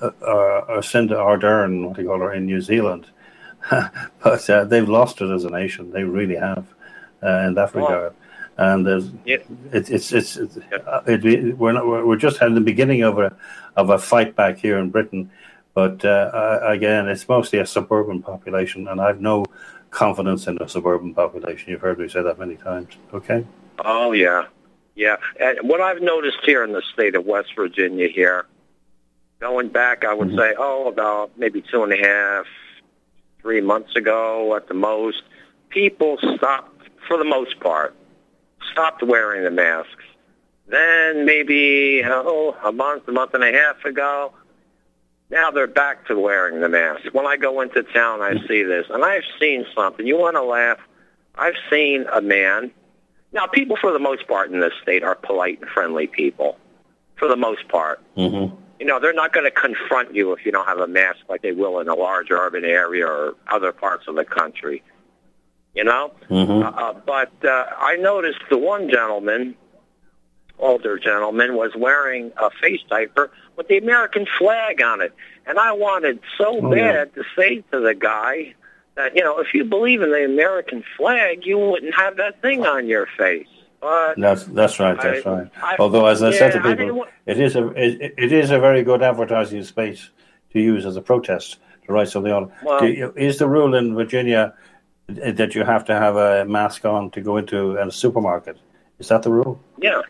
uh, 0.00 0.10
Jacinda 0.68 1.16
Ardern, 1.16 1.86
what 1.86 1.96
do 1.96 2.02
you 2.02 2.08
call 2.08 2.20
her, 2.20 2.32
in 2.32 2.46
New 2.46 2.60
Zealand. 2.60 3.06
but 3.70 4.48
uh, 4.50 4.64
they've 4.64 4.88
lost 4.88 5.20
it 5.20 5.30
as 5.30 5.44
a 5.44 5.50
nation. 5.50 5.90
They 5.90 6.04
really 6.04 6.36
have 6.36 6.66
uh, 7.22 7.46
in 7.46 7.54
that 7.54 7.74
regard. 7.74 8.14
and 8.56 8.86
there's 8.86 9.10
Yeah. 9.24 9.36
it, 9.72 9.90
it's 9.90 10.12
it's, 10.12 10.36
it's 10.36 10.56
uh, 10.56 11.02
it, 11.06 11.58
we're 11.58 11.72
not, 11.72 11.86
we're 11.86 12.06
we're 12.06 12.16
just 12.16 12.40
at 12.40 12.54
the 12.54 12.60
beginning 12.60 13.02
of 13.02 13.18
a 13.18 13.36
of 13.76 13.90
a 13.90 13.98
fight 13.98 14.34
back 14.36 14.58
here 14.58 14.78
in 14.78 14.90
Britain, 14.90 15.30
but 15.74 16.04
uh, 16.04 16.08
uh, 16.08 16.60
again, 16.64 17.08
it's 17.08 17.28
mostly 17.28 17.58
a 17.58 17.66
suburban 17.66 18.22
population, 18.22 18.88
and 18.88 19.00
I've 19.00 19.20
no 19.20 19.44
confidence 19.90 20.46
in 20.46 20.56
the 20.56 20.66
suburban 20.66 21.14
population. 21.14 21.70
You've 21.70 21.80
heard 21.80 21.98
me 21.98 22.08
say 22.08 22.22
that 22.22 22.38
many 22.38 22.56
times. 22.56 22.94
Okay. 23.12 23.44
Oh 23.84 24.12
yeah, 24.12 24.46
yeah. 24.94 25.16
And 25.40 25.68
what 25.68 25.80
I've 25.80 26.02
noticed 26.02 26.38
here 26.44 26.64
in 26.64 26.72
the 26.72 26.82
state 26.92 27.14
of 27.14 27.26
West 27.26 27.54
Virginia 27.54 28.08
here, 28.08 28.46
going 29.40 29.68
back, 29.68 30.04
I 30.04 30.14
would 30.14 30.34
say, 30.34 30.54
oh, 30.58 30.88
about 30.88 31.30
maybe 31.36 31.62
two 31.62 31.82
and 31.82 31.92
a 31.92 31.96
half, 31.96 32.46
three 33.40 33.60
months 33.60 33.94
ago 33.96 34.54
at 34.56 34.68
the 34.68 34.74
most, 34.74 35.22
people 35.70 36.18
stopped 36.36 36.88
for 37.06 37.16
the 37.16 37.24
most 37.24 37.58
part, 37.60 37.94
stopped 38.72 39.02
wearing 39.02 39.44
the 39.44 39.50
masks. 39.50 40.04
Then 40.66 41.24
maybe 41.24 42.02
oh, 42.04 42.54
a 42.62 42.72
month, 42.72 43.08
a 43.08 43.12
month 43.12 43.34
and 43.34 43.42
a 43.42 43.52
half 43.52 43.84
ago, 43.84 44.34
now 45.30 45.50
they're 45.50 45.66
back 45.66 46.06
to 46.08 46.18
wearing 46.18 46.60
the 46.60 46.68
mask. 46.68 47.12
When 47.12 47.26
I 47.26 47.36
go 47.36 47.60
into 47.60 47.82
town, 47.82 48.20
I 48.20 48.34
see 48.46 48.62
this, 48.62 48.86
and 48.90 49.04
I've 49.04 49.24
seen 49.40 49.64
something. 49.74 50.06
You 50.06 50.18
want 50.18 50.36
to 50.36 50.42
laugh? 50.42 50.78
I've 51.34 51.54
seen 51.70 52.06
a 52.12 52.20
man. 52.20 52.70
Now, 53.32 53.46
people 53.46 53.76
for 53.80 53.92
the 53.92 53.98
most 53.98 54.26
part 54.26 54.50
in 54.50 54.60
this 54.60 54.72
state 54.82 55.02
are 55.02 55.14
polite 55.14 55.60
and 55.60 55.70
friendly 55.70 56.06
people, 56.06 56.58
for 57.16 57.28
the 57.28 57.36
most 57.36 57.68
part. 57.68 58.00
Mm-hmm. 58.16 58.54
You 58.78 58.86
know, 58.86 59.00
they're 59.00 59.12
not 59.12 59.32
going 59.32 59.44
to 59.44 59.50
confront 59.50 60.14
you 60.14 60.32
if 60.32 60.46
you 60.46 60.52
don't 60.52 60.66
have 60.66 60.78
a 60.78 60.86
mask 60.86 61.18
like 61.28 61.42
they 61.42 61.52
will 61.52 61.80
in 61.80 61.88
a 61.88 61.94
large 61.94 62.30
urban 62.30 62.64
area 62.64 63.06
or 63.06 63.34
other 63.48 63.72
parts 63.72 64.06
of 64.06 64.14
the 64.14 64.24
country. 64.24 64.82
You 65.74 65.84
know, 65.84 66.12
Mhm. 66.30 66.62
uh, 66.64 66.68
uh, 66.76 66.92
but 66.92 67.30
uh, 67.44 67.66
I 67.78 67.96
noticed 67.96 68.40
the 68.50 68.58
one 68.58 68.88
gentleman, 68.90 69.54
older 70.58 70.98
gentleman, 70.98 71.54
was 71.56 71.72
wearing 71.76 72.32
a 72.36 72.50
face 72.50 72.80
diaper 72.88 73.30
with 73.56 73.68
the 73.68 73.78
American 73.78 74.26
flag 74.38 74.82
on 74.82 75.00
it, 75.00 75.12
and 75.46 75.58
I 75.58 75.72
wanted 75.72 76.20
so 76.36 76.46
Oh, 76.60 76.74
yeah. 76.74 76.92
bad 77.04 77.14
to 77.14 77.24
say 77.36 77.62
to 77.72 77.80
the 77.80 77.94
guy 77.94 78.54
that 78.94 79.14
you 79.16 79.22
know, 79.22 79.38
if 79.38 79.54
you 79.54 79.64
believe 79.64 80.02
in 80.02 80.10
the 80.10 80.24
American 80.24 80.82
flag, 80.96 81.46
you 81.46 81.58
wouldn't 81.58 81.94
have 81.94 82.16
that 82.16 82.40
thing 82.42 82.66
on 82.66 82.86
your 82.88 83.06
face. 83.16 83.46
But 83.80 84.14
That's 84.18 84.44
that's 84.44 84.80
right. 84.80 85.00
That's 85.00 85.24
I- 85.26 85.30
right. 85.30 85.50
I- 85.62 85.76
Although, 85.78 86.06
as 86.06 86.22
I 86.22 86.32
said 86.32 86.52
to 86.52 86.58
yeah, 86.58 86.64
I 86.64 86.74
didn't 86.74 86.94
people, 86.94 87.06
it 87.26 87.38
is 87.40 87.54
a 87.56 87.68
it, 87.68 88.14
it 88.18 88.32
is 88.32 88.50
a 88.50 88.58
very 88.58 88.82
good 88.82 89.02
advertising 89.02 89.62
space 89.62 90.10
to 90.52 90.60
use 90.60 90.84
as 90.84 90.96
a 90.96 91.02
protest 91.02 91.58
to 91.86 91.92
write 91.92 92.08
something 92.08 92.32
on. 92.32 92.50
Well- 92.62 92.80
Do 92.80 92.86
you- 92.88 93.12
is 93.16 93.38
the 93.38 93.48
rule 93.48 93.74
in 93.74 93.94
Virginia 93.94 94.54
that 95.08 95.54
you 95.54 95.64
have 95.64 95.84
to 95.86 95.94
have 95.94 96.16
a 96.16 96.44
mask 96.44 96.84
on 96.84 97.10
to 97.12 97.20
go 97.20 97.36
into 97.36 97.76
a 97.76 97.90
supermarket? 97.90 98.58
Is 98.98 99.08
that 99.08 99.22
the 99.22 99.30
rule? 99.30 99.60
Yeah. 99.78 100.02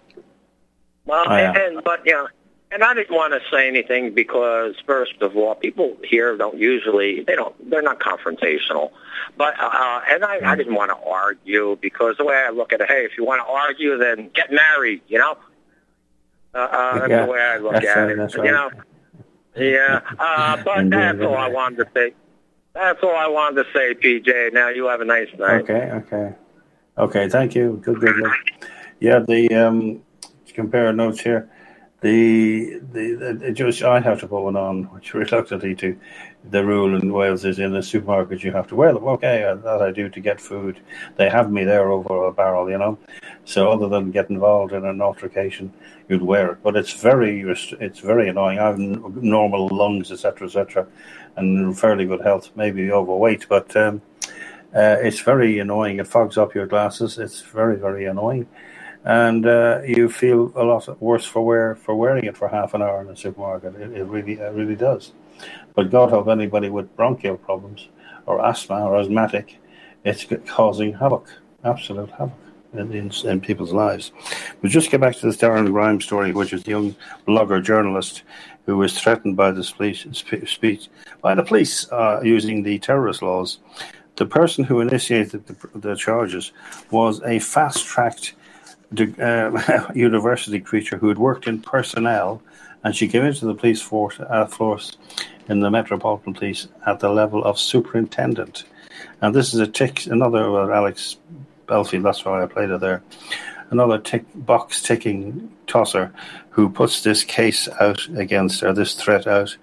Well, 1.04 1.24
Oh, 1.28 1.36
yeah. 1.36 1.52
and 1.58 1.84
but 1.84 2.00
yeah, 2.04 2.24
and 2.70 2.84
I 2.84 2.94
didn't 2.94 3.14
want 3.14 3.32
to 3.32 3.40
say 3.50 3.66
anything 3.66 4.14
because 4.14 4.74
first 4.86 5.20
of 5.22 5.36
all, 5.36 5.54
people 5.54 5.96
here 6.04 6.36
don't 6.36 6.58
usually 6.58 7.22
they 7.22 7.34
don't 7.34 7.54
they're 7.70 7.82
not 7.82 8.00
confrontational. 8.00 8.90
But 9.36 9.54
uh, 9.58 10.00
and 10.10 10.24
I, 10.24 10.40
I 10.44 10.56
didn't 10.56 10.74
want 10.74 10.90
to 10.90 10.96
argue 11.08 11.78
because 11.80 12.16
the 12.18 12.24
way 12.24 12.34
I 12.36 12.50
look 12.50 12.72
at 12.72 12.80
it, 12.80 12.88
hey, 12.88 13.04
if 13.04 13.16
you 13.16 13.24
want 13.24 13.40
to 13.46 13.50
argue, 13.50 13.96
then 13.96 14.30
get 14.34 14.52
married. 14.52 15.02
You 15.08 15.18
know, 15.18 15.38
uh, 16.54 16.58
uh, 16.58 16.98
that's 17.00 17.10
Yeah, 17.10 17.26
the 17.26 17.32
way 17.32 17.40
I 17.40 17.56
look 17.58 17.74
at 17.74 17.84
right, 17.84 18.10
it. 18.10 18.16
that's 18.18 18.34
You 18.34 18.42
know, 18.52 18.70
yeah. 19.56 20.00
Uh, 20.18 20.56
but 20.64 20.78
Indeed, 20.80 20.98
that's 20.98 21.20
all 21.22 21.36
I 21.36 21.48
wanted 21.48 21.84
to 21.84 21.88
say. 21.94 22.14
That's 22.74 23.02
all 23.02 23.16
I 23.16 23.26
wanted 23.28 23.64
to 23.64 23.72
say, 23.72 23.94
PJ. 23.94 24.52
Now 24.52 24.68
you 24.68 24.86
have 24.88 25.00
a 25.00 25.04
nice 25.04 25.28
night. 25.38 25.62
Okay, 25.62 25.90
okay, 25.92 26.34
okay. 26.98 27.28
Thank 27.28 27.54
you. 27.54 27.80
Good, 27.82 28.00
good. 28.00 28.14
good. 28.14 28.32
Yeah, 29.00 29.20
the 29.20 29.54
um, 29.54 30.02
compare 30.54 30.92
notes 30.92 31.20
here. 31.20 31.50
The 32.00 32.80
the, 32.92 33.14
the 33.16 33.88
I 33.88 33.98
have 33.98 34.20
to 34.20 34.28
put 34.28 34.42
one 34.42 34.56
on, 34.56 34.84
which 34.84 35.14
reluctantly 35.14 35.74
to 35.76 35.98
the 36.48 36.64
rule 36.64 36.96
in 36.96 37.12
Wales 37.12 37.44
is 37.44 37.58
in 37.58 37.72
the 37.72 37.82
supermarket 37.82 38.44
you 38.44 38.52
have 38.52 38.68
to 38.68 38.76
wear 38.76 38.92
them. 38.92 39.04
Okay, 39.04 39.42
uh, 39.42 39.56
that 39.56 39.82
I 39.82 39.90
do 39.90 40.08
to 40.08 40.20
get 40.20 40.40
food. 40.40 40.78
They 41.16 41.28
have 41.28 41.50
me 41.50 41.64
there 41.64 41.90
over 41.90 42.26
a 42.26 42.32
barrel, 42.32 42.70
you 42.70 42.78
know. 42.78 42.98
So 43.44 43.72
other 43.72 43.88
than 43.88 44.12
get 44.12 44.30
involved 44.30 44.72
in 44.72 44.84
an 44.84 45.02
altercation, 45.02 45.72
you'd 46.08 46.22
wear 46.22 46.52
it. 46.52 46.62
But 46.62 46.76
it's 46.76 46.92
very 46.92 47.40
it's 47.40 47.98
very 47.98 48.28
annoying. 48.28 48.60
I 48.60 48.66
have 48.68 48.78
normal 48.78 49.66
lungs, 49.68 50.12
etc., 50.12 50.46
etc., 50.46 50.86
and 51.34 51.76
fairly 51.76 52.06
good 52.06 52.20
health. 52.20 52.50
Maybe 52.54 52.92
overweight, 52.92 53.48
but. 53.48 53.76
Um, 53.76 54.02
uh, 54.74 54.96
it's 55.00 55.20
very 55.20 55.58
annoying. 55.60 55.98
It 55.98 56.06
fogs 56.06 56.36
up 56.36 56.54
your 56.54 56.66
glasses. 56.66 57.18
It's 57.18 57.40
very, 57.40 57.76
very 57.76 58.04
annoying, 58.04 58.46
and 59.08 59.46
uh, 59.46 59.80
you 59.86 60.10
feel 60.10 60.52
a 60.54 60.62
lot 60.62 60.86
worse 61.00 61.24
for 61.24 61.44
wear 61.44 61.74
for 61.74 61.94
wearing 61.94 62.24
it 62.26 62.36
for 62.36 62.46
half 62.46 62.74
an 62.74 62.82
hour 62.82 63.00
in 63.00 63.08
a 63.08 63.16
supermarket. 63.16 63.74
It, 63.74 63.96
it 63.96 64.04
really, 64.04 64.34
it 64.34 64.52
really 64.52 64.76
does. 64.76 65.12
But 65.74 65.90
God 65.90 66.10
help 66.10 66.28
anybody 66.28 66.68
with 66.68 66.94
bronchial 66.94 67.38
problems 67.38 67.88
or 68.26 68.44
asthma 68.44 68.84
or 68.84 69.00
asthmatic. 69.00 69.58
It's 70.04 70.26
causing 70.46 70.92
havoc, 70.92 71.26
absolute 71.64 72.10
havoc 72.10 72.38
in, 72.74 72.92
in, 72.92 73.10
in 73.24 73.40
people's 73.40 73.72
lives. 73.72 74.12
But 74.60 74.70
just 74.70 74.90
get 74.90 75.00
back 75.00 75.16
to 75.16 75.26
this 75.26 75.38
Darren 75.38 75.72
Grimes 75.72 76.04
story, 76.04 76.32
which 76.32 76.52
is 76.52 76.62
the 76.64 76.72
young 76.72 76.94
blogger 77.26 77.62
journalist 77.62 78.24
who 78.66 78.76
was 78.76 79.00
threatened 79.00 79.38
by 79.38 79.52
the 79.52 79.62
police, 79.74 80.06
spe- 80.12 80.46
speech 80.46 80.88
by 81.22 81.34
the 81.34 81.42
police 81.42 81.90
uh, 81.90 82.20
using 82.22 82.62
the 82.62 82.78
terrorist 82.78 83.22
laws. 83.22 83.58
The 84.16 84.26
person 84.26 84.64
who 84.64 84.80
initiated 84.80 85.46
the, 85.46 85.78
the 85.78 85.94
charges 85.94 86.52
was 86.90 87.22
a 87.22 87.38
fast-tracked 87.38 88.34
uh, 88.96 89.90
university 89.94 90.60
creature 90.60 90.98
who 90.98 91.08
had 91.08 91.18
worked 91.18 91.46
in 91.46 91.60
personnel, 91.60 92.42
and 92.84 92.94
she 92.94 93.08
came 93.08 93.24
into 93.24 93.46
the 93.46 93.54
police 93.54 93.82
force, 93.82 94.18
uh, 94.20 94.46
force 94.46 94.96
in 95.48 95.60
the 95.60 95.70
Metropolitan 95.70 96.34
Police 96.34 96.68
at 96.86 97.00
the 97.00 97.08
level 97.10 97.44
of 97.44 97.58
superintendent. 97.58 98.64
And 99.20 99.34
this 99.34 99.54
is 99.54 99.60
a 99.60 99.66
tick, 99.66 100.06
another 100.06 100.50
well, 100.50 100.72
Alex 100.72 101.16
Belfield. 101.66 102.04
That's 102.04 102.24
why 102.24 102.42
I 102.42 102.46
played 102.46 102.70
it 102.70 102.80
there. 102.80 103.02
Another 103.70 103.98
tick 103.98 104.24
box 104.34 104.82
ticking 104.82 105.52
tosser 105.66 106.12
who 106.50 106.70
puts 106.70 107.02
this 107.02 107.24
case 107.24 107.68
out 107.80 108.08
against 108.16 108.62
her, 108.62 108.72
this 108.72 108.94
threat 108.94 109.26
out 109.26 109.56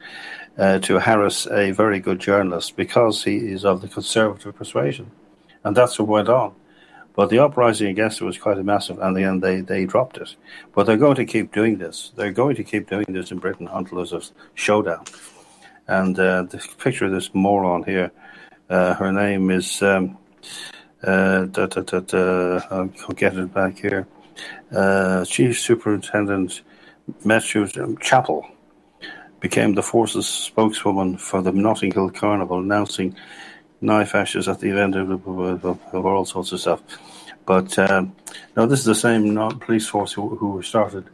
uh, 0.58 0.80
to 0.80 1.00
harass 1.00 1.48
a 1.48 1.72
very 1.72 2.00
good 2.00 2.20
journalist 2.20 2.76
because 2.76 3.24
he 3.24 3.38
is 3.38 3.66
of 3.66 3.82
the 3.82 3.88
conservative 3.88 4.56
persuasion, 4.56 5.12
and 5.64 5.76
that's 5.76 5.98
what 6.00 6.08
went 6.08 6.30
on. 6.30 6.54
But 7.16 7.30
the 7.30 7.40
uprising 7.40 7.88
against 7.88 8.22
it 8.22 8.26
was 8.26 8.38
quite 8.38 8.58
a 8.58 8.64
massive, 8.64 9.00
and 9.00 9.16
in 9.16 9.24
the 9.24 9.30
end 9.30 9.42
they, 9.42 9.62
they 9.62 9.86
dropped 9.86 10.18
it. 10.18 10.36
But 10.74 10.86
they're 10.86 10.98
going 10.98 11.16
to 11.16 11.26
keep 11.26 11.54
doing 11.54 11.78
this. 11.78 12.12
They're 12.16 12.32
going 12.32 12.56
to 12.58 12.64
keep 12.64 12.90
doing 12.90 13.06
this 13.08 13.32
in 13.32 13.40
Britain 13.40 13.70
until 13.72 13.98
there's 13.98 14.14
a 14.14 14.22
showdown. 14.54 15.06
And 15.88 16.20
uh, 16.20 16.44
the 16.44 16.66
picture 16.78 17.06
of 17.06 17.12
this 17.12 17.34
moron 17.34 17.84
here, 17.84 18.12
uh, 18.70 18.96
her 18.96 19.12
name 19.12 19.52
is, 19.52 19.82
um, 19.82 20.18
uh, 21.04 21.46
da, 21.46 21.68
da, 21.68 21.82
da, 21.82 22.62
I'll 22.72 22.88
get 23.16 23.38
it 23.38 23.54
back 23.54 23.78
here, 23.80 24.08
uh, 24.76 25.24
Chief 25.26 25.60
Superintendent 25.60 26.62
Matthew 27.24 27.68
Chapel 28.02 28.48
became 29.40 29.76
the 29.76 29.84
force's 29.84 30.28
spokeswoman 30.28 31.18
for 31.18 31.42
the 31.42 31.52
Notting 31.52 31.92
Hill 31.92 32.10
Carnival, 32.10 32.60
announcing 32.60 33.16
knife 33.80 34.16
arches 34.16 34.48
at 34.48 34.60
the 34.60 34.70
event 34.70 34.96
of 34.96 36.06
all 36.06 36.26
sorts 36.26 36.52
of 36.52 36.60
stuff. 36.60 36.82
But 37.46 37.78
um, 37.78 38.16
no, 38.56 38.66
this 38.66 38.80
is 38.80 38.86
the 38.86 38.96
same 38.96 39.36
police 39.60 39.88
force 39.88 40.14
who, 40.14 40.36
who 40.36 40.62
started 40.62 41.06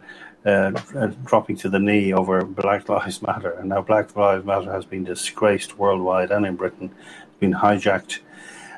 uh, 0.45 0.71
uh, 0.95 1.07
dropping 1.25 1.55
to 1.57 1.69
the 1.69 1.79
knee 1.79 2.13
over 2.13 2.43
Black 2.43 2.89
Lives 2.89 3.21
Matter, 3.21 3.51
and 3.51 3.69
now 3.69 3.81
Black 3.81 4.15
Lives 4.15 4.45
Matter 4.45 4.71
has 4.71 4.85
been 4.85 5.03
disgraced 5.03 5.77
worldwide 5.77 6.31
and 6.31 6.45
in 6.45 6.55
Britain, 6.55 6.89
it's 7.23 7.39
been 7.39 7.53
hijacked 7.53 8.19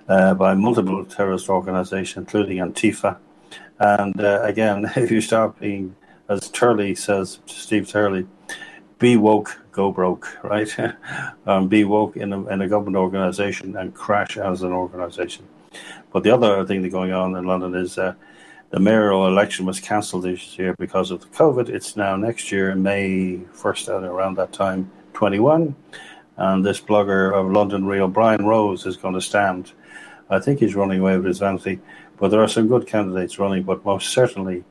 uh, 0.09 0.33
by 0.33 0.55
multiple 0.55 1.05
terrorist 1.05 1.49
organisations, 1.49 2.17
including 2.17 2.57
Antifa. 2.57 3.17
And 3.79 4.19
uh, 4.19 4.41
again, 4.43 4.91
if 4.95 5.11
you 5.11 5.21
start 5.21 5.59
being, 5.59 5.95
as 6.27 6.49
Turley 6.49 6.95
says, 6.95 7.39
Steve 7.45 7.87
Turley, 7.87 8.27
be 8.99 9.17
woke, 9.17 9.61
go 9.71 9.91
broke, 9.91 10.37
right? 10.43 10.69
um, 11.45 11.67
be 11.67 11.83
woke 11.83 12.17
in 12.17 12.33
a, 12.33 12.47
in 12.47 12.61
a 12.61 12.67
government 12.67 12.97
organisation 12.97 13.75
and 13.77 13.93
crash 13.93 14.37
as 14.37 14.63
an 14.63 14.71
organisation. 14.71 15.45
But 16.11 16.23
the 16.23 16.31
other 16.31 16.65
thing 16.65 16.81
that's 16.81 16.93
going 16.93 17.11
on 17.11 17.35
in 17.35 17.45
London 17.45 17.75
is 17.75 17.97
uh, 17.97 18.13
the 18.69 18.79
mayoral 18.79 19.27
election 19.27 19.65
was 19.65 19.79
cancelled 19.79 20.23
this 20.23 20.57
year 20.57 20.75
because 20.79 21.11
of 21.11 21.21
the 21.21 21.27
COVID. 21.27 21.69
It's 21.69 21.95
now 21.95 22.15
next 22.15 22.51
year, 22.51 22.73
May 22.75 23.41
1st, 23.53 23.89
uh, 23.89 24.11
around 24.11 24.35
that 24.37 24.51
time, 24.51 24.91
21. 25.13 25.75
And 26.37 26.65
this 26.65 26.81
blogger 26.81 27.33
of 27.33 27.51
London 27.51 27.85
Real, 27.85 28.07
Brian 28.07 28.45
Rose, 28.45 28.85
is 28.85 28.97
going 28.97 29.13
to 29.13 29.21
stand. 29.21 29.71
I 30.29 30.39
think 30.39 30.59
he's 30.59 30.75
running 30.75 31.01
away 31.01 31.17
with 31.17 31.25
his 31.25 31.39
vanity. 31.39 31.79
But 32.17 32.29
there 32.29 32.41
are 32.41 32.47
some 32.47 32.67
good 32.67 32.87
candidates 32.87 33.37
running, 33.37 33.63
but 33.63 33.85
most 33.85 34.09
certainly 34.09 34.63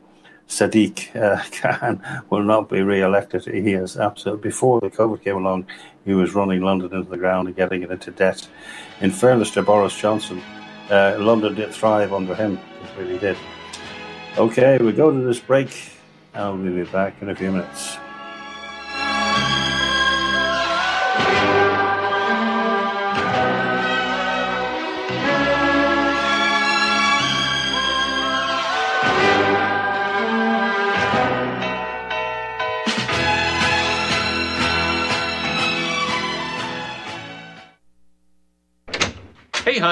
Sadiq 0.49 1.15
uh, 1.17 1.43
Khan 1.53 2.03
will 2.31 2.43
not 2.43 2.69
be 2.69 2.83
re-elected. 2.83 3.45
He 3.45 3.73
is 3.73 3.97
absolutely 3.97 4.43
before 4.43 4.81
the 4.81 4.91
COVID 4.91 5.23
came 5.23 5.37
along, 5.37 5.67
he 6.05 6.15
was 6.15 6.35
running 6.35 6.61
London 6.61 6.93
into 6.93 7.09
the 7.09 7.17
ground 7.17 7.49
and 7.49 7.57
getting 7.57 7.83
it 7.83 7.91
into 7.91 8.11
debt. 8.11 8.49
In 9.01 9.11
fairness 9.11 9.51
to 9.53 9.63
Boris 9.63 9.97
Johnson, 9.97 10.43
uh, 10.91 11.17
London 11.19 11.55
did 11.55 11.73
thrive 11.73 12.13
under 12.13 12.35
him. 12.35 12.59
It 12.83 12.99
really 12.99 13.19
did. 13.19 13.37
Okay, 14.39 14.79
we 14.79 14.93
go 14.93 15.11
to 15.11 15.19
this 15.19 15.41
break, 15.41 15.93
we'll 16.35 16.57
be 16.57 16.85
back 16.85 17.21
in 17.21 17.29
a 17.29 17.35
few 17.35 17.53
minutes. 17.53 17.99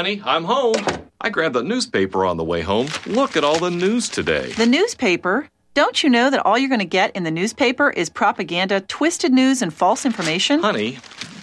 Honey, 0.01 0.23
I'm 0.25 0.45
home. 0.45 0.73
I 1.21 1.29
grabbed 1.29 1.55
the 1.55 1.63
newspaper 1.63 2.25
on 2.25 2.39
the 2.39 2.45
way 2.45 2.63
home. 2.63 2.89
Look 3.05 3.37
at 3.37 3.45
all 3.45 3.59
the 3.59 3.71
news 3.71 4.09
today. 4.09 4.51
The 4.53 4.65
newspaper? 4.65 5.47
Don't 5.75 6.03
you 6.03 6.09
know 6.09 6.31
that 6.31 6.47
all 6.47 6.57
you're 6.57 6.71
going 6.71 6.79
to 6.79 6.87
get 6.87 7.15
in 7.15 7.25
the 7.25 7.31
newspaper 7.31 7.91
is 7.91 8.09
propaganda, 8.09 8.81
twisted 8.81 9.31
news, 9.31 9.61
and 9.61 9.75
false 9.75 10.07
information? 10.07 10.61
Honey, 10.61 10.97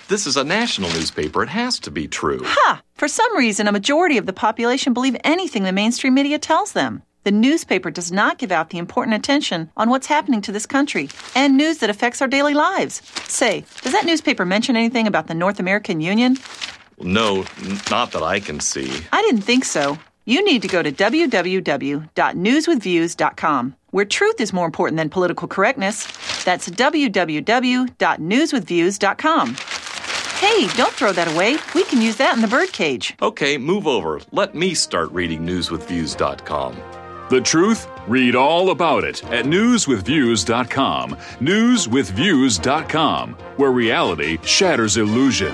this 0.08 0.26
is 0.26 0.38
a 0.38 0.43
national 0.43 0.89
newspaper. 0.89 1.43
It 1.43 1.49
has 1.49 1.78
to 1.82 1.91
be 1.91 2.08
true. 2.08 2.41
Ha! 2.43 2.82
For 2.95 3.08
some 3.08 3.38
reason, 3.38 3.68
a 3.68 3.72
majority 3.72 4.18
of 4.18 4.26
the 4.26 4.34
population 4.34 4.91
believe 4.91 5.16
anything 5.24 5.62
the 5.62 5.72
mainstream 5.72 6.16
media 6.16 6.39
tells 6.39 6.72
them. 6.72 7.03
The 7.26 7.32
newspaper 7.32 7.91
does 7.91 8.12
not 8.12 8.39
give 8.39 8.51
out 8.51 8.72
the 8.72 8.80
important 8.80 9.16
attention 9.16 9.70
on 9.78 9.91
what's 9.91 10.08
happening 10.08 10.41
to 10.41 10.51
this 10.51 10.66
country 10.66 11.10
and 11.36 11.58
news 11.58 11.78
that 11.78 11.91
affects 11.91 12.24
our 12.24 12.28
daily 12.28 12.55
lives. 12.55 13.03
Say, 13.28 13.66
does 13.84 13.91
that 13.91 14.05
newspaper 14.08 14.45
mention 14.45 14.76
anything 14.76 15.05
about 15.05 15.28
the 15.28 15.36
North 15.36 15.60
American 15.60 16.01
Union? 16.01 16.38
No, 17.00 17.45
not 17.91 18.12
that 18.12 18.24
I 18.24 18.39
can 18.39 18.60
see. 18.60 18.91
I 19.12 19.22
didn't 19.22 19.41
think 19.41 19.66
so. 19.66 20.00
You 20.26 20.43
need 20.43 20.64
to 20.64 20.68
go 20.68 20.82
to 20.84 20.91
www.newswithviews.com, 20.91 23.76
where 23.91 24.06
truth 24.06 24.41
is 24.41 24.52
more 24.52 24.66
important 24.66 24.98
than 24.98 25.10
political 25.10 25.48
correctness. 25.48 26.06
That's 26.43 26.68
www.newswithviews.com. 26.70 29.56
Hey, 30.38 30.68
don't 30.76 30.93
throw 30.93 31.12
that 31.14 31.34
away. 31.34 31.58
We 31.74 31.84
can 31.86 32.00
use 32.02 32.18
that 32.18 32.36
in 32.36 32.41
the 32.41 32.48
birdcage. 32.48 33.16
Okay, 33.22 33.58
move 33.58 33.88
over. 33.88 34.20
Let 34.32 34.54
me 34.54 34.74
start 34.76 35.10
reading 35.12 35.41
newswithviews.com. 35.45 36.76
The 37.30 37.41
truth? 37.41 37.88
Read 38.08 38.36
all 38.36 38.70
about 38.70 39.04
it 39.04 39.24
at 39.26 39.43
newswithviews.com. 39.45 41.12
Newswithviews.com, 41.12 43.34
where 43.58 43.72
reality 43.72 44.38
shatters 44.43 44.95
illusion. 44.98 45.54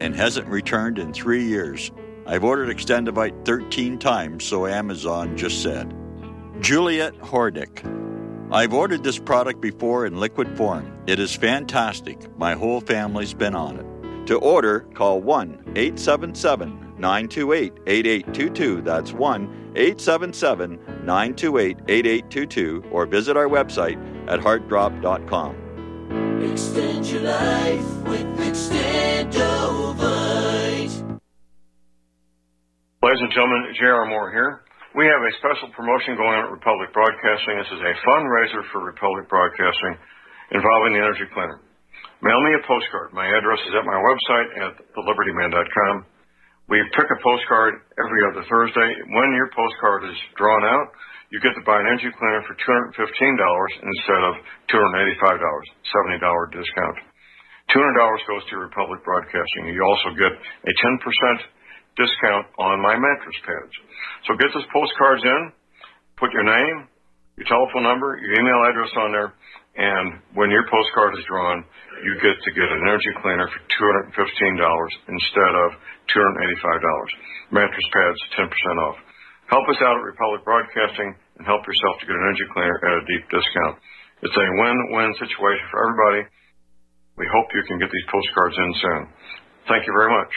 and 0.00 0.14
hasn't 0.14 0.48
returned 0.48 0.98
in 0.98 1.12
three 1.12 1.44
years. 1.44 1.92
I've 2.26 2.44
ordered 2.44 2.74
Extendovite 2.74 3.44
13 3.44 3.98
times, 3.98 4.44
so 4.44 4.66
Amazon 4.66 5.36
just 5.36 5.62
said. 5.62 5.94
Juliet 6.60 7.14
Hordick. 7.18 7.84
I've 8.52 8.74
ordered 8.74 9.04
this 9.04 9.18
product 9.18 9.60
before 9.60 10.06
in 10.06 10.18
liquid 10.18 10.56
form. 10.56 10.92
It 11.06 11.18
is 11.18 11.34
fantastic. 11.34 12.36
My 12.36 12.54
whole 12.54 12.80
family's 12.80 13.34
been 13.34 13.54
on 13.54 13.78
it. 13.78 14.26
To 14.26 14.38
order, 14.38 14.80
call 14.94 15.20
1 15.20 15.72
877 15.76 16.94
928 16.98 17.72
8822. 17.86 18.82
That's 18.82 19.12
1 19.12 19.72
877 19.76 20.78
928 21.04 21.78
8822. 21.88 22.84
Or 22.92 23.06
visit 23.06 23.36
our 23.36 23.48
website 23.48 23.98
at 24.28 24.40
heartdrop.com. 24.40 25.56
Extend 26.40 27.04
your 27.04 27.20
life 27.28 27.84
with 28.08 28.24
Extendovite. 28.40 29.28
Ladies 33.04 33.20
and 33.20 33.32
gentlemen, 33.36 33.76
J.R. 33.76 34.08
Moore 34.08 34.32
here. 34.32 34.64
We 34.96 35.04
have 35.04 35.20
a 35.20 35.32
special 35.36 35.68
promotion 35.76 36.16
going 36.16 36.40
on 36.40 36.48
at 36.48 36.52
Republic 36.56 36.96
Broadcasting. 36.96 37.60
This 37.60 37.68
is 37.76 37.84
a 37.84 37.92
fundraiser 38.08 38.64
for 38.72 38.80
Republic 38.80 39.28
Broadcasting 39.28 40.00
involving 40.56 40.96
the 40.96 41.04
Energy 41.04 41.28
Cleaner. 41.28 41.60
Mail 42.24 42.40
me 42.40 42.56
a 42.56 42.62
postcard. 42.64 43.12
My 43.12 43.28
address 43.28 43.60
is 43.68 43.76
at 43.76 43.84
my 43.84 44.00
website 44.00 44.48
at 44.64 44.80
thelibertyman.com. 44.96 46.08
We 46.72 46.80
pick 46.96 47.04
a 47.04 47.20
postcard 47.20 47.84
every 48.00 48.24
other 48.32 48.48
Thursday. 48.48 48.90
When 49.12 49.28
your 49.36 49.52
postcard 49.52 50.08
is 50.08 50.16
drawn 50.40 50.64
out, 50.64 50.88
you 51.30 51.38
get 51.38 51.54
to 51.54 51.62
buy 51.62 51.78
an 51.78 51.86
energy 51.86 52.10
cleaner 52.10 52.42
for 52.42 52.58
$215 52.58 52.98
instead 52.98 54.22
of 54.26 54.34
$285, 54.66 55.38
$70 55.38 56.50
discount. 56.50 56.96
$200 57.70 58.26
goes 58.26 58.42
to 58.50 58.58
Republic 58.58 58.98
Broadcasting. 59.06 59.70
You 59.70 59.82
also 59.86 60.10
get 60.18 60.34
a 60.34 60.72
10% 60.74 61.38
discount 61.94 62.46
on 62.58 62.82
my 62.82 62.98
mattress 62.98 63.38
pads. 63.46 63.74
So 64.26 64.34
get 64.34 64.50
those 64.50 64.66
postcards 64.74 65.22
in, 65.22 65.42
put 66.18 66.34
your 66.34 66.42
name, 66.42 66.90
your 67.38 67.46
telephone 67.46 67.86
number, 67.86 68.18
your 68.18 68.34
email 68.34 68.60
address 68.66 68.90
on 68.98 69.10
there, 69.14 69.30
and 69.78 70.18
when 70.34 70.50
your 70.50 70.66
postcard 70.66 71.14
is 71.14 71.24
drawn, 71.30 71.62
you 72.02 72.18
get 72.18 72.34
to 72.42 72.50
get 72.58 72.66
an 72.66 72.82
energy 72.90 73.14
cleaner 73.22 73.46
for 73.46 73.60
$215 74.18 74.18
instead 74.18 75.52
of 75.54 75.68
$285. 76.10 77.54
Mattress 77.54 77.88
pads, 77.94 78.18
10% 78.34 78.50
off. 78.82 78.98
Help 79.50 79.66
us 79.66 79.82
out 79.82 79.98
at 79.98 80.06
Republic 80.06 80.46
Broadcasting 80.46 81.10
and 81.10 81.42
help 81.42 81.66
yourself 81.66 81.98
to 81.98 82.06
get 82.06 82.14
an 82.14 82.22
energy 82.22 82.46
cleaner 82.54 82.78
at 82.78 83.02
a 83.02 83.04
deep 83.10 83.26
discount. 83.34 83.82
It's 84.22 84.38
a 84.38 84.46
win-win 84.62 85.10
situation 85.18 85.66
for 85.74 85.78
everybody. 85.82 86.22
We 87.18 87.26
hope 87.34 87.50
you 87.50 87.66
can 87.66 87.82
get 87.82 87.90
these 87.90 88.08
postcards 88.14 88.54
in 88.54 88.70
soon. 88.78 89.02
Thank 89.66 89.90
you 89.90 89.92
very 89.92 90.14
much. 90.14 90.30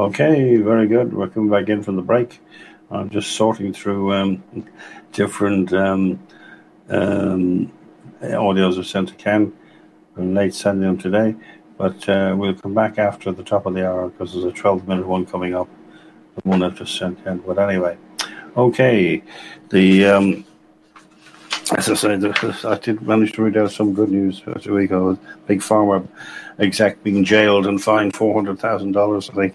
Okay, 0.00 0.56
very 0.56 0.86
good. 0.86 1.12
We're 1.12 1.28
coming 1.28 1.50
back 1.50 1.68
in 1.68 1.82
from 1.82 1.96
the 1.96 2.02
break. 2.02 2.40
I'm 2.90 3.10
just 3.10 3.32
sorting 3.32 3.74
through 3.74 4.14
um, 4.14 4.42
different 5.12 5.74
um, 5.74 6.18
um, 6.88 7.70
audios 8.22 8.78
I've 8.78 8.86
sent 8.86 9.10
to 9.10 9.14
Ken. 9.16 9.52
I'm 10.16 10.32
late 10.32 10.54
sending 10.54 10.88
them 10.88 10.96
today, 10.96 11.36
but 11.76 12.08
uh, 12.08 12.34
we'll 12.34 12.54
come 12.54 12.72
back 12.72 12.98
after 12.98 13.30
the 13.30 13.44
top 13.44 13.66
of 13.66 13.74
the 13.74 13.86
hour 13.86 14.08
because 14.08 14.32
there's 14.32 14.46
a 14.46 14.52
12 14.52 14.88
minute 14.88 15.06
one 15.06 15.26
coming 15.26 15.54
up. 15.54 15.68
The 16.36 16.48
one 16.48 16.62
I've 16.62 16.76
just 16.76 16.96
sent 16.96 17.18
in. 17.26 17.36
But 17.40 17.58
anyway, 17.58 17.98
okay. 18.56 19.22
The 19.68 20.06
um, 20.06 20.46
as 21.76 21.88
I 21.88 21.94
said, 21.94 22.64
I 22.64 22.78
did 22.78 23.02
manage 23.02 23.32
to 23.32 23.42
read 23.42 23.56
out 23.56 23.70
some 23.72 23.94
good 23.94 24.10
news 24.10 24.42
a 24.46 24.72
week 24.72 24.90
ago. 24.90 25.18
Big 25.46 25.60
Pharma 25.60 26.06
exec 26.58 27.02
being 27.02 27.24
jailed 27.24 27.66
and 27.66 27.82
fined 27.82 28.14
four 28.14 28.34
hundred 28.34 28.58
thousand 28.58 28.92
dollars, 28.92 29.30
I 29.30 29.34
think, 29.34 29.54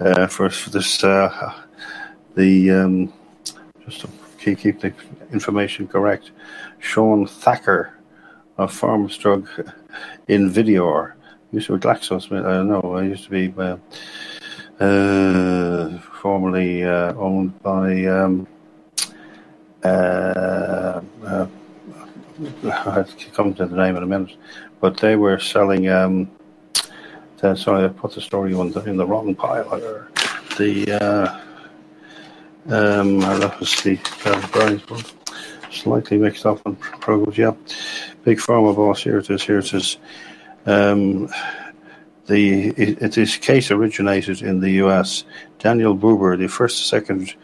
uh, 0.00 0.26
for, 0.26 0.48
for 0.50 0.70
this. 0.70 1.02
Uh, 1.02 1.52
the 2.36 2.70
um, 2.70 3.12
just 3.84 4.00
to 4.02 4.08
keep, 4.38 4.58
keep 4.58 4.80
the 4.80 4.92
information 5.32 5.88
correct, 5.88 6.30
Shaun 6.78 7.26
Thaxter 7.26 7.90
of 8.56 8.72
Pharmastrug 8.72 9.72
Indivior 10.28 11.14
used 11.52 11.66
to 11.66 11.76
be 11.76 11.80
GlaxoSmith. 11.80 12.44
Uh, 12.44 12.62
know. 12.62 12.94
I 12.94 13.02
used 13.02 13.24
to 13.24 13.30
be 13.30 13.52
uh, 13.58 13.76
uh, 14.82 15.98
formerly 15.98 16.84
uh, 16.84 17.14
owned 17.14 17.60
by. 17.62 18.04
Um, 18.06 18.46
I'll 19.84 21.04
come 23.34 23.54
to 23.54 23.66
the 23.66 23.76
name 23.76 23.96
in 23.96 24.02
a 24.02 24.06
minute, 24.06 24.36
but 24.80 24.98
they 24.98 25.16
were 25.16 25.38
selling. 25.38 25.88
Um, 25.88 26.30
sorry, 27.38 27.84
I 27.84 27.88
put 27.88 28.14
the 28.14 28.20
story 28.20 28.54
on 28.54 28.72
the, 28.72 28.80
in 28.84 28.96
the 28.96 29.06
wrong 29.06 29.34
pile. 29.34 29.72
Or 29.72 30.10
the 30.58 30.92
uh, 30.92 31.40
um, 32.68 33.20
that 33.20 33.58
was 33.58 33.82
the 33.82 33.98
uh, 34.24 34.40
one. 34.86 35.04
Slightly 35.70 36.18
mixed 36.18 36.44
up 36.44 36.60
on 36.66 36.76
programs. 36.76 37.38
Yeah, 37.38 37.52
big 38.24 38.38
pharma 38.38 38.74
boss. 38.74 39.02
Here 39.02 39.18
it 39.18 39.30
is. 39.30 39.42
Here 39.42 39.58
it 39.58 39.72
is. 39.72 39.96
Um, 40.66 41.28
the 42.26 42.68
it, 42.68 43.02
it, 43.02 43.12
this 43.12 43.36
case 43.36 43.70
originated 43.70 44.42
in 44.42 44.60
the 44.60 44.70
U.S. 44.84 45.24
Daniel 45.58 45.96
Bubar, 45.96 46.38
the 46.38 46.48
first 46.48 46.88
second 46.88 47.34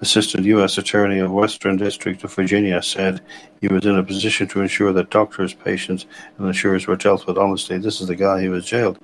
Assistant 0.00 0.46
U.S. 0.46 0.78
Attorney 0.78 1.18
of 1.18 1.30
Western 1.30 1.76
District 1.76 2.24
of 2.24 2.34
Virginia 2.34 2.82
said 2.82 3.20
he 3.60 3.68
was 3.68 3.84
in 3.84 3.98
a 3.98 4.02
position 4.02 4.48
to 4.48 4.62
ensure 4.62 4.92
that 4.92 5.10
doctors, 5.10 5.52
patients, 5.52 6.06
and 6.38 6.46
insurers 6.46 6.86
were 6.86 6.96
dealt 6.96 7.26
with 7.26 7.36
honestly. 7.36 7.76
This 7.76 8.00
is 8.00 8.08
the 8.08 8.16
guy 8.16 8.40
who 8.42 8.50
was 8.50 8.64
jailed. 8.64 8.98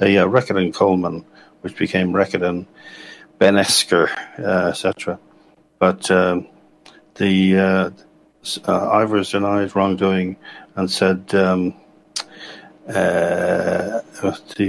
Uh, 0.00 0.06
yeah, 0.06 0.24
and 0.24 0.74
Colman, 0.74 1.24
which 1.62 1.76
became 1.76 2.12
Reckitt 2.12 2.46
and 2.46 2.66
Benckiser, 3.40 4.10
uh, 4.38 4.68
etc. 4.68 5.18
But 5.78 6.10
um, 6.10 6.48
the 7.14 7.58
uh, 7.58 7.90
uh, 8.64 8.96
Ivers 8.96 9.30
denied 9.30 9.74
wrongdoing 9.74 10.36
and 10.76 10.90
said, 10.90 11.34
um, 11.34 11.74
uh, 12.88 14.00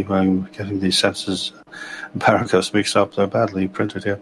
I'm 0.09 0.43
getting 0.51 0.79
these 0.79 0.97
sentences 0.97 1.53
paragraphs 2.19 2.73
mixed 2.73 2.95
up, 2.95 3.15
they're 3.15 3.27
badly 3.27 3.67
printed 3.67 4.03
here. 4.03 4.21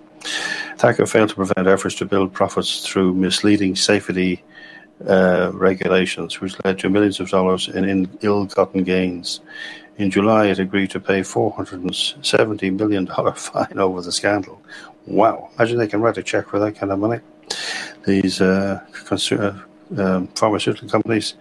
Thaxter 0.77 1.07
failed 1.07 1.29
to 1.29 1.35
prevent 1.35 1.67
efforts 1.67 1.95
to 1.95 2.05
build 2.05 2.33
profits 2.33 2.85
through 2.85 3.13
misleading 3.13 3.75
safety 3.75 4.43
uh, 5.07 5.51
regulations, 5.53 6.39
which 6.41 6.55
led 6.65 6.79
to 6.79 6.89
millions 6.89 7.19
of 7.19 7.29
dollars 7.29 7.67
in, 7.67 7.83
in 7.83 8.09
ill-gotten 8.21 8.83
gains. 8.83 9.41
In 9.97 10.11
July, 10.11 10.47
it 10.47 10.59
agreed 10.59 10.91
to 10.91 10.99
pay 10.99 11.21
$470 11.21 12.77
million 12.77 13.07
fine 13.35 13.79
over 13.79 14.01
the 14.01 14.11
scandal. 14.11 14.61
Wow. 15.05 15.49
Imagine 15.57 15.77
they 15.77 15.87
can 15.87 16.01
write 16.01 16.17
a 16.17 16.23
check 16.23 16.49
for 16.49 16.59
that 16.59 16.75
kind 16.75 16.91
of 16.91 16.99
money. 16.99 17.19
These 18.05 18.41
uh, 18.41 18.81
consumer, 19.05 19.65
um, 19.97 20.27
pharmaceutical 20.27 20.89
companies, 20.89 21.35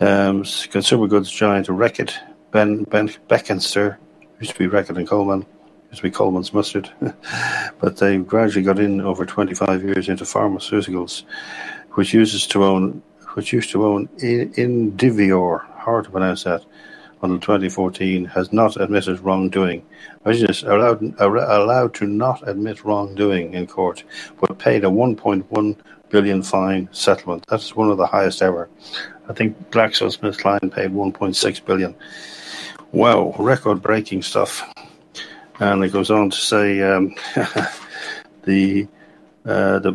um, 0.00 0.44
consumer 0.70 1.06
goods 1.08 1.30
giant 1.30 1.66
Reckitt, 1.66 2.14
Ben, 2.50 2.84
ben 2.84 3.08
Beckenster, 3.28 3.98
used 4.40 4.52
to 4.52 4.58
be 4.58 4.66
Reckitt 4.66 4.96
and 4.96 5.08
Colman, 5.08 5.44
used 5.90 5.98
to 5.98 6.02
be 6.02 6.10
Colman's 6.10 6.52
Mustard, 6.52 6.90
but 7.80 7.96
they 7.96 8.18
gradually 8.18 8.64
got 8.64 8.78
in 8.78 9.00
over 9.00 9.24
25 9.24 9.82
years 9.82 10.08
into 10.08 10.24
pharmaceuticals, 10.24 11.24
which 11.92 12.12
uses 12.12 12.46
to 12.48 12.64
own, 12.64 13.02
which 13.34 13.52
used 13.52 13.70
to 13.70 13.84
own 13.86 14.08
Indivior, 14.18 15.64
hard 15.76 16.04
to 16.04 16.10
pronounce 16.10 16.44
that, 16.44 16.64
until 17.22 17.40
2014, 17.40 18.26
has 18.26 18.52
not 18.52 18.76
admitted 18.80 19.20
wrongdoing. 19.20 19.84
Was 20.24 20.40
just 20.40 20.62
allowed, 20.64 21.02
allowed 21.18 21.94
to 21.94 22.06
not 22.06 22.46
admit 22.46 22.84
wrongdoing 22.84 23.54
in 23.54 23.66
court, 23.66 24.04
but 24.40 24.58
paid 24.58 24.84
a 24.84 24.88
1.1 24.88 25.76
billion 26.10 26.42
fine 26.42 26.88
settlement. 26.92 27.44
That's 27.48 27.74
one 27.74 27.90
of 27.90 27.96
the 27.96 28.06
highest 28.06 28.42
ever. 28.42 28.68
I 29.28 29.32
think 29.32 29.70
GlaxoSmithKline 29.70 30.72
paid 30.72 30.90
1.6 30.90 31.64
billion. 31.64 31.94
Wow, 32.92 33.34
record-breaking 33.38 34.22
stuff. 34.22 34.62
And 35.60 35.84
it 35.84 35.92
goes 35.92 36.10
on 36.10 36.30
to 36.30 36.36
say 36.36 36.82
um, 36.82 37.14
the 38.44 38.86
uh, 39.44 39.78
the 39.78 39.92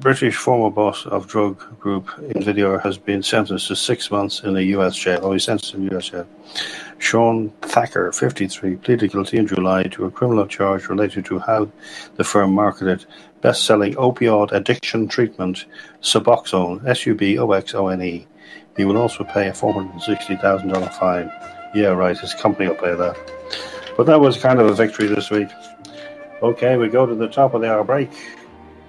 British 0.00 0.36
former 0.36 0.70
boss 0.70 1.04
of 1.06 1.26
drug 1.26 1.58
group 1.78 2.06
Indivior 2.34 2.82
has 2.82 2.96
been 2.96 3.22
sentenced 3.22 3.68
to 3.68 3.76
six 3.76 4.10
months 4.10 4.40
in 4.42 4.56
a 4.56 4.60
U.S. 4.76 4.96
jail. 4.96 5.20
Oh, 5.22 5.32
he's 5.32 5.44
sentenced 5.44 5.74
in 5.74 5.84
U.S. 5.90 6.08
jail. 6.08 6.26
Shaun 6.98 7.50
Thaxter, 7.60 8.14
53, 8.14 8.76
pleaded 8.76 9.12
guilty 9.12 9.36
in 9.36 9.46
July 9.46 9.84
to 9.84 10.06
a 10.06 10.10
criminal 10.10 10.46
charge 10.46 10.88
related 10.88 11.26
to 11.26 11.38
how 11.38 11.70
the 12.16 12.24
firm 12.24 12.52
marketed 12.52 13.04
best-selling 13.42 13.94
opioid 13.94 14.52
addiction 14.52 15.06
treatment 15.08 15.66
Suboxone, 16.02 16.86
S-U-B-O-X-O-N-E. 16.86 18.26
He 18.76 18.84
will 18.84 18.96
also 18.96 19.24
pay 19.24 19.48
a 19.48 19.52
$460,000 19.52 20.94
fine. 20.94 21.30
Yeah, 21.74 21.88
right, 21.88 22.18
his 22.18 22.34
company 22.34 22.68
will 22.68 22.76
pay 22.76 22.94
that. 22.94 23.79
But 24.00 24.06
that 24.06 24.20
was 24.22 24.38
kind 24.38 24.58
of 24.58 24.66
a 24.66 24.72
victory 24.72 25.08
this 25.08 25.30
week. 25.30 25.50
Okay, 26.42 26.78
we 26.78 26.88
go 26.88 27.04
to 27.04 27.14
the 27.14 27.28
top 27.28 27.52
of 27.52 27.60
the 27.60 27.70
hour 27.70 27.84
break, 27.84 28.10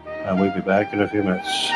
and 0.07 0.39
we'll 0.39 0.53
be 0.53 0.61
back 0.61 0.93
in 0.93 1.01
a 1.01 1.07
few 1.09 1.21
minutes. 1.21 1.69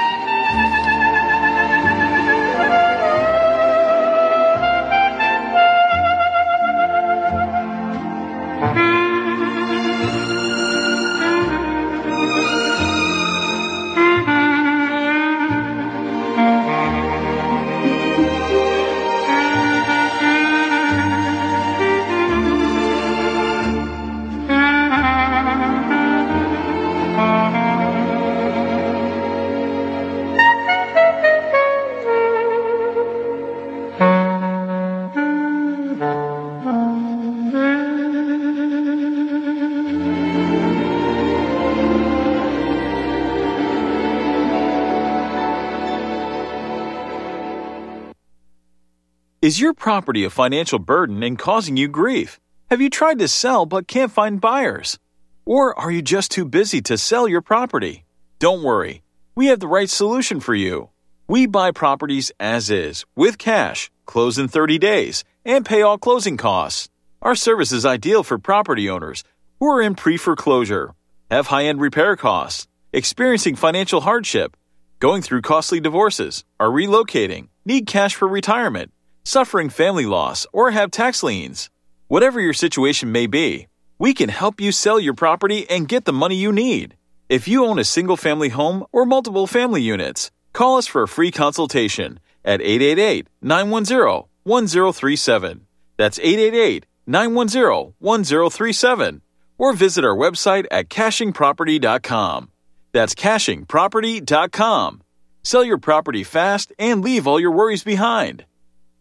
Is 49.46 49.62
your 49.62 49.76
property 49.76 50.24
a 50.24 50.32
financial 50.32 50.80
burden 50.80 51.22
and 51.22 51.38
causing 51.38 51.78
you 51.78 51.88
grief? 51.88 52.40
Have 52.72 52.82
you 52.82 52.90
tried 52.90 53.20
to 53.20 53.28
sell 53.28 53.68
but 53.68 53.88
can't 53.88 54.12
find 54.12 54.42
buyers? 54.42 54.98
Or 55.46 55.80
are 55.80 55.92
you 55.92 56.02
just 56.02 56.32
too 56.32 56.46
busy 56.46 56.82
to 56.82 56.98
sell 56.98 57.28
your 57.28 57.44
property? 57.44 58.06
Don't 58.40 58.64
worry, 58.64 59.04
we 59.36 59.46
have 59.50 59.60
the 59.60 59.68
right 59.68 59.88
solution 59.88 60.40
for 60.40 60.56
you. 60.56 60.90
We 61.28 61.46
buy 61.46 61.70
properties 61.70 62.32
as 62.40 62.72
is, 62.72 63.06
with 63.16 63.38
cash, 63.38 63.92
close 64.08 64.40
in 64.40 64.48
30 64.48 64.80
days, 64.80 65.24
and 65.46 65.64
pay 65.64 65.84
all 65.84 66.00
closing 66.00 66.38
costs. 66.38 66.90
Our 67.22 67.36
service 67.36 67.72
is 67.72 67.86
ideal 67.86 68.24
for 68.24 68.40
property 68.40 68.90
owners 68.90 69.24
who 69.60 69.68
are 69.68 69.80
in 69.80 69.94
pre 69.94 70.18
foreclosure, 70.18 70.96
have 71.30 71.46
high 71.54 71.66
end 71.66 71.82
repair 71.82 72.16
costs, 72.16 72.66
experiencing 72.92 73.56
financial 73.56 74.02
hardship, 74.02 74.58
going 74.98 75.22
through 75.22 75.44
costly 75.44 75.80
divorces, 75.80 76.44
are 76.60 76.70
relocating, 76.70 77.50
need 77.64 77.86
cash 77.86 78.16
for 78.16 78.28
retirement 78.28 78.92
suffering 79.26 79.70
family 79.70 80.06
loss, 80.06 80.48
or 80.54 80.72
have 80.72 80.92
tax 80.92 81.22
liens. 81.24 81.70
Whatever 82.08 82.40
your 82.40 82.54
situation 82.54 83.12
may 83.12 83.28
be, 83.28 83.68
we 84.00 84.14
can 84.14 84.30
help 84.30 84.62
you 84.62 84.72
sell 84.72 85.00
your 85.00 85.14
property 85.14 85.70
and 85.70 85.90
get 85.90 86.06
the 86.06 86.14
money 86.14 86.36
you 86.36 86.54
need. 86.54 86.96
If 87.28 87.48
you 87.48 87.66
own 87.66 87.80
a 87.80 87.84
single 87.84 88.18
family 88.18 88.50
home 88.50 88.86
or 88.92 89.06
multiple 89.06 89.48
family 89.48 89.82
units, 89.82 90.32
call 90.54 90.78
us 90.78 90.88
for 90.88 91.04
a 91.04 91.08
free 91.08 91.32
consultation 91.32 92.20
at 92.46 92.62
888 92.62 93.28
910 93.42 94.30
1037. 94.44 95.66
That's 95.98 96.20
888 96.20 96.86
910 97.08 97.94
1037. 98.00 99.22
Or 99.58 99.74
visit 99.74 100.06
our 100.06 100.16
website 100.16 100.66
at 100.70 100.90
cachingproperty.com. 100.90 102.52
That's 102.92 103.16
cachingproperty.com. 103.16 105.02
Sell 105.44 105.64
your 105.64 105.78
property 105.78 106.24
fast 106.24 106.74
and 106.78 107.04
leave 107.04 107.28
all 107.28 107.40
your 107.40 107.52
worries 107.52 107.84
behind. 107.84 108.46